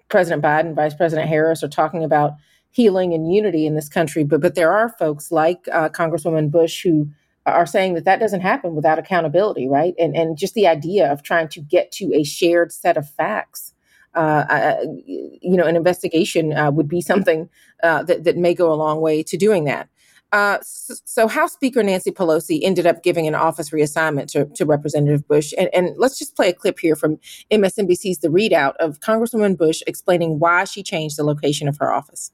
President 0.09 0.41
Biden, 0.41 0.75
Vice 0.75 0.93
President 0.93 1.27
Harris 1.27 1.63
are 1.63 1.69
talking 1.69 2.03
about 2.03 2.33
healing 2.71 3.13
and 3.13 3.33
unity 3.33 3.65
in 3.65 3.75
this 3.75 3.89
country. 3.89 4.23
But, 4.23 4.41
but 4.41 4.55
there 4.55 4.71
are 4.71 4.89
folks 4.89 5.31
like 5.31 5.67
uh, 5.71 5.89
Congresswoman 5.89 6.51
Bush 6.51 6.83
who 6.83 7.09
are 7.45 7.65
saying 7.65 7.95
that 7.95 8.05
that 8.05 8.19
doesn't 8.19 8.41
happen 8.41 8.75
without 8.75 8.97
accountability, 8.97 9.67
right? 9.67 9.93
And, 9.99 10.15
and 10.15 10.37
just 10.37 10.53
the 10.53 10.67
idea 10.67 11.11
of 11.11 11.23
trying 11.23 11.49
to 11.49 11.61
get 11.61 11.91
to 11.93 12.13
a 12.13 12.23
shared 12.23 12.71
set 12.71 12.95
of 12.95 13.09
facts. 13.09 13.73
Uh, 14.15 14.45
uh, 14.47 14.77
you 15.05 15.57
know, 15.57 15.65
an 15.65 15.75
investigation 15.75 16.53
uh, 16.53 16.69
would 16.69 16.87
be 16.87 17.01
something 17.01 17.49
that, 17.81 18.23
that 18.23 18.37
may 18.37 18.53
go 18.53 18.71
a 18.71 18.75
long 18.75 19.01
way 19.01 19.23
to 19.23 19.37
doing 19.37 19.65
that. 19.65 19.89
Uh, 20.33 20.57
so, 20.63 20.95
so, 21.05 21.27
House 21.27 21.53
Speaker 21.53 21.83
Nancy 21.83 22.09
Pelosi 22.09 22.59
ended 22.63 22.87
up 22.87 23.03
giving 23.03 23.27
an 23.27 23.35
office 23.35 23.69
reassignment 23.69 24.25
to, 24.31 24.45
to 24.55 24.65
Representative 24.65 25.27
Bush. 25.27 25.53
And, 25.59 25.69
and, 25.75 25.95
let's 25.95 26.17
just 26.17 26.35
play 26.35 26.49
a 26.49 26.53
clip 26.53 26.79
here 26.79 26.95
from 26.95 27.19
MSNBC's 27.51 28.17
The 28.17 28.29
Readout 28.29 28.73
of 28.77 28.99
Congresswoman 28.99 29.55
Bush 29.55 29.83
explaining 29.85 30.39
why 30.39 30.63
she 30.63 30.81
changed 30.81 31.17
the 31.17 31.23
location 31.23 31.67
of 31.67 31.77
her 31.77 31.93
office. 31.93 32.31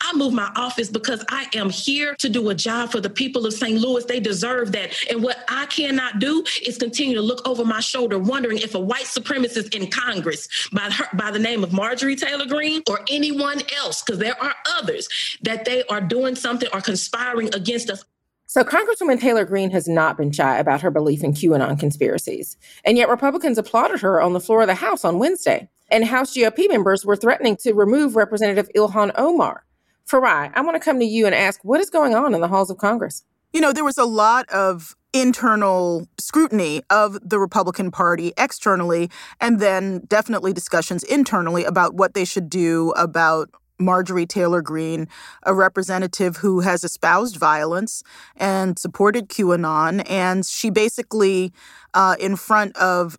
I 0.00 0.16
moved 0.16 0.34
my 0.34 0.50
office 0.56 0.88
because 0.88 1.24
I 1.28 1.46
am 1.54 1.70
here 1.70 2.14
to 2.18 2.28
do 2.28 2.48
a 2.50 2.54
job 2.54 2.90
for 2.90 3.00
the 3.00 3.10
people 3.10 3.46
of 3.46 3.52
St. 3.52 3.80
Louis. 3.80 4.04
They 4.04 4.20
deserve 4.20 4.72
that. 4.72 4.92
And 5.10 5.22
what 5.22 5.44
I 5.48 5.66
cannot 5.66 6.18
do 6.18 6.44
is 6.66 6.78
continue 6.78 7.14
to 7.16 7.22
look 7.22 7.46
over 7.46 7.64
my 7.64 7.80
shoulder, 7.80 8.18
wondering 8.18 8.58
if 8.58 8.74
a 8.74 8.80
white 8.80 9.04
supremacist 9.04 9.74
in 9.74 9.90
Congress 9.90 10.48
by 10.72 10.90
her, 10.90 11.06
by 11.14 11.30
the 11.30 11.38
name 11.38 11.64
of 11.64 11.72
Marjorie 11.72 12.16
Taylor 12.16 12.46
Greene 12.46 12.82
or 12.88 13.00
anyone 13.10 13.62
else, 13.76 14.02
because 14.02 14.18
there 14.18 14.40
are 14.42 14.54
others, 14.78 15.08
that 15.42 15.64
they 15.64 15.84
are 15.84 16.00
doing 16.00 16.34
something 16.34 16.68
or 16.72 16.80
conspiring 16.80 17.54
against 17.54 17.90
us. 17.90 18.04
So, 18.46 18.64
Congresswoman 18.64 19.20
Taylor 19.20 19.44
Greene 19.44 19.70
has 19.70 19.86
not 19.86 20.16
been 20.16 20.32
shy 20.32 20.58
about 20.58 20.80
her 20.80 20.90
belief 20.90 21.22
in 21.22 21.34
QAnon 21.34 21.78
conspiracies. 21.78 22.56
And 22.84 22.96
yet, 22.96 23.08
Republicans 23.08 23.58
applauded 23.58 24.00
her 24.00 24.20
on 24.20 24.32
the 24.32 24.40
floor 24.40 24.62
of 24.62 24.66
the 24.66 24.74
House 24.74 25.04
on 25.04 25.20
Wednesday. 25.20 25.68
And 25.88 26.04
House 26.04 26.34
GOP 26.34 26.68
members 26.68 27.06
were 27.06 27.14
threatening 27.14 27.56
to 27.58 27.74
remove 27.74 28.16
Representative 28.16 28.68
Ilhan 28.74 29.12
Omar. 29.16 29.64
Farai, 30.10 30.50
I 30.54 30.60
want 30.62 30.74
to 30.74 30.80
come 30.80 30.98
to 30.98 31.04
you 31.04 31.26
and 31.26 31.34
ask 31.34 31.60
what 31.62 31.80
is 31.80 31.88
going 31.88 32.14
on 32.14 32.34
in 32.34 32.40
the 32.40 32.48
halls 32.48 32.68
of 32.70 32.78
Congress? 32.78 33.24
You 33.52 33.60
know, 33.60 33.72
there 33.72 33.84
was 33.84 33.98
a 33.98 34.04
lot 34.04 34.48
of 34.50 34.96
internal 35.12 36.08
scrutiny 36.18 36.82
of 36.90 37.18
the 37.28 37.38
Republican 37.38 37.90
Party 37.90 38.32
externally, 38.36 39.10
and 39.40 39.60
then 39.60 40.02
definitely 40.08 40.52
discussions 40.52 41.04
internally 41.04 41.64
about 41.64 41.94
what 41.94 42.14
they 42.14 42.24
should 42.24 42.48
do 42.48 42.90
about 42.96 43.50
Marjorie 43.78 44.26
Taylor 44.26 44.62
Greene, 44.62 45.08
a 45.44 45.54
representative 45.54 46.38
who 46.38 46.60
has 46.60 46.84
espoused 46.84 47.36
violence 47.36 48.02
and 48.36 48.78
supported 48.78 49.28
QAnon. 49.28 50.08
And 50.08 50.44
she 50.44 50.70
basically, 50.70 51.52
uh, 51.94 52.16
in 52.20 52.36
front 52.36 52.76
of 52.76 53.18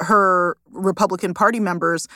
her 0.00 0.56
Republican 0.70 1.34
Party 1.34 1.60
members, 1.60 2.08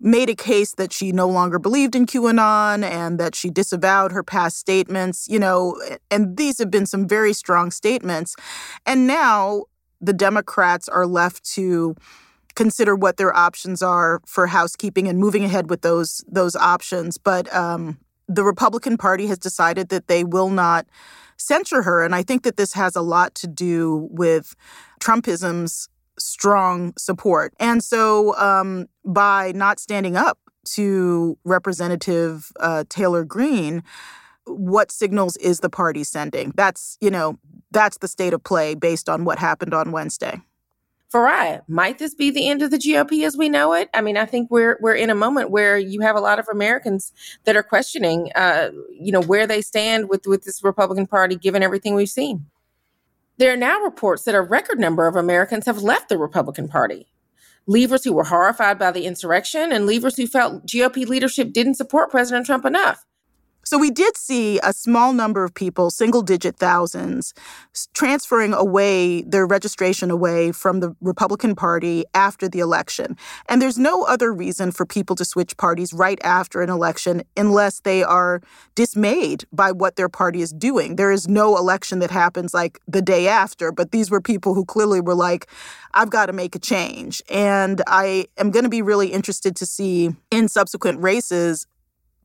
made 0.00 0.28
a 0.28 0.34
case 0.34 0.74
that 0.74 0.92
she 0.92 1.12
no 1.12 1.28
longer 1.28 1.58
believed 1.58 1.94
in 1.94 2.06
QAnon 2.06 2.84
and 2.84 3.18
that 3.18 3.34
she 3.34 3.48
disavowed 3.48 4.12
her 4.12 4.22
past 4.22 4.58
statements, 4.58 5.26
you 5.28 5.38
know, 5.38 5.80
and 6.10 6.36
these 6.36 6.58
have 6.58 6.70
been 6.70 6.86
some 6.86 7.08
very 7.08 7.32
strong 7.32 7.70
statements. 7.70 8.36
And 8.84 9.06
now 9.06 9.64
the 10.00 10.12
Democrats 10.12 10.88
are 10.88 11.06
left 11.06 11.44
to 11.54 11.96
consider 12.54 12.94
what 12.94 13.16
their 13.16 13.34
options 13.36 13.82
are 13.82 14.20
for 14.26 14.46
housekeeping 14.46 15.08
and 15.08 15.18
moving 15.18 15.44
ahead 15.44 15.70
with 15.70 15.82
those 15.82 16.24
those 16.26 16.56
options. 16.56 17.18
But 17.18 17.52
um, 17.54 17.98
the 18.28 18.44
Republican 18.44 18.96
Party 18.96 19.26
has 19.28 19.38
decided 19.38 19.88
that 19.90 20.08
they 20.08 20.24
will 20.24 20.50
not 20.50 20.86
censure 21.38 21.82
her, 21.82 22.02
and 22.02 22.14
I 22.14 22.22
think 22.22 22.42
that 22.42 22.56
this 22.56 22.72
has 22.72 22.96
a 22.96 23.02
lot 23.02 23.34
to 23.36 23.46
do 23.46 24.08
with 24.10 24.56
Trumpism's 25.00 25.88
strong 26.18 26.92
support. 26.98 27.54
And 27.58 27.82
so 27.82 28.36
um, 28.36 28.86
by 29.04 29.52
not 29.54 29.78
standing 29.78 30.16
up 30.16 30.38
to 30.74 31.38
Representative 31.44 32.50
uh, 32.58 32.84
Taylor 32.88 33.24
Greene, 33.24 33.82
what 34.46 34.92
signals 34.92 35.36
is 35.38 35.60
the 35.60 35.70
party 35.70 36.04
sending? 36.04 36.52
That's, 36.56 36.96
you 37.00 37.10
know, 37.10 37.38
that's 37.70 37.98
the 37.98 38.08
state 38.08 38.32
of 38.32 38.42
play 38.42 38.74
based 38.74 39.08
on 39.08 39.24
what 39.24 39.38
happened 39.38 39.74
on 39.74 39.92
Wednesday. 39.92 40.40
Farai, 41.12 41.62
might 41.68 41.98
this 41.98 42.14
be 42.14 42.30
the 42.30 42.48
end 42.48 42.62
of 42.62 42.70
the 42.70 42.78
GOP 42.78 43.24
as 43.24 43.36
we 43.36 43.48
know 43.48 43.72
it? 43.72 43.88
I 43.94 44.00
mean, 44.00 44.16
I 44.16 44.26
think 44.26 44.50
we're 44.50 44.76
we're 44.80 44.94
in 44.94 45.08
a 45.08 45.14
moment 45.14 45.50
where 45.50 45.78
you 45.78 46.00
have 46.00 46.16
a 46.16 46.20
lot 46.20 46.40
of 46.40 46.48
Americans 46.50 47.12
that 47.44 47.56
are 47.56 47.62
questioning, 47.62 48.32
uh, 48.34 48.70
you 48.90 49.12
know, 49.12 49.22
where 49.22 49.46
they 49.46 49.62
stand 49.62 50.08
with 50.08 50.26
with 50.26 50.44
this 50.44 50.64
Republican 50.64 51.06
Party, 51.06 51.36
given 51.36 51.62
everything 51.62 51.94
we've 51.94 52.08
seen. 52.08 52.46
There 53.38 53.52
are 53.52 53.56
now 53.56 53.80
reports 53.80 54.22
that 54.24 54.34
a 54.34 54.40
record 54.40 54.78
number 54.78 55.06
of 55.06 55.14
Americans 55.14 55.66
have 55.66 55.82
left 55.82 56.08
the 56.08 56.16
Republican 56.16 56.68
Party. 56.68 57.12
Leavers 57.68 58.02
who 58.02 58.14
were 58.14 58.24
horrified 58.24 58.78
by 58.78 58.90
the 58.90 59.04
insurrection 59.04 59.72
and 59.72 59.86
leavers 59.86 60.16
who 60.16 60.26
felt 60.26 60.64
GOP 60.66 61.06
leadership 61.06 61.52
didn't 61.52 61.74
support 61.74 62.10
President 62.10 62.46
Trump 62.46 62.64
enough. 62.64 63.04
So 63.66 63.78
we 63.78 63.90
did 63.90 64.16
see 64.16 64.60
a 64.62 64.72
small 64.72 65.12
number 65.12 65.42
of 65.42 65.52
people, 65.52 65.90
single 65.90 66.22
digit 66.22 66.56
thousands, 66.56 67.34
transferring 67.94 68.54
away 68.54 69.22
their 69.22 69.44
registration 69.44 70.08
away 70.08 70.52
from 70.52 70.78
the 70.78 70.94
Republican 71.00 71.56
Party 71.56 72.04
after 72.14 72.48
the 72.48 72.60
election. 72.60 73.16
And 73.48 73.60
there's 73.60 73.76
no 73.76 74.04
other 74.04 74.32
reason 74.32 74.70
for 74.70 74.86
people 74.86 75.16
to 75.16 75.24
switch 75.24 75.56
parties 75.56 75.92
right 75.92 76.20
after 76.22 76.62
an 76.62 76.70
election 76.70 77.24
unless 77.36 77.80
they 77.80 78.04
are 78.04 78.40
dismayed 78.76 79.44
by 79.52 79.72
what 79.72 79.96
their 79.96 80.08
party 80.08 80.42
is 80.42 80.52
doing. 80.52 80.94
There 80.94 81.10
is 81.10 81.26
no 81.26 81.56
election 81.56 81.98
that 81.98 82.12
happens 82.12 82.54
like 82.54 82.80
the 82.86 83.02
day 83.02 83.26
after, 83.26 83.72
but 83.72 83.90
these 83.90 84.12
were 84.12 84.20
people 84.20 84.54
who 84.54 84.64
clearly 84.64 85.00
were 85.00 85.16
like, 85.16 85.48
I've 85.92 86.10
got 86.10 86.26
to 86.26 86.32
make 86.32 86.54
a 86.54 86.60
change. 86.60 87.20
And 87.28 87.82
I 87.88 88.26
am 88.38 88.52
going 88.52 88.64
to 88.64 88.70
be 88.70 88.82
really 88.82 89.08
interested 89.08 89.56
to 89.56 89.66
see 89.66 90.14
in 90.30 90.46
subsequent 90.46 91.02
races 91.02 91.66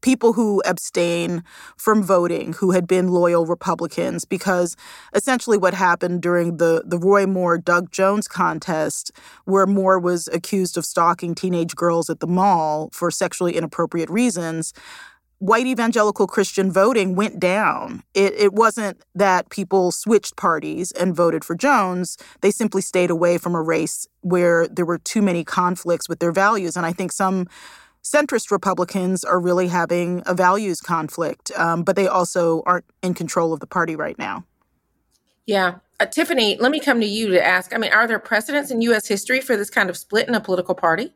people 0.01 0.33
who 0.33 0.61
abstain 0.65 1.43
from 1.77 2.03
voting 2.03 2.53
who 2.53 2.71
had 2.71 2.87
been 2.87 3.07
loyal 3.07 3.45
Republicans 3.45 4.25
because 4.25 4.75
essentially 5.13 5.57
what 5.57 5.73
happened 5.73 6.21
during 6.21 6.57
the, 6.57 6.83
the 6.85 6.97
Roy 6.97 7.25
Moore 7.25 7.57
Doug 7.57 7.91
Jones 7.91 8.27
contest, 8.27 9.11
where 9.45 9.67
Moore 9.67 9.99
was 9.99 10.27
accused 10.33 10.77
of 10.77 10.85
stalking 10.85 11.35
teenage 11.35 11.75
girls 11.75 12.09
at 12.09 12.19
the 12.19 12.27
mall 12.27 12.89
for 12.91 13.11
sexually 13.11 13.55
inappropriate 13.55 14.09
reasons. 14.09 14.73
White 15.39 15.65
evangelical 15.65 16.27
Christian 16.27 16.71
voting 16.71 17.15
went 17.15 17.39
down. 17.39 18.03
It, 18.13 18.33
it 18.33 18.53
wasn't 18.53 19.01
that 19.15 19.49
people 19.49 19.91
switched 19.91 20.35
parties 20.35 20.91
and 20.91 21.15
voted 21.15 21.43
for 21.43 21.55
Jones. 21.55 22.15
They 22.41 22.51
simply 22.51 22.83
stayed 22.83 23.09
away 23.09 23.39
from 23.39 23.55
a 23.55 23.61
race 23.61 24.05
where 24.21 24.67
there 24.67 24.85
were 24.85 24.99
too 24.99 25.23
many 25.23 25.43
conflicts 25.43 26.07
with 26.07 26.19
their 26.19 26.31
values. 26.31 26.77
And 26.77 26.85
I 26.85 26.93
think 26.93 27.11
some 27.11 27.47
centrist 28.03 28.51
Republicans 28.51 29.23
are 29.23 29.39
really 29.39 29.67
having 29.67 30.23
a 30.25 30.33
values 30.33 30.81
conflict, 30.81 31.51
um, 31.57 31.83
but 31.83 31.95
they 31.95 32.07
also 32.07 32.63
aren't 32.65 32.85
in 33.01 33.13
control 33.13 33.53
of 33.53 33.59
the 33.59 33.67
party 33.67 33.95
right 33.95 34.17
now. 34.17 34.45
Yeah. 35.45 35.75
Uh, 35.99 36.05
Tiffany, 36.05 36.57
let 36.57 36.71
me 36.71 36.79
come 36.79 36.99
to 36.99 37.05
you 37.05 37.29
to 37.29 37.45
ask 37.45 37.73
I 37.73 37.77
mean, 37.77 37.91
are 37.91 38.07
there 38.07 38.19
precedents 38.19 38.71
in 38.71 38.81
U.S. 38.81 39.07
history 39.07 39.41
for 39.41 39.55
this 39.55 39.69
kind 39.69 39.89
of 39.89 39.97
split 39.97 40.27
in 40.27 40.35
a 40.35 40.39
political 40.39 40.75
party? 40.75 41.13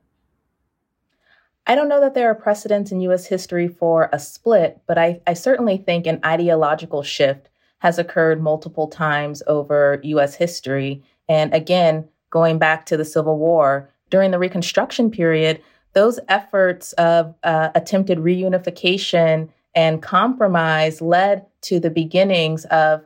I 1.68 1.74
don't 1.74 1.90
know 1.90 2.02
that 2.02 2.14
there 2.14 2.30
are 2.30 2.36
precedents 2.36 2.92
in 2.92 3.02
U.S. 3.02 3.26
history 3.26 3.68
for 3.68 4.10
a 4.14 4.20
split, 4.20 4.80
but 4.86 5.00
I, 5.00 5.22
I 5.26 5.34
certainly 5.34 5.78
think 5.78 6.06
an 6.06 6.20
ideological 6.24 7.02
shift 7.02 7.50
has 7.80 7.98
occurred 7.98 8.42
multiple 8.42 8.88
times 8.88 9.42
over 9.48 10.00
U.S. 10.04 10.36
history. 10.36 11.04
And 11.28 11.54
again, 11.54 12.08
going 12.30 12.60
back 12.60 12.86
to 12.88 12.98
the 12.98 13.06
Civil 13.06 13.40
War, 13.40 13.90
during 14.12 14.30
the 14.30 14.40
Reconstruction 14.40 15.10
period, 15.10 15.62
those 15.96 16.20
efforts 16.28 16.93
of 16.93 17.34
uh, 17.43 17.70
attempted 17.74 18.20
reunification 18.20 19.50
and 19.74 20.04
compromise 20.04 21.02
led 21.02 21.46
to 21.62 21.80
the 21.80 21.89
beginnings 21.89 22.66
of 22.66 23.04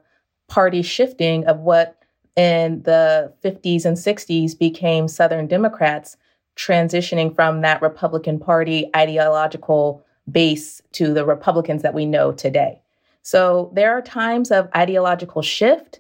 party 0.48 0.82
shifting 0.82 1.46
of 1.46 1.60
what 1.60 1.96
in 2.36 2.82
the 2.84 3.32
50s 3.44 3.86
and 3.86 3.96
60s 3.96 4.58
became 4.58 5.08
Southern 5.08 5.48
Democrats 5.48 6.18
transitioning 6.58 7.34
from 7.34 7.62
that 7.62 7.82
Republican 7.82 8.40
Party 8.40 8.90
ideological 8.96 10.04
base 10.30 10.82
to 10.92 11.14
the 11.14 11.26
Republicans 11.26 11.84
that 11.84 11.94
we 11.94 12.06
know 12.06 12.32
today. 12.32 12.82
So 13.22 13.72
there 13.76 13.92
are 13.92 14.02
times 14.02 14.52
of 14.52 14.68
ideological 14.76 15.42
shift. 15.42 16.00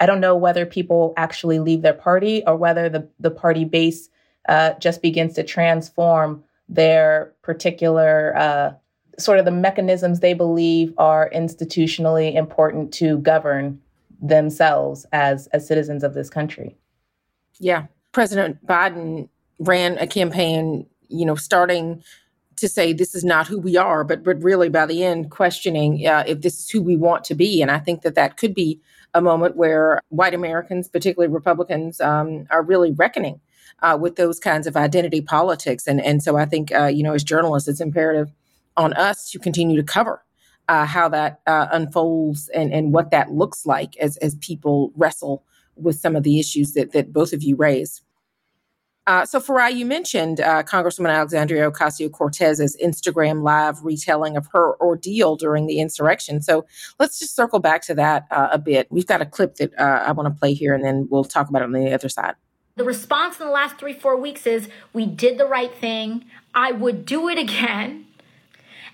I 0.00 0.06
don't 0.06 0.20
know 0.20 0.36
whether 0.36 0.66
people 0.66 1.14
actually 1.16 1.60
leave 1.60 1.82
their 1.82 1.94
party 1.94 2.42
or 2.46 2.56
whether 2.56 2.88
the, 2.88 3.08
the 3.18 3.30
party 3.30 3.64
base 3.64 4.10
uh, 4.48 4.72
just 4.74 5.02
begins 5.02 5.34
to 5.34 5.42
transform 5.42 6.42
their 6.68 7.32
particular 7.42 8.36
uh, 8.36 8.72
sort 9.18 9.38
of 9.38 9.44
the 9.44 9.50
mechanisms 9.50 10.20
they 10.20 10.34
believe 10.34 10.92
are 10.98 11.30
institutionally 11.34 12.34
important 12.34 12.92
to 12.94 13.18
govern 13.18 13.80
themselves 14.20 15.06
as 15.12 15.46
as 15.48 15.66
citizens 15.66 16.02
of 16.02 16.14
this 16.14 16.30
country. 16.30 16.76
Yeah. 17.58 17.86
President 18.12 18.64
Biden 18.66 19.28
ran 19.58 19.98
a 19.98 20.06
campaign, 20.06 20.86
you 21.08 21.26
know, 21.26 21.34
starting 21.34 22.02
to 22.56 22.68
say 22.68 22.92
this 22.92 23.14
is 23.14 23.24
not 23.24 23.46
who 23.46 23.58
we 23.58 23.76
are, 23.76 24.04
but 24.04 24.24
but 24.24 24.42
really 24.42 24.68
by 24.68 24.86
the 24.86 25.04
end 25.04 25.30
questioning 25.30 26.06
uh, 26.06 26.24
if 26.26 26.40
this 26.40 26.58
is 26.58 26.70
who 26.70 26.82
we 26.82 26.96
want 26.96 27.24
to 27.24 27.34
be. 27.34 27.60
And 27.62 27.70
I 27.70 27.78
think 27.78 28.02
that 28.02 28.14
that 28.14 28.36
could 28.36 28.54
be 28.54 28.80
a 29.14 29.20
moment 29.20 29.56
where 29.56 30.00
white 30.08 30.34
Americans, 30.34 30.88
particularly 30.88 31.32
Republicans, 31.32 32.00
um, 32.00 32.46
are 32.50 32.62
really 32.62 32.92
reckoning 32.92 33.40
uh, 33.82 33.96
with 34.00 34.16
those 34.16 34.38
kinds 34.38 34.66
of 34.66 34.76
identity 34.76 35.20
politics. 35.20 35.86
And 35.86 36.00
and 36.00 36.22
so 36.22 36.36
I 36.36 36.44
think 36.44 36.72
uh, 36.72 36.86
you 36.86 37.02
know 37.02 37.14
as 37.14 37.24
journalists, 37.24 37.68
it's 37.68 37.80
imperative 37.80 38.32
on 38.76 38.92
us 38.94 39.30
to 39.30 39.38
continue 39.38 39.76
to 39.76 39.82
cover 39.82 40.22
uh, 40.68 40.84
how 40.84 41.08
that 41.08 41.40
uh, 41.46 41.68
unfolds 41.70 42.48
and 42.50 42.72
and 42.72 42.92
what 42.92 43.10
that 43.10 43.30
looks 43.30 43.66
like 43.66 43.96
as 43.98 44.16
as 44.18 44.34
people 44.36 44.92
wrestle 44.96 45.44
with 45.76 45.96
some 45.96 46.16
of 46.16 46.22
the 46.22 46.38
issues 46.38 46.72
that 46.72 46.92
that 46.92 47.12
both 47.12 47.32
of 47.32 47.42
you 47.42 47.56
raise. 47.56 48.02
Uh, 49.06 49.24
so, 49.24 49.38
Farai, 49.38 49.72
you 49.72 49.86
mentioned 49.86 50.40
uh, 50.40 50.64
Congresswoman 50.64 51.14
Alexandria 51.14 51.70
Ocasio 51.70 52.10
Cortez's 52.10 52.76
Instagram 52.82 53.42
live 53.44 53.84
retelling 53.84 54.36
of 54.36 54.48
her 54.48 54.74
ordeal 54.80 55.36
during 55.36 55.68
the 55.68 55.78
insurrection. 55.78 56.42
So, 56.42 56.66
let's 56.98 57.20
just 57.20 57.36
circle 57.36 57.60
back 57.60 57.82
to 57.82 57.94
that 57.94 58.26
uh, 58.32 58.48
a 58.50 58.58
bit. 58.58 58.88
We've 58.90 59.06
got 59.06 59.22
a 59.22 59.26
clip 59.26 59.56
that 59.56 59.78
uh, 59.78 60.02
I 60.04 60.10
want 60.10 60.34
to 60.34 60.36
play 60.36 60.54
here, 60.54 60.74
and 60.74 60.84
then 60.84 61.06
we'll 61.08 61.22
talk 61.22 61.48
about 61.48 61.62
it 61.62 61.66
on 61.66 61.72
the 61.72 61.94
other 61.94 62.08
side. 62.08 62.34
The 62.76 62.84
response 62.84 63.40
in 63.40 63.46
the 63.46 63.52
last 63.52 63.78
three, 63.78 63.94
four 63.94 64.16
weeks 64.16 64.46
is 64.46 64.68
we 64.92 65.06
did 65.06 65.38
the 65.38 65.46
right 65.46 65.74
thing. 65.74 66.24
I 66.54 66.72
would 66.72 67.06
do 67.06 67.28
it 67.28 67.38
again. 67.38 68.06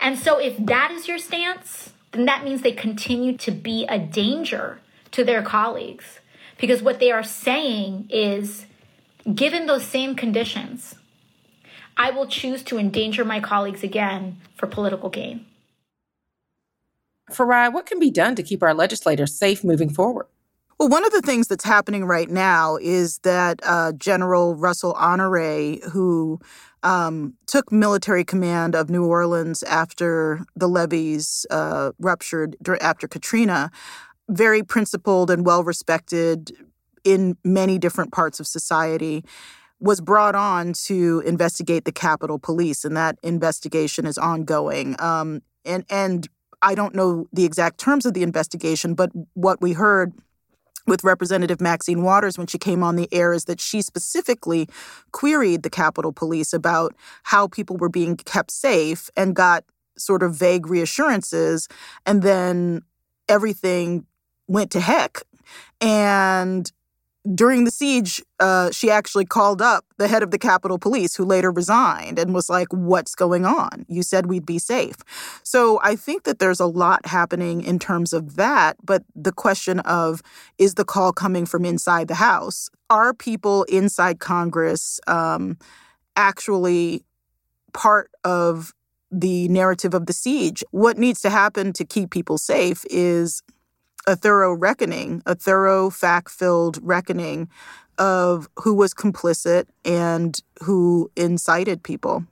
And 0.00 0.18
so, 0.18 0.38
if 0.38 0.56
that 0.58 0.90
is 0.90 1.08
your 1.08 1.18
stance, 1.18 1.92
then 2.12 2.26
that 2.26 2.44
means 2.44 2.62
they 2.62 2.72
continue 2.72 3.36
to 3.38 3.50
be 3.50 3.86
a 3.88 3.98
danger 3.98 4.80
to 5.12 5.24
their 5.24 5.42
colleagues. 5.42 6.20
Because 6.58 6.82
what 6.82 7.00
they 7.00 7.10
are 7.10 7.24
saying 7.24 8.06
is, 8.08 8.66
Given 9.32 9.66
those 9.66 9.84
same 9.86 10.16
conditions, 10.16 10.96
I 11.96 12.10
will 12.10 12.26
choose 12.26 12.64
to 12.64 12.78
endanger 12.78 13.24
my 13.24 13.38
colleagues 13.38 13.84
again 13.84 14.38
for 14.56 14.66
political 14.66 15.10
gain. 15.10 15.46
Farai, 17.30 17.72
what 17.72 17.86
can 17.86 18.00
be 18.00 18.10
done 18.10 18.34
to 18.34 18.42
keep 18.42 18.62
our 18.62 18.74
legislators 18.74 19.32
safe 19.32 19.62
moving 19.62 19.90
forward? 19.90 20.26
Well, 20.78 20.88
one 20.88 21.04
of 21.04 21.12
the 21.12 21.22
things 21.22 21.48
that's 21.48 21.64
happening 21.64 22.04
right 22.04 22.30
now 22.30 22.76
is 22.80 23.18
that 23.18 23.60
uh, 23.62 23.92
General 23.92 24.56
Russell 24.56 24.94
Honore, 24.94 25.76
who 25.92 26.40
um, 26.82 27.34
took 27.46 27.70
military 27.70 28.24
command 28.24 28.74
of 28.74 28.90
New 28.90 29.04
Orleans 29.04 29.62
after 29.62 30.44
the 30.56 30.68
levees 30.68 31.46
uh, 31.50 31.92
ruptured 31.98 32.56
after 32.80 33.06
Katrina, 33.06 33.70
very 34.28 34.62
principled 34.62 35.30
and 35.30 35.44
well 35.46 35.62
respected 35.62 36.52
in 37.04 37.36
many 37.44 37.78
different 37.78 38.12
parts 38.12 38.40
of 38.40 38.46
society 38.46 39.24
was 39.80 40.00
brought 40.00 40.36
on 40.36 40.72
to 40.72 41.20
investigate 41.26 41.84
the 41.84 41.92
Capitol 41.92 42.38
Police, 42.38 42.84
and 42.84 42.96
that 42.96 43.18
investigation 43.22 44.06
is 44.06 44.16
ongoing. 44.16 44.94
Um, 45.00 45.42
and 45.64 45.84
and 45.90 46.28
I 46.62 46.76
don't 46.76 46.94
know 46.94 47.26
the 47.32 47.44
exact 47.44 47.78
terms 47.78 48.06
of 48.06 48.14
the 48.14 48.22
investigation, 48.22 48.94
but 48.94 49.10
what 49.34 49.60
we 49.60 49.72
heard 49.72 50.12
with 50.86 51.04
Representative 51.04 51.60
Maxine 51.60 52.02
Waters 52.02 52.38
when 52.38 52.46
she 52.46 52.58
came 52.58 52.82
on 52.82 52.96
the 52.96 53.08
air 53.12 53.32
is 53.32 53.44
that 53.44 53.60
she 53.60 53.82
specifically 53.82 54.68
queried 55.12 55.62
the 55.62 55.70
Capitol 55.70 56.12
Police 56.12 56.52
about 56.52 56.94
how 57.24 57.48
people 57.48 57.76
were 57.76 57.88
being 57.88 58.16
kept 58.16 58.50
safe 58.50 59.10
and 59.16 59.34
got 59.34 59.64
sort 59.96 60.22
of 60.22 60.34
vague 60.34 60.66
reassurances, 60.66 61.68
and 62.06 62.22
then 62.22 62.82
everything 63.28 64.06
went 64.48 64.70
to 64.72 64.80
heck. 64.80 65.22
And 65.80 66.70
during 67.34 67.64
the 67.64 67.70
siege, 67.70 68.20
uh, 68.40 68.70
she 68.72 68.90
actually 68.90 69.24
called 69.24 69.62
up 69.62 69.84
the 69.96 70.08
head 70.08 70.22
of 70.22 70.32
the 70.32 70.38
Capitol 70.38 70.78
Police, 70.78 71.14
who 71.14 71.24
later 71.24 71.52
resigned, 71.52 72.18
and 72.18 72.34
was 72.34 72.50
like, 72.50 72.68
What's 72.72 73.14
going 73.14 73.44
on? 73.44 73.86
You 73.88 74.02
said 74.02 74.26
we'd 74.26 74.46
be 74.46 74.58
safe. 74.58 74.96
So 75.44 75.78
I 75.82 75.94
think 75.94 76.24
that 76.24 76.40
there's 76.40 76.60
a 76.60 76.66
lot 76.66 77.06
happening 77.06 77.62
in 77.62 77.78
terms 77.78 78.12
of 78.12 78.36
that. 78.36 78.76
But 78.82 79.04
the 79.14 79.32
question 79.32 79.80
of 79.80 80.22
is 80.58 80.74
the 80.74 80.84
call 80.84 81.12
coming 81.12 81.46
from 81.46 81.64
inside 81.64 82.08
the 82.08 82.16
House? 82.16 82.68
Are 82.90 83.14
people 83.14 83.64
inside 83.64 84.18
Congress 84.18 84.98
um, 85.06 85.58
actually 86.16 87.04
part 87.72 88.10
of 88.24 88.74
the 89.12 89.46
narrative 89.48 89.94
of 89.94 90.06
the 90.06 90.12
siege? 90.12 90.64
What 90.72 90.98
needs 90.98 91.20
to 91.20 91.30
happen 91.30 91.72
to 91.74 91.84
keep 91.84 92.10
people 92.10 92.38
safe 92.38 92.84
is 92.90 93.42
a 94.06 94.16
thorough 94.16 94.52
reckoning, 94.52 95.22
a 95.26 95.34
thorough 95.34 95.90
fact 95.90 96.30
filled 96.30 96.78
reckoning 96.82 97.48
of 97.98 98.48
who 98.56 98.74
was 98.74 98.94
complicit 98.94 99.66
and 99.84 100.40
who 100.62 101.10
incited 101.16 101.82
people. 101.82 102.24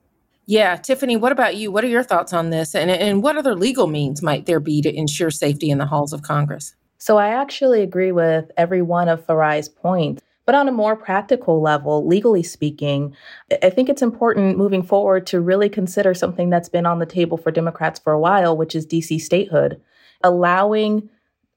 Yeah, 0.46 0.76
Tiffany, 0.76 1.16
what 1.16 1.30
about 1.30 1.56
you? 1.56 1.70
What 1.70 1.84
are 1.84 1.88
your 1.88 2.02
thoughts 2.02 2.32
on 2.32 2.50
this? 2.50 2.74
And, 2.74 2.90
and 2.90 3.22
what 3.22 3.36
other 3.36 3.54
legal 3.54 3.86
means 3.86 4.20
might 4.20 4.46
there 4.46 4.58
be 4.58 4.82
to 4.82 4.92
ensure 4.92 5.30
safety 5.30 5.70
in 5.70 5.78
the 5.78 5.86
halls 5.86 6.12
of 6.12 6.22
Congress? 6.22 6.74
So 6.98 7.18
I 7.18 7.28
actually 7.28 7.82
agree 7.82 8.10
with 8.10 8.50
every 8.56 8.82
one 8.82 9.08
of 9.08 9.24
Farai's 9.26 9.68
points. 9.68 10.22
But 10.46 10.54
on 10.56 10.66
a 10.66 10.72
more 10.72 10.96
practical 10.96 11.60
level, 11.60 12.04
legally 12.04 12.42
speaking, 12.42 13.14
I 13.62 13.70
think 13.70 13.88
it's 13.88 14.02
important 14.02 14.58
moving 14.58 14.82
forward 14.82 15.24
to 15.28 15.40
really 15.40 15.68
consider 15.68 16.12
something 16.14 16.50
that's 16.50 16.68
been 16.68 16.86
on 16.86 16.98
the 16.98 17.06
table 17.06 17.38
for 17.38 17.52
Democrats 17.52 18.00
for 18.00 18.12
a 18.12 18.18
while, 18.18 18.56
which 18.56 18.74
is 18.74 18.84
DC 18.84 19.20
statehood. 19.20 19.80
Allowing 20.24 21.08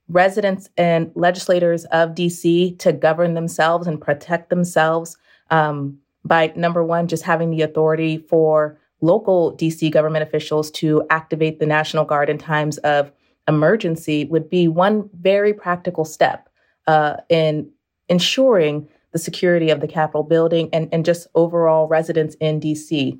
residents 0.09 0.69
and 0.77 1.11
legislators 1.15 1.85
of 1.85 2.11
DC 2.11 2.77
to 2.79 2.93
govern 2.93 3.33
themselves 3.33 3.87
and 3.87 3.99
protect 3.99 4.49
themselves 4.49 5.17
um, 5.49 5.97
by 6.25 6.53
number 6.55 6.83
one, 6.83 7.07
just 7.07 7.23
having 7.23 7.49
the 7.49 7.61
authority 7.61 8.17
for 8.17 8.79
local 9.01 9.55
DC 9.57 9.91
government 9.91 10.23
officials 10.23 10.71
to 10.71 11.05
activate 11.09 11.59
the 11.59 11.65
National 11.65 12.05
Guard 12.05 12.29
in 12.29 12.37
times 12.37 12.77
of 12.79 13.11
emergency 13.47 14.25
would 14.25 14.49
be 14.49 14.67
one 14.67 15.09
very 15.19 15.53
practical 15.53 16.05
step 16.05 16.47
uh, 16.87 17.17
in 17.29 17.69
ensuring 18.07 18.87
the 19.11 19.19
security 19.19 19.69
of 19.69 19.81
the 19.81 19.87
Capitol 19.87 20.23
building 20.23 20.69
and, 20.73 20.89
and 20.91 21.05
just 21.05 21.27
overall 21.35 21.87
residents 21.87 22.35
in 22.39 22.59
DC. 22.59 23.19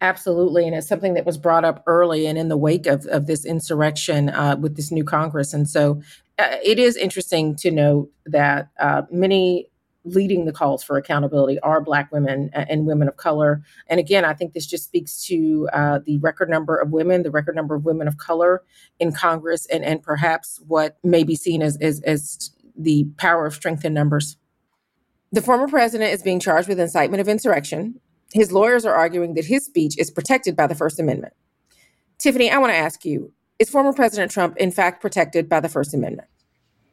Absolutely. 0.00 0.66
And 0.66 0.76
it's 0.76 0.86
something 0.86 1.14
that 1.14 1.24
was 1.24 1.38
brought 1.38 1.64
up 1.64 1.82
early 1.86 2.26
and 2.26 2.36
in 2.36 2.48
the 2.48 2.56
wake 2.56 2.86
of, 2.86 3.06
of 3.06 3.26
this 3.26 3.46
insurrection 3.46 4.28
uh, 4.28 4.56
with 4.60 4.76
this 4.76 4.90
new 4.90 5.04
Congress. 5.04 5.54
And 5.54 5.68
so 5.68 6.02
uh, 6.38 6.56
it 6.62 6.78
is 6.78 6.96
interesting 6.96 7.56
to 7.56 7.70
note 7.70 8.10
that 8.26 8.68
uh, 8.78 9.02
many 9.10 9.70
leading 10.04 10.44
the 10.44 10.52
calls 10.52 10.84
for 10.84 10.96
accountability 10.96 11.58
are 11.60 11.80
Black 11.80 12.12
women 12.12 12.50
and 12.52 12.86
women 12.86 13.08
of 13.08 13.16
color. 13.16 13.62
And 13.88 13.98
again, 13.98 14.24
I 14.24 14.34
think 14.34 14.52
this 14.52 14.66
just 14.66 14.84
speaks 14.84 15.24
to 15.26 15.68
uh, 15.72 15.98
the 16.04 16.18
record 16.18 16.48
number 16.48 16.76
of 16.76 16.90
women, 16.90 17.22
the 17.22 17.30
record 17.30 17.56
number 17.56 17.74
of 17.74 17.84
women 17.84 18.06
of 18.06 18.16
color 18.16 18.62
in 19.00 19.12
Congress, 19.12 19.66
and, 19.66 19.84
and 19.84 20.02
perhaps 20.02 20.60
what 20.66 20.98
may 21.02 21.24
be 21.24 21.34
seen 21.34 21.60
as, 21.60 21.76
as, 21.78 22.00
as 22.02 22.50
the 22.76 23.08
power 23.16 23.46
of 23.46 23.54
strength 23.54 23.84
in 23.84 23.94
numbers. 23.94 24.36
The 25.32 25.42
former 25.42 25.66
president 25.66 26.12
is 26.12 26.22
being 26.22 26.38
charged 26.38 26.68
with 26.68 26.78
incitement 26.78 27.20
of 27.20 27.28
insurrection 27.28 28.00
his 28.32 28.52
lawyers 28.52 28.84
are 28.84 28.94
arguing 28.94 29.34
that 29.34 29.44
his 29.44 29.64
speech 29.64 29.98
is 29.98 30.10
protected 30.10 30.56
by 30.56 30.66
the 30.66 30.74
First 30.74 30.98
Amendment. 30.98 31.34
Tiffany, 32.18 32.50
I 32.50 32.58
want 32.58 32.72
to 32.72 32.76
ask 32.76 33.04
you 33.04 33.32
is 33.58 33.70
former 33.70 33.92
President 33.92 34.30
Trump, 34.30 34.56
in 34.58 34.70
fact, 34.70 35.00
protected 35.00 35.48
by 35.48 35.60
the 35.60 35.68
First 35.68 35.94
Amendment? 35.94 36.28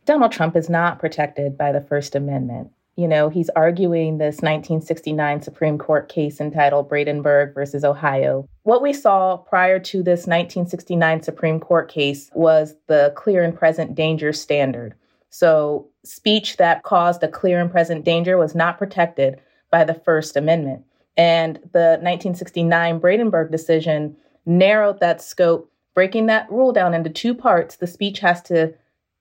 Donald 0.06 0.32
Trump 0.32 0.56
is 0.56 0.70
not 0.70 1.00
protected 1.00 1.58
by 1.58 1.72
the 1.72 1.82
First 1.82 2.16
Amendment. 2.16 2.72
You 2.96 3.08
know, 3.08 3.30
he's 3.30 3.50
arguing 3.56 4.18
this 4.18 4.36
1969 4.36 5.42
Supreme 5.42 5.78
Court 5.78 6.10
case 6.10 6.40
entitled 6.40 6.88
Brandenburg 6.88 7.54
versus 7.54 7.84
Ohio. 7.84 8.48
What 8.64 8.84
we 8.84 8.94
saw 8.94 9.38
prior 9.38 9.80
to 9.80 9.98
this 10.04 10.28
1969 10.28 11.24
Supreme 11.24 11.60
Court 11.60 11.90
case 11.90 12.30
was 12.34 12.76
the 12.88 13.12
clear 13.16 13.44
and 13.44 13.58
present 13.58 13.96
danger 13.96 14.32
standard. 14.32 14.94
So, 15.32 15.88
speech 16.04 16.58
that 16.58 16.84
caused 16.84 17.24
a 17.24 17.28
clear 17.28 17.60
and 17.60 17.72
present 17.72 18.06
danger 18.06 18.38
was 18.38 18.54
not 18.54 18.78
protected 18.78 19.40
by 19.72 19.84
the 19.84 19.96
First 19.96 20.38
Amendment. 20.38 20.84
And 21.16 21.58
the 21.72 22.00
1969 22.02 23.00
Brandenburg 23.00 23.52
decision 23.52 24.16
narrowed 24.46 25.00
that 25.00 25.22
scope, 25.22 25.72
breaking 25.94 26.26
that 26.28 26.52
rule 26.52 26.72
down 26.72 26.94
into 26.94 27.10
two 27.10 27.34
parts. 27.36 27.76
The 27.76 27.88
speech 27.88 28.20
has 28.20 28.42
to 28.44 28.74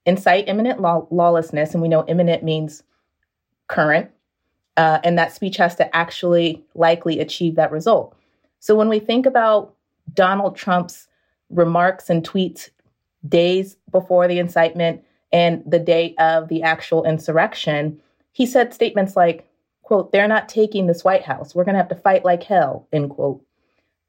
incite 0.07 0.49
imminent 0.49 0.81
law- 0.81 1.07
lawlessness, 1.11 1.73
and 1.73 1.83
we 1.83 1.89
know 1.89 2.05
imminent 2.09 2.43
means 2.43 2.83
current, 3.69 4.11
uh, 4.77 4.99
and 5.05 5.19
that 5.19 5.33
speech 5.33 5.57
has 5.59 5.75
to 5.77 5.97
actually 5.97 6.65
likely 6.75 7.21
achieve 7.21 7.57
that 7.57 7.71
result. 7.71 8.17
So 8.59 8.75
when 8.75 8.89
we 8.89 8.99
think 8.99 9.27
about 9.27 9.75
Donald 10.15 10.57
Trump's 10.57 11.09
remarks 11.51 12.11
and 12.11 12.27
tweets 12.27 12.71
days 13.29 13.77
before 13.91 14.27
the 14.27 14.39
incitement 14.39 15.03
and 15.33 15.63
the 15.67 15.79
day 15.79 16.15
of 16.19 16.49
the 16.49 16.63
actual 16.63 17.05
insurrection, 17.05 18.01
he 18.33 18.47
said 18.47 18.75
statements 18.75 19.17
like, 19.17 19.49
quote, 19.83 20.13
they're 20.13 20.29
not 20.29 20.49
taking 20.49 20.87
this 20.87 21.05
White 21.05 21.25
House. 21.25 21.55
We're 21.55 21.65
going 21.65 21.75
to 21.75 21.81
have 21.81 21.89
to 21.89 21.95
fight 21.95 22.25
like 22.25 22.43
hell, 22.43 22.89
end 22.93 23.11
quote. 23.11 23.45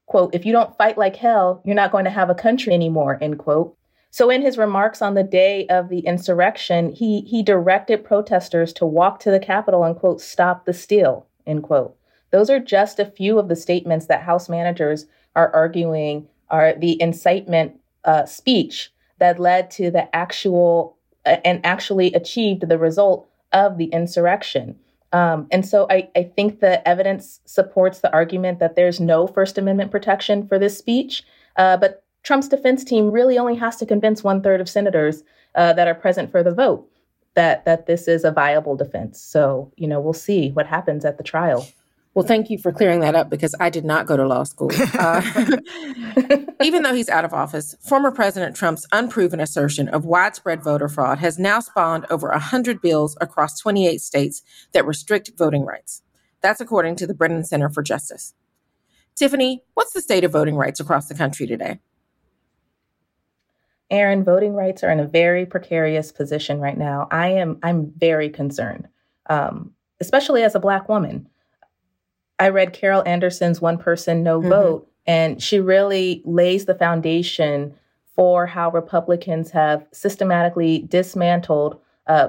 quote, 0.06 0.34
if 0.34 0.44
you 0.46 0.52
don't 0.52 0.76
fight 0.76 0.98
like 0.98 1.16
hell, 1.16 1.62
you're 1.64 1.74
not 1.74 1.92
going 1.92 2.04
to 2.04 2.10
have 2.10 2.30
a 2.30 2.34
country 2.34 2.72
anymore, 2.74 3.18
end 3.20 3.38
quote. 3.38 3.76
So 4.10 4.30
in 4.30 4.42
his 4.42 4.56
remarks 4.58 5.02
on 5.02 5.14
the 5.14 5.24
day 5.24 5.66
of 5.66 5.88
the 5.88 6.00
insurrection, 6.00 6.92
he 6.92 7.22
he 7.22 7.42
directed 7.42 8.04
protesters 8.04 8.72
to 8.74 8.86
walk 8.86 9.18
to 9.20 9.30
the 9.30 9.40
Capitol 9.40 9.82
and 9.82 9.96
quote, 9.96 10.20
stop 10.20 10.66
the 10.66 10.72
steal, 10.72 11.26
end 11.46 11.64
quote. 11.64 11.96
Those 12.30 12.48
are 12.48 12.60
just 12.60 13.00
a 13.00 13.06
few 13.06 13.38
of 13.38 13.48
the 13.48 13.56
statements 13.56 14.06
that 14.06 14.22
House 14.22 14.48
managers 14.48 15.06
are 15.34 15.52
arguing 15.52 16.28
are 16.48 16.74
the 16.74 17.00
incitement 17.02 17.80
uh, 18.04 18.24
speech 18.26 18.92
that 19.18 19.40
led 19.40 19.70
to 19.72 19.90
the 19.90 20.14
actual 20.14 20.96
uh, 21.26 21.38
and 21.44 21.64
actually 21.64 22.12
achieved 22.14 22.68
the 22.68 22.78
result 22.78 23.28
of 23.52 23.78
the 23.78 23.86
insurrection. 23.86 24.78
Um, 25.14 25.46
and 25.52 25.64
so 25.64 25.86
I, 25.90 26.08
I 26.16 26.24
think 26.24 26.58
the 26.58 26.86
evidence 26.86 27.38
supports 27.44 28.00
the 28.00 28.12
argument 28.12 28.58
that 28.58 28.74
there's 28.74 28.98
no 28.98 29.28
First 29.28 29.56
Amendment 29.56 29.92
protection 29.92 30.46
for 30.48 30.58
this 30.58 30.76
speech. 30.76 31.22
Uh, 31.56 31.76
but 31.76 32.02
Trump's 32.24 32.48
defense 32.48 32.82
team 32.82 33.12
really 33.12 33.38
only 33.38 33.54
has 33.54 33.76
to 33.76 33.86
convince 33.86 34.24
one 34.24 34.42
third 34.42 34.60
of 34.60 34.68
senators 34.68 35.22
uh, 35.54 35.72
that 35.74 35.86
are 35.86 35.94
present 35.94 36.32
for 36.32 36.42
the 36.42 36.52
vote 36.52 36.90
that 37.34 37.64
that 37.64 37.86
this 37.86 38.08
is 38.08 38.24
a 38.24 38.32
viable 38.32 38.76
defense. 38.76 39.20
So 39.20 39.72
you 39.76 39.86
know 39.86 40.00
we'll 40.00 40.14
see 40.14 40.50
what 40.50 40.66
happens 40.66 41.04
at 41.04 41.16
the 41.16 41.24
trial. 41.24 41.66
Well, 42.14 42.24
thank 42.24 42.48
you 42.48 42.58
for 42.58 42.70
clearing 42.70 43.00
that 43.00 43.16
up 43.16 43.28
because 43.28 43.56
I 43.58 43.70
did 43.70 43.84
not 43.84 44.06
go 44.06 44.16
to 44.16 44.26
law 44.26 44.44
school. 44.44 44.70
Uh, 44.96 45.20
even 46.62 46.82
though 46.82 46.94
he's 46.94 47.08
out 47.08 47.24
of 47.24 47.34
office, 47.34 47.74
former 47.80 48.12
President 48.12 48.54
Trump's 48.54 48.86
unproven 48.92 49.40
assertion 49.40 49.88
of 49.88 50.04
widespread 50.04 50.62
voter 50.62 50.88
fraud 50.88 51.18
has 51.18 51.38
now 51.38 51.58
spawned 51.60 52.06
over 52.10 52.28
100 52.28 52.80
bills 52.80 53.16
across 53.20 53.58
28 53.58 54.00
states 54.00 54.42
that 54.72 54.86
restrict 54.86 55.32
voting 55.36 55.64
rights. 55.64 56.02
That's 56.42 56.60
according 56.60 56.96
to 56.96 57.06
the 57.06 57.14
Brennan 57.14 57.44
Center 57.44 57.68
for 57.68 57.82
Justice. 57.82 58.34
Tiffany, 59.16 59.62
what's 59.74 59.92
the 59.92 60.00
state 60.00 60.24
of 60.24 60.32
voting 60.32 60.56
rights 60.56 60.80
across 60.80 61.08
the 61.08 61.14
country 61.14 61.46
today? 61.46 61.80
Errin, 63.90 64.24
voting 64.24 64.54
rights 64.54 64.82
are 64.84 64.90
in 64.90 65.00
a 65.00 65.06
very 65.06 65.46
precarious 65.46 66.12
position 66.12 66.60
right 66.60 66.78
now. 66.78 67.08
I 67.10 67.30
am 67.30 67.58
I'm 67.62 67.92
very 67.96 68.30
concerned, 68.30 68.88
um, 69.26 69.72
especially 70.00 70.42
as 70.42 70.54
a 70.54 70.60
Black 70.60 70.88
woman. 70.88 71.28
I 72.38 72.48
read 72.48 72.72
Carol 72.72 73.02
Anderson's 73.06 73.60
One 73.60 73.78
Person, 73.78 74.22
No 74.22 74.40
mm-hmm. 74.40 74.48
Vote, 74.48 74.90
and 75.06 75.42
she 75.42 75.60
really 75.60 76.22
lays 76.24 76.64
the 76.64 76.74
foundation 76.74 77.74
for 78.14 78.46
how 78.46 78.70
Republicans 78.70 79.50
have 79.50 79.86
systematically 79.92 80.80
dismantled 80.88 81.80
uh, 82.06 82.28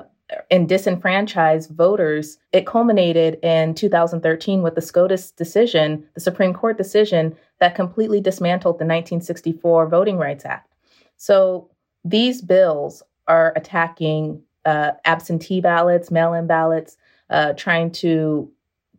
and 0.49 0.67
disenfranchised 0.67 1.69
voters. 1.71 2.37
It 2.51 2.65
culminated 2.65 3.37
in 3.43 3.75
2013 3.75 4.61
with 4.61 4.75
the 4.75 4.81
SCOTUS 4.81 5.31
decision, 5.31 6.05
the 6.15 6.19
Supreme 6.19 6.53
Court 6.53 6.77
decision 6.77 7.35
that 7.59 7.75
completely 7.75 8.19
dismantled 8.19 8.75
the 8.75 8.85
1964 8.85 9.87
Voting 9.87 10.17
Rights 10.17 10.45
Act. 10.45 10.73
So 11.17 11.69
these 12.03 12.41
bills 12.41 13.03
are 13.27 13.53
attacking 13.55 14.41
uh, 14.65 14.91
absentee 15.05 15.61
ballots, 15.61 16.11
mail 16.11 16.33
in 16.33 16.47
ballots, 16.47 16.97
uh, 17.29 17.53
trying 17.53 17.91
to 17.91 18.51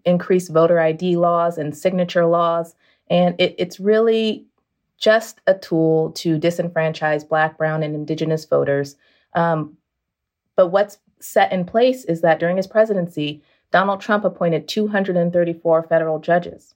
increased 0.06 0.50
voter 0.50 0.80
ID 0.80 1.16
laws 1.16 1.58
and 1.58 1.76
signature 1.76 2.24
laws. 2.24 2.74
And 3.10 3.38
it, 3.38 3.54
it's 3.58 3.78
really 3.78 4.46
just 4.98 5.40
a 5.46 5.54
tool 5.54 6.12
to 6.12 6.38
disenfranchise 6.38 7.28
Black, 7.28 7.58
Brown, 7.58 7.82
and 7.82 7.94
Indigenous 7.94 8.44
voters. 8.46 8.96
Um, 9.34 9.76
but 10.54 10.68
what's 10.68 10.98
set 11.20 11.52
in 11.52 11.64
place 11.64 12.04
is 12.04 12.22
that 12.22 12.38
during 12.38 12.56
his 12.56 12.66
presidency, 12.66 13.42
Donald 13.72 14.00
Trump 14.00 14.24
appointed 14.24 14.68
234 14.68 15.82
federal 15.82 16.18
judges. 16.18 16.74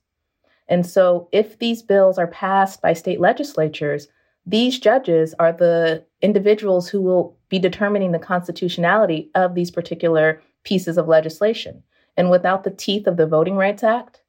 And 0.69 0.87
so, 0.87 1.29
if 1.33 1.59
these 1.59 1.83
bills 1.83 2.19
are 2.19 2.29
passed 2.29 2.81
by 2.83 2.93
state 2.93 3.21
legislatures, 3.21 4.09
these 4.47 4.79
judges 4.79 5.35
are 5.39 5.53
the 5.53 6.05
individuals 6.23 6.89
who 6.89 7.01
will 7.01 7.37
be 7.49 7.59
determining 7.59 8.13
the 8.13 8.19
constitutionality 8.19 9.31
of 9.35 9.55
these 9.55 9.71
particular 9.71 10.43
pieces 10.63 10.97
of 10.97 11.09
legislation. 11.09 11.83
And 12.17 12.31
without 12.31 12.65
the 12.65 12.71
teeth 12.71 13.07
of 13.07 13.17
the 13.17 13.27
Voting 13.27 13.57
Rights 13.57 13.83
Act, 13.83 14.21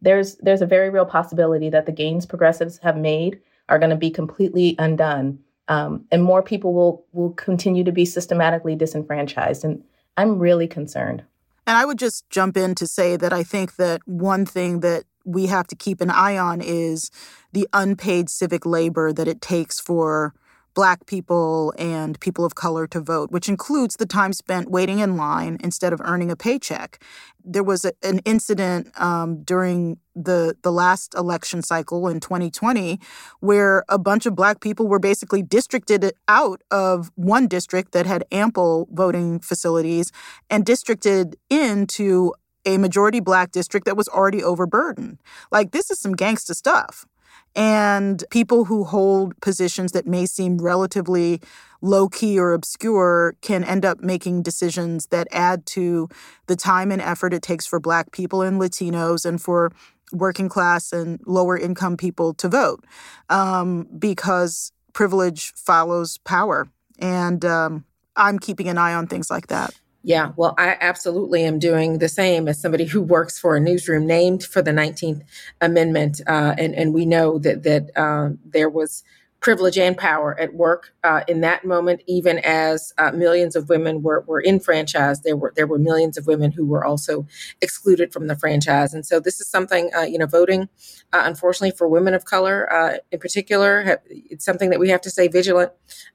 there's 0.00 0.36
there's 0.36 0.62
a 0.62 0.66
very 0.66 0.90
real 0.90 1.06
possibility 1.06 1.70
that 1.70 1.86
the 1.86 1.92
gains 1.92 2.26
progressives 2.26 2.78
have 2.78 2.96
made 2.96 3.40
are 3.68 3.78
going 3.78 3.90
to 3.90 3.96
be 3.96 4.10
completely 4.10 4.76
undone, 4.78 5.38
um, 5.68 6.04
and 6.10 6.22
more 6.22 6.42
people 6.42 6.74
will 6.74 7.04
will 7.12 7.30
continue 7.30 7.84
to 7.84 7.92
be 7.92 8.04
systematically 8.04 8.76
disenfranchised. 8.76 9.64
And 9.64 9.82
I'm 10.16 10.38
really 10.38 10.68
concerned. 10.68 11.22
And 11.66 11.76
I 11.76 11.84
would 11.86 11.98
just 11.98 12.28
jump 12.28 12.56
in 12.56 12.74
to 12.76 12.86
say 12.86 13.16
that 13.16 13.32
I 13.32 13.42
think 13.42 13.76
that 13.76 14.02
one 14.06 14.44
thing 14.44 14.80
that 14.80 15.04
we 15.24 15.46
have 15.46 15.66
to 15.68 15.74
keep 15.74 16.02
an 16.02 16.10
eye 16.10 16.36
on 16.36 16.60
is 16.60 17.10
the 17.52 17.66
unpaid 17.72 18.28
civic 18.28 18.66
labor 18.66 19.12
that 19.12 19.26
it 19.26 19.40
takes 19.40 19.80
for 19.80 20.34
Black 20.74 21.06
people 21.06 21.72
and 21.78 22.18
people 22.20 22.44
of 22.44 22.54
color 22.54 22.86
to 22.88 23.00
vote, 23.00 23.30
which 23.30 23.48
includes 23.48 23.96
the 23.96 24.06
time 24.06 24.32
spent 24.32 24.70
waiting 24.70 24.98
in 24.98 25.16
line 25.16 25.56
instead 25.62 25.92
of 25.92 26.00
earning 26.04 26.30
a 26.30 26.36
paycheck. 26.36 27.02
There 27.44 27.62
was 27.62 27.84
a, 27.84 27.92
an 28.02 28.18
incident 28.24 28.88
um, 29.00 29.42
during 29.42 29.98
the 30.16 30.56
the 30.62 30.72
last 30.72 31.14
election 31.14 31.62
cycle 31.62 32.08
in 32.08 32.20
2020 32.20 33.00
where 33.40 33.84
a 33.88 33.98
bunch 33.98 34.26
of 34.26 34.34
Black 34.34 34.60
people 34.60 34.86
were 34.86 34.98
basically 34.98 35.42
districted 35.42 36.12
out 36.28 36.62
of 36.70 37.10
one 37.16 37.46
district 37.46 37.92
that 37.92 38.06
had 38.06 38.24
ample 38.32 38.88
voting 38.92 39.40
facilities 39.40 40.12
and 40.50 40.64
districted 40.64 41.36
into 41.50 42.32
a 42.64 42.78
majority 42.78 43.20
Black 43.20 43.52
district 43.52 43.86
that 43.86 43.96
was 43.96 44.08
already 44.08 44.42
overburdened. 44.42 45.18
Like 45.50 45.72
this 45.72 45.90
is 45.90 46.00
some 46.00 46.14
gangsta 46.14 46.54
stuff. 46.54 47.06
And 47.54 48.24
people 48.30 48.64
who 48.64 48.84
hold 48.84 49.40
positions 49.40 49.92
that 49.92 50.06
may 50.06 50.26
seem 50.26 50.58
relatively 50.58 51.40
low 51.80 52.08
key 52.08 52.38
or 52.38 52.52
obscure 52.52 53.36
can 53.42 53.62
end 53.62 53.84
up 53.84 54.00
making 54.00 54.42
decisions 54.42 55.06
that 55.06 55.28
add 55.30 55.66
to 55.66 56.08
the 56.46 56.56
time 56.56 56.90
and 56.90 57.00
effort 57.00 57.34
it 57.34 57.42
takes 57.42 57.66
for 57.66 57.78
Black 57.78 58.10
people 58.10 58.42
and 58.42 58.60
Latinos 58.60 59.24
and 59.24 59.40
for 59.40 59.70
working 60.12 60.48
class 60.48 60.92
and 60.92 61.20
lower 61.26 61.56
income 61.56 61.96
people 61.96 62.34
to 62.34 62.48
vote 62.48 62.84
um, 63.28 63.86
because 63.98 64.72
privilege 64.92 65.52
follows 65.54 66.18
power. 66.18 66.68
And 66.98 67.44
um, 67.44 67.84
I'm 68.16 68.38
keeping 68.38 68.68
an 68.68 68.78
eye 68.78 68.94
on 68.94 69.06
things 69.06 69.30
like 69.30 69.48
that. 69.48 69.74
Yeah, 70.06 70.32
well, 70.36 70.54
I 70.58 70.76
absolutely 70.82 71.44
am 71.44 71.58
doing 71.58 71.96
the 71.98 72.10
same 72.10 72.46
as 72.46 72.60
somebody 72.60 72.84
who 72.84 73.00
works 73.00 73.38
for 73.38 73.56
a 73.56 73.60
newsroom 73.60 74.06
named 74.06 74.44
for 74.44 74.60
the 74.60 74.70
19th 74.70 75.22
Amendment, 75.62 76.20
uh, 76.26 76.54
and 76.58 76.74
and 76.74 76.92
we 76.92 77.06
know 77.06 77.38
that 77.38 77.62
that 77.62 77.90
uh, 77.96 78.30
there 78.44 78.68
was 78.68 79.02
privilege 79.44 79.76
and 79.76 79.98
power 79.98 80.40
at 80.40 80.54
work 80.54 80.94
uh, 81.04 81.22
in 81.28 81.42
that 81.42 81.66
moment. 81.66 82.02
Even 82.06 82.38
as 82.38 82.94
uh, 82.96 83.12
millions 83.12 83.54
of 83.54 83.68
women 83.68 84.02
were 84.02 84.24
were 84.26 84.40
in 84.40 84.58
franchise, 84.58 85.20
there 85.20 85.36
were 85.36 85.52
there 85.54 85.66
were 85.66 85.78
millions 85.78 86.16
of 86.16 86.26
women 86.26 86.50
who 86.50 86.64
were 86.64 86.82
also 86.82 87.26
excluded 87.60 88.10
from 88.10 88.26
the 88.26 88.36
franchise. 88.36 88.94
And 88.94 89.04
so 89.04 89.20
this 89.20 89.42
is 89.42 89.46
something 89.46 89.90
uh, 89.94 90.00
you 90.00 90.16
know, 90.16 90.24
voting, 90.24 90.70
uh, 91.12 91.22
unfortunately 91.26 91.76
for 91.76 91.86
women 91.86 92.14
of 92.14 92.24
color 92.24 92.72
uh, 92.72 92.96
in 93.12 93.20
particular, 93.20 94.00
it's 94.08 94.46
something 94.46 94.70
that 94.70 94.80
we 94.80 94.88
have 94.88 95.02
to 95.02 95.10
stay 95.10 95.28
vigilant 95.28 95.72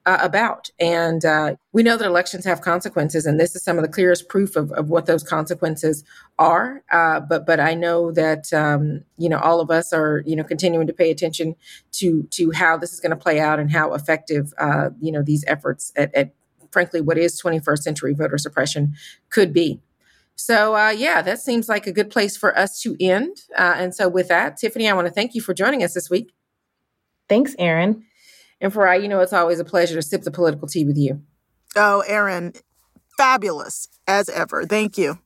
uh, 0.07 0.17
about. 0.21 0.71
And 0.79 1.23
we 1.71 1.83
know 1.83 1.97
that 1.97 2.07
elections 2.07 2.45
have 2.45 2.61
consequences, 2.61 3.27
and 3.27 3.39
this 3.39 3.55
is 3.55 3.63
some 3.63 3.77
of 3.77 3.83
the 3.83 3.91
clearest 3.91 4.27
proof 4.27 4.55
of, 4.55 4.71
of 4.71 4.89
what 4.89 5.05
those 5.05 5.21
consequences 5.21 6.03
are. 6.39 6.83
but 6.89 7.45
but 7.45 7.59
I 7.59 7.75
know 7.75 8.11
that 8.11 8.51
um, 8.53 9.03
you 9.17 9.29
know 9.29 9.37
all 9.37 9.61
of 9.61 9.69
us 9.69 9.93
are 9.93 10.23
you 10.25 10.35
know 10.35 10.43
continuing 10.43 10.87
to 10.87 10.93
pay 10.93 11.11
attention 11.11 11.55
to 11.91 12.23
to 12.31 12.49
how 12.51 12.75
this 12.75 12.91
is 12.91 12.99
going 12.99 13.11
to 13.11 13.18
play 13.19 13.39
out 13.39 13.59
and 13.59 13.71
how 13.71 13.93
effective 13.93 14.53
uh, 14.57 14.89
you 14.99 15.11
know 15.11 15.21
these 15.21 15.43
efforts 15.47 15.91
at, 15.95 16.13
at, 16.15 16.33
frankly 16.71 17.01
what 17.01 17.17
is 17.17 17.41
21st 17.41 17.79
century 17.79 18.13
voter 18.13 18.37
suppression 18.37 18.93
could 19.29 19.53
be. 19.53 19.81
So 20.35 20.75
uh, 20.75 20.91
yeah, 20.91 21.21
that 21.21 21.39
seems 21.39 21.67
like 21.67 21.85
a 21.85 21.91
good 21.91 22.09
place 22.09 22.37
for 22.37 22.57
us 22.57 22.79
to 22.81 22.95
end. 22.99 23.41
Uh, 23.57 23.73
and 23.75 23.93
so 23.93 24.07
with 24.07 24.29
that, 24.29 24.57
Tiffany, 24.57 24.89
I 24.89 24.93
want 24.93 25.07
to 25.07 25.13
thank 25.13 25.35
you 25.35 25.41
for 25.41 25.53
joining 25.53 25.83
us 25.83 25.93
this 25.93 26.09
week. 26.09 26.31
Thanks, 27.27 27.55
Errin. 27.59 28.03
And 28.61 28.73
Farai, 28.73 29.01
you 29.01 29.07
know, 29.07 29.19
it's 29.19 29.33
always 29.33 29.59
a 29.59 29.65
pleasure 29.65 29.95
to 29.95 30.01
sip 30.01 30.23
the 30.23 30.31
political 30.31 30.67
tea 30.67 30.85
with 30.85 30.97
you. 30.97 31.21
Oh, 31.75 32.03
Errin, 32.07 32.59
fabulous 33.17 33.89
as 34.07 34.29
ever. 34.29 34.65
Thank 34.65 34.97
you. 34.97 35.19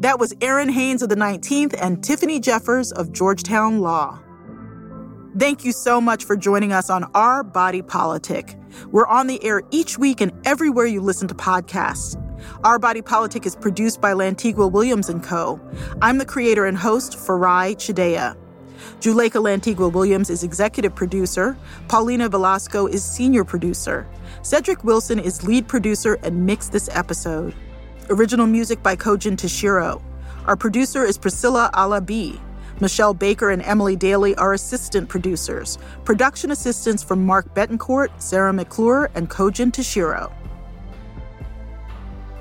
That 0.00 0.18
was 0.18 0.32
Errin 0.40 0.70
Haines 0.70 1.02
of 1.02 1.10
the 1.10 1.14
19th 1.14 1.74
and 1.78 2.02
Tiffany 2.02 2.40
Jeffers 2.40 2.90
of 2.90 3.12
Georgetown 3.12 3.80
Law. 3.80 4.18
Thank 5.38 5.62
you 5.62 5.72
so 5.72 6.00
much 6.00 6.24
for 6.24 6.36
joining 6.36 6.72
us 6.72 6.88
on 6.88 7.04
Our 7.14 7.44
Body 7.44 7.82
Politic. 7.82 8.56
We're 8.90 9.06
on 9.06 9.26
the 9.26 9.44
air 9.44 9.60
each 9.70 9.98
week 9.98 10.22
and 10.22 10.32
everywhere 10.46 10.86
you 10.86 11.02
listen 11.02 11.28
to 11.28 11.34
podcasts. 11.34 12.16
Our 12.64 12.78
Body 12.78 13.02
Politic 13.02 13.44
is 13.44 13.54
produced 13.54 14.00
by 14.00 14.14
Lantigua 14.14 14.72
Williams 14.72 15.10
& 15.16 15.22
Co. 15.22 15.60
I'm 16.00 16.16
the 16.16 16.24
creator 16.24 16.64
and 16.64 16.78
host, 16.78 17.18
Farai 17.18 17.76
Chideya. 17.76 18.38
Juleyka 19.00 19.42
Lantigua 19.42 19.92
Williams 19.92 20.30
is 20.30 20.42
executive 20.42 20.94
producer. 20.94 21.58
Paulina 21.88 22.30
Velasco 22.30 22.86
is 22.86 23.04
senior 23.04 23.44
producer. 23.44 24.08
Cedric 24.40 24.82
Wilson 24.82 25.18
is 25.18 25.44
lead 25.46 25.68
producer 25.68 26.14
and 26.22 26.46
mixed 26.46 26.72
this 26.72 26.88
episode. 26.90 27.54
Original 28.10 28.48
music 28.48 28.82
by 28.82 28.96
Kojin 28.96 29.36
Tashiro. 29.36 30.02
Our 30.46 30.56
producer 30.56 31.04
is 31.04 31.16
Priscilla 31.16 31.70
Alabi. 31.74 32.40
Michelle 32.80 33.14
Baker 33.14 33.50
and 33.50 33.62
Emily 33.62 33.94
Daly 33.94 34.34
are 34.34 34.52
assistant 34.52 35.08
producers. 35.08 35.78
Production 36.04 36.50
assistants 36.50 37.04
from 37.04 37.24
Mark 37.24 37.54
Betancourt, 37.54 38.08
Sarah 38.20 38.52
McClure, 38.52 39.08
and 39.14 39.30
Kojin 39.30 39.70
Tashiro. 39.70 40.32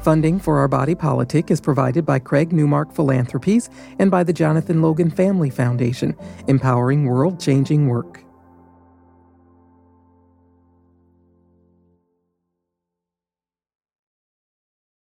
Funding 0.01 0.39
for 0.39 0.57
Our 0.57 0.67
Body 0.67 0.95
Politic 0.95 1.51
is 1.51 1.61
provided 1.61 2.03
by 2.03 2.17
Craig 2.17 2.51
Newmark 2.51 2.91
Philanthropies 2.91 3.70
and 3.99 4.09
by 4.09 4.24
the 4.24 4.34
Jonathan 4.34 4.82
Logan 4.82 5.11
Family 5.11 5.51
Foundation, 5.51 6.15
empowering 6.47 7.05
world 7.05 7.39
changing 7.39 7.88
work. 7.88 8.24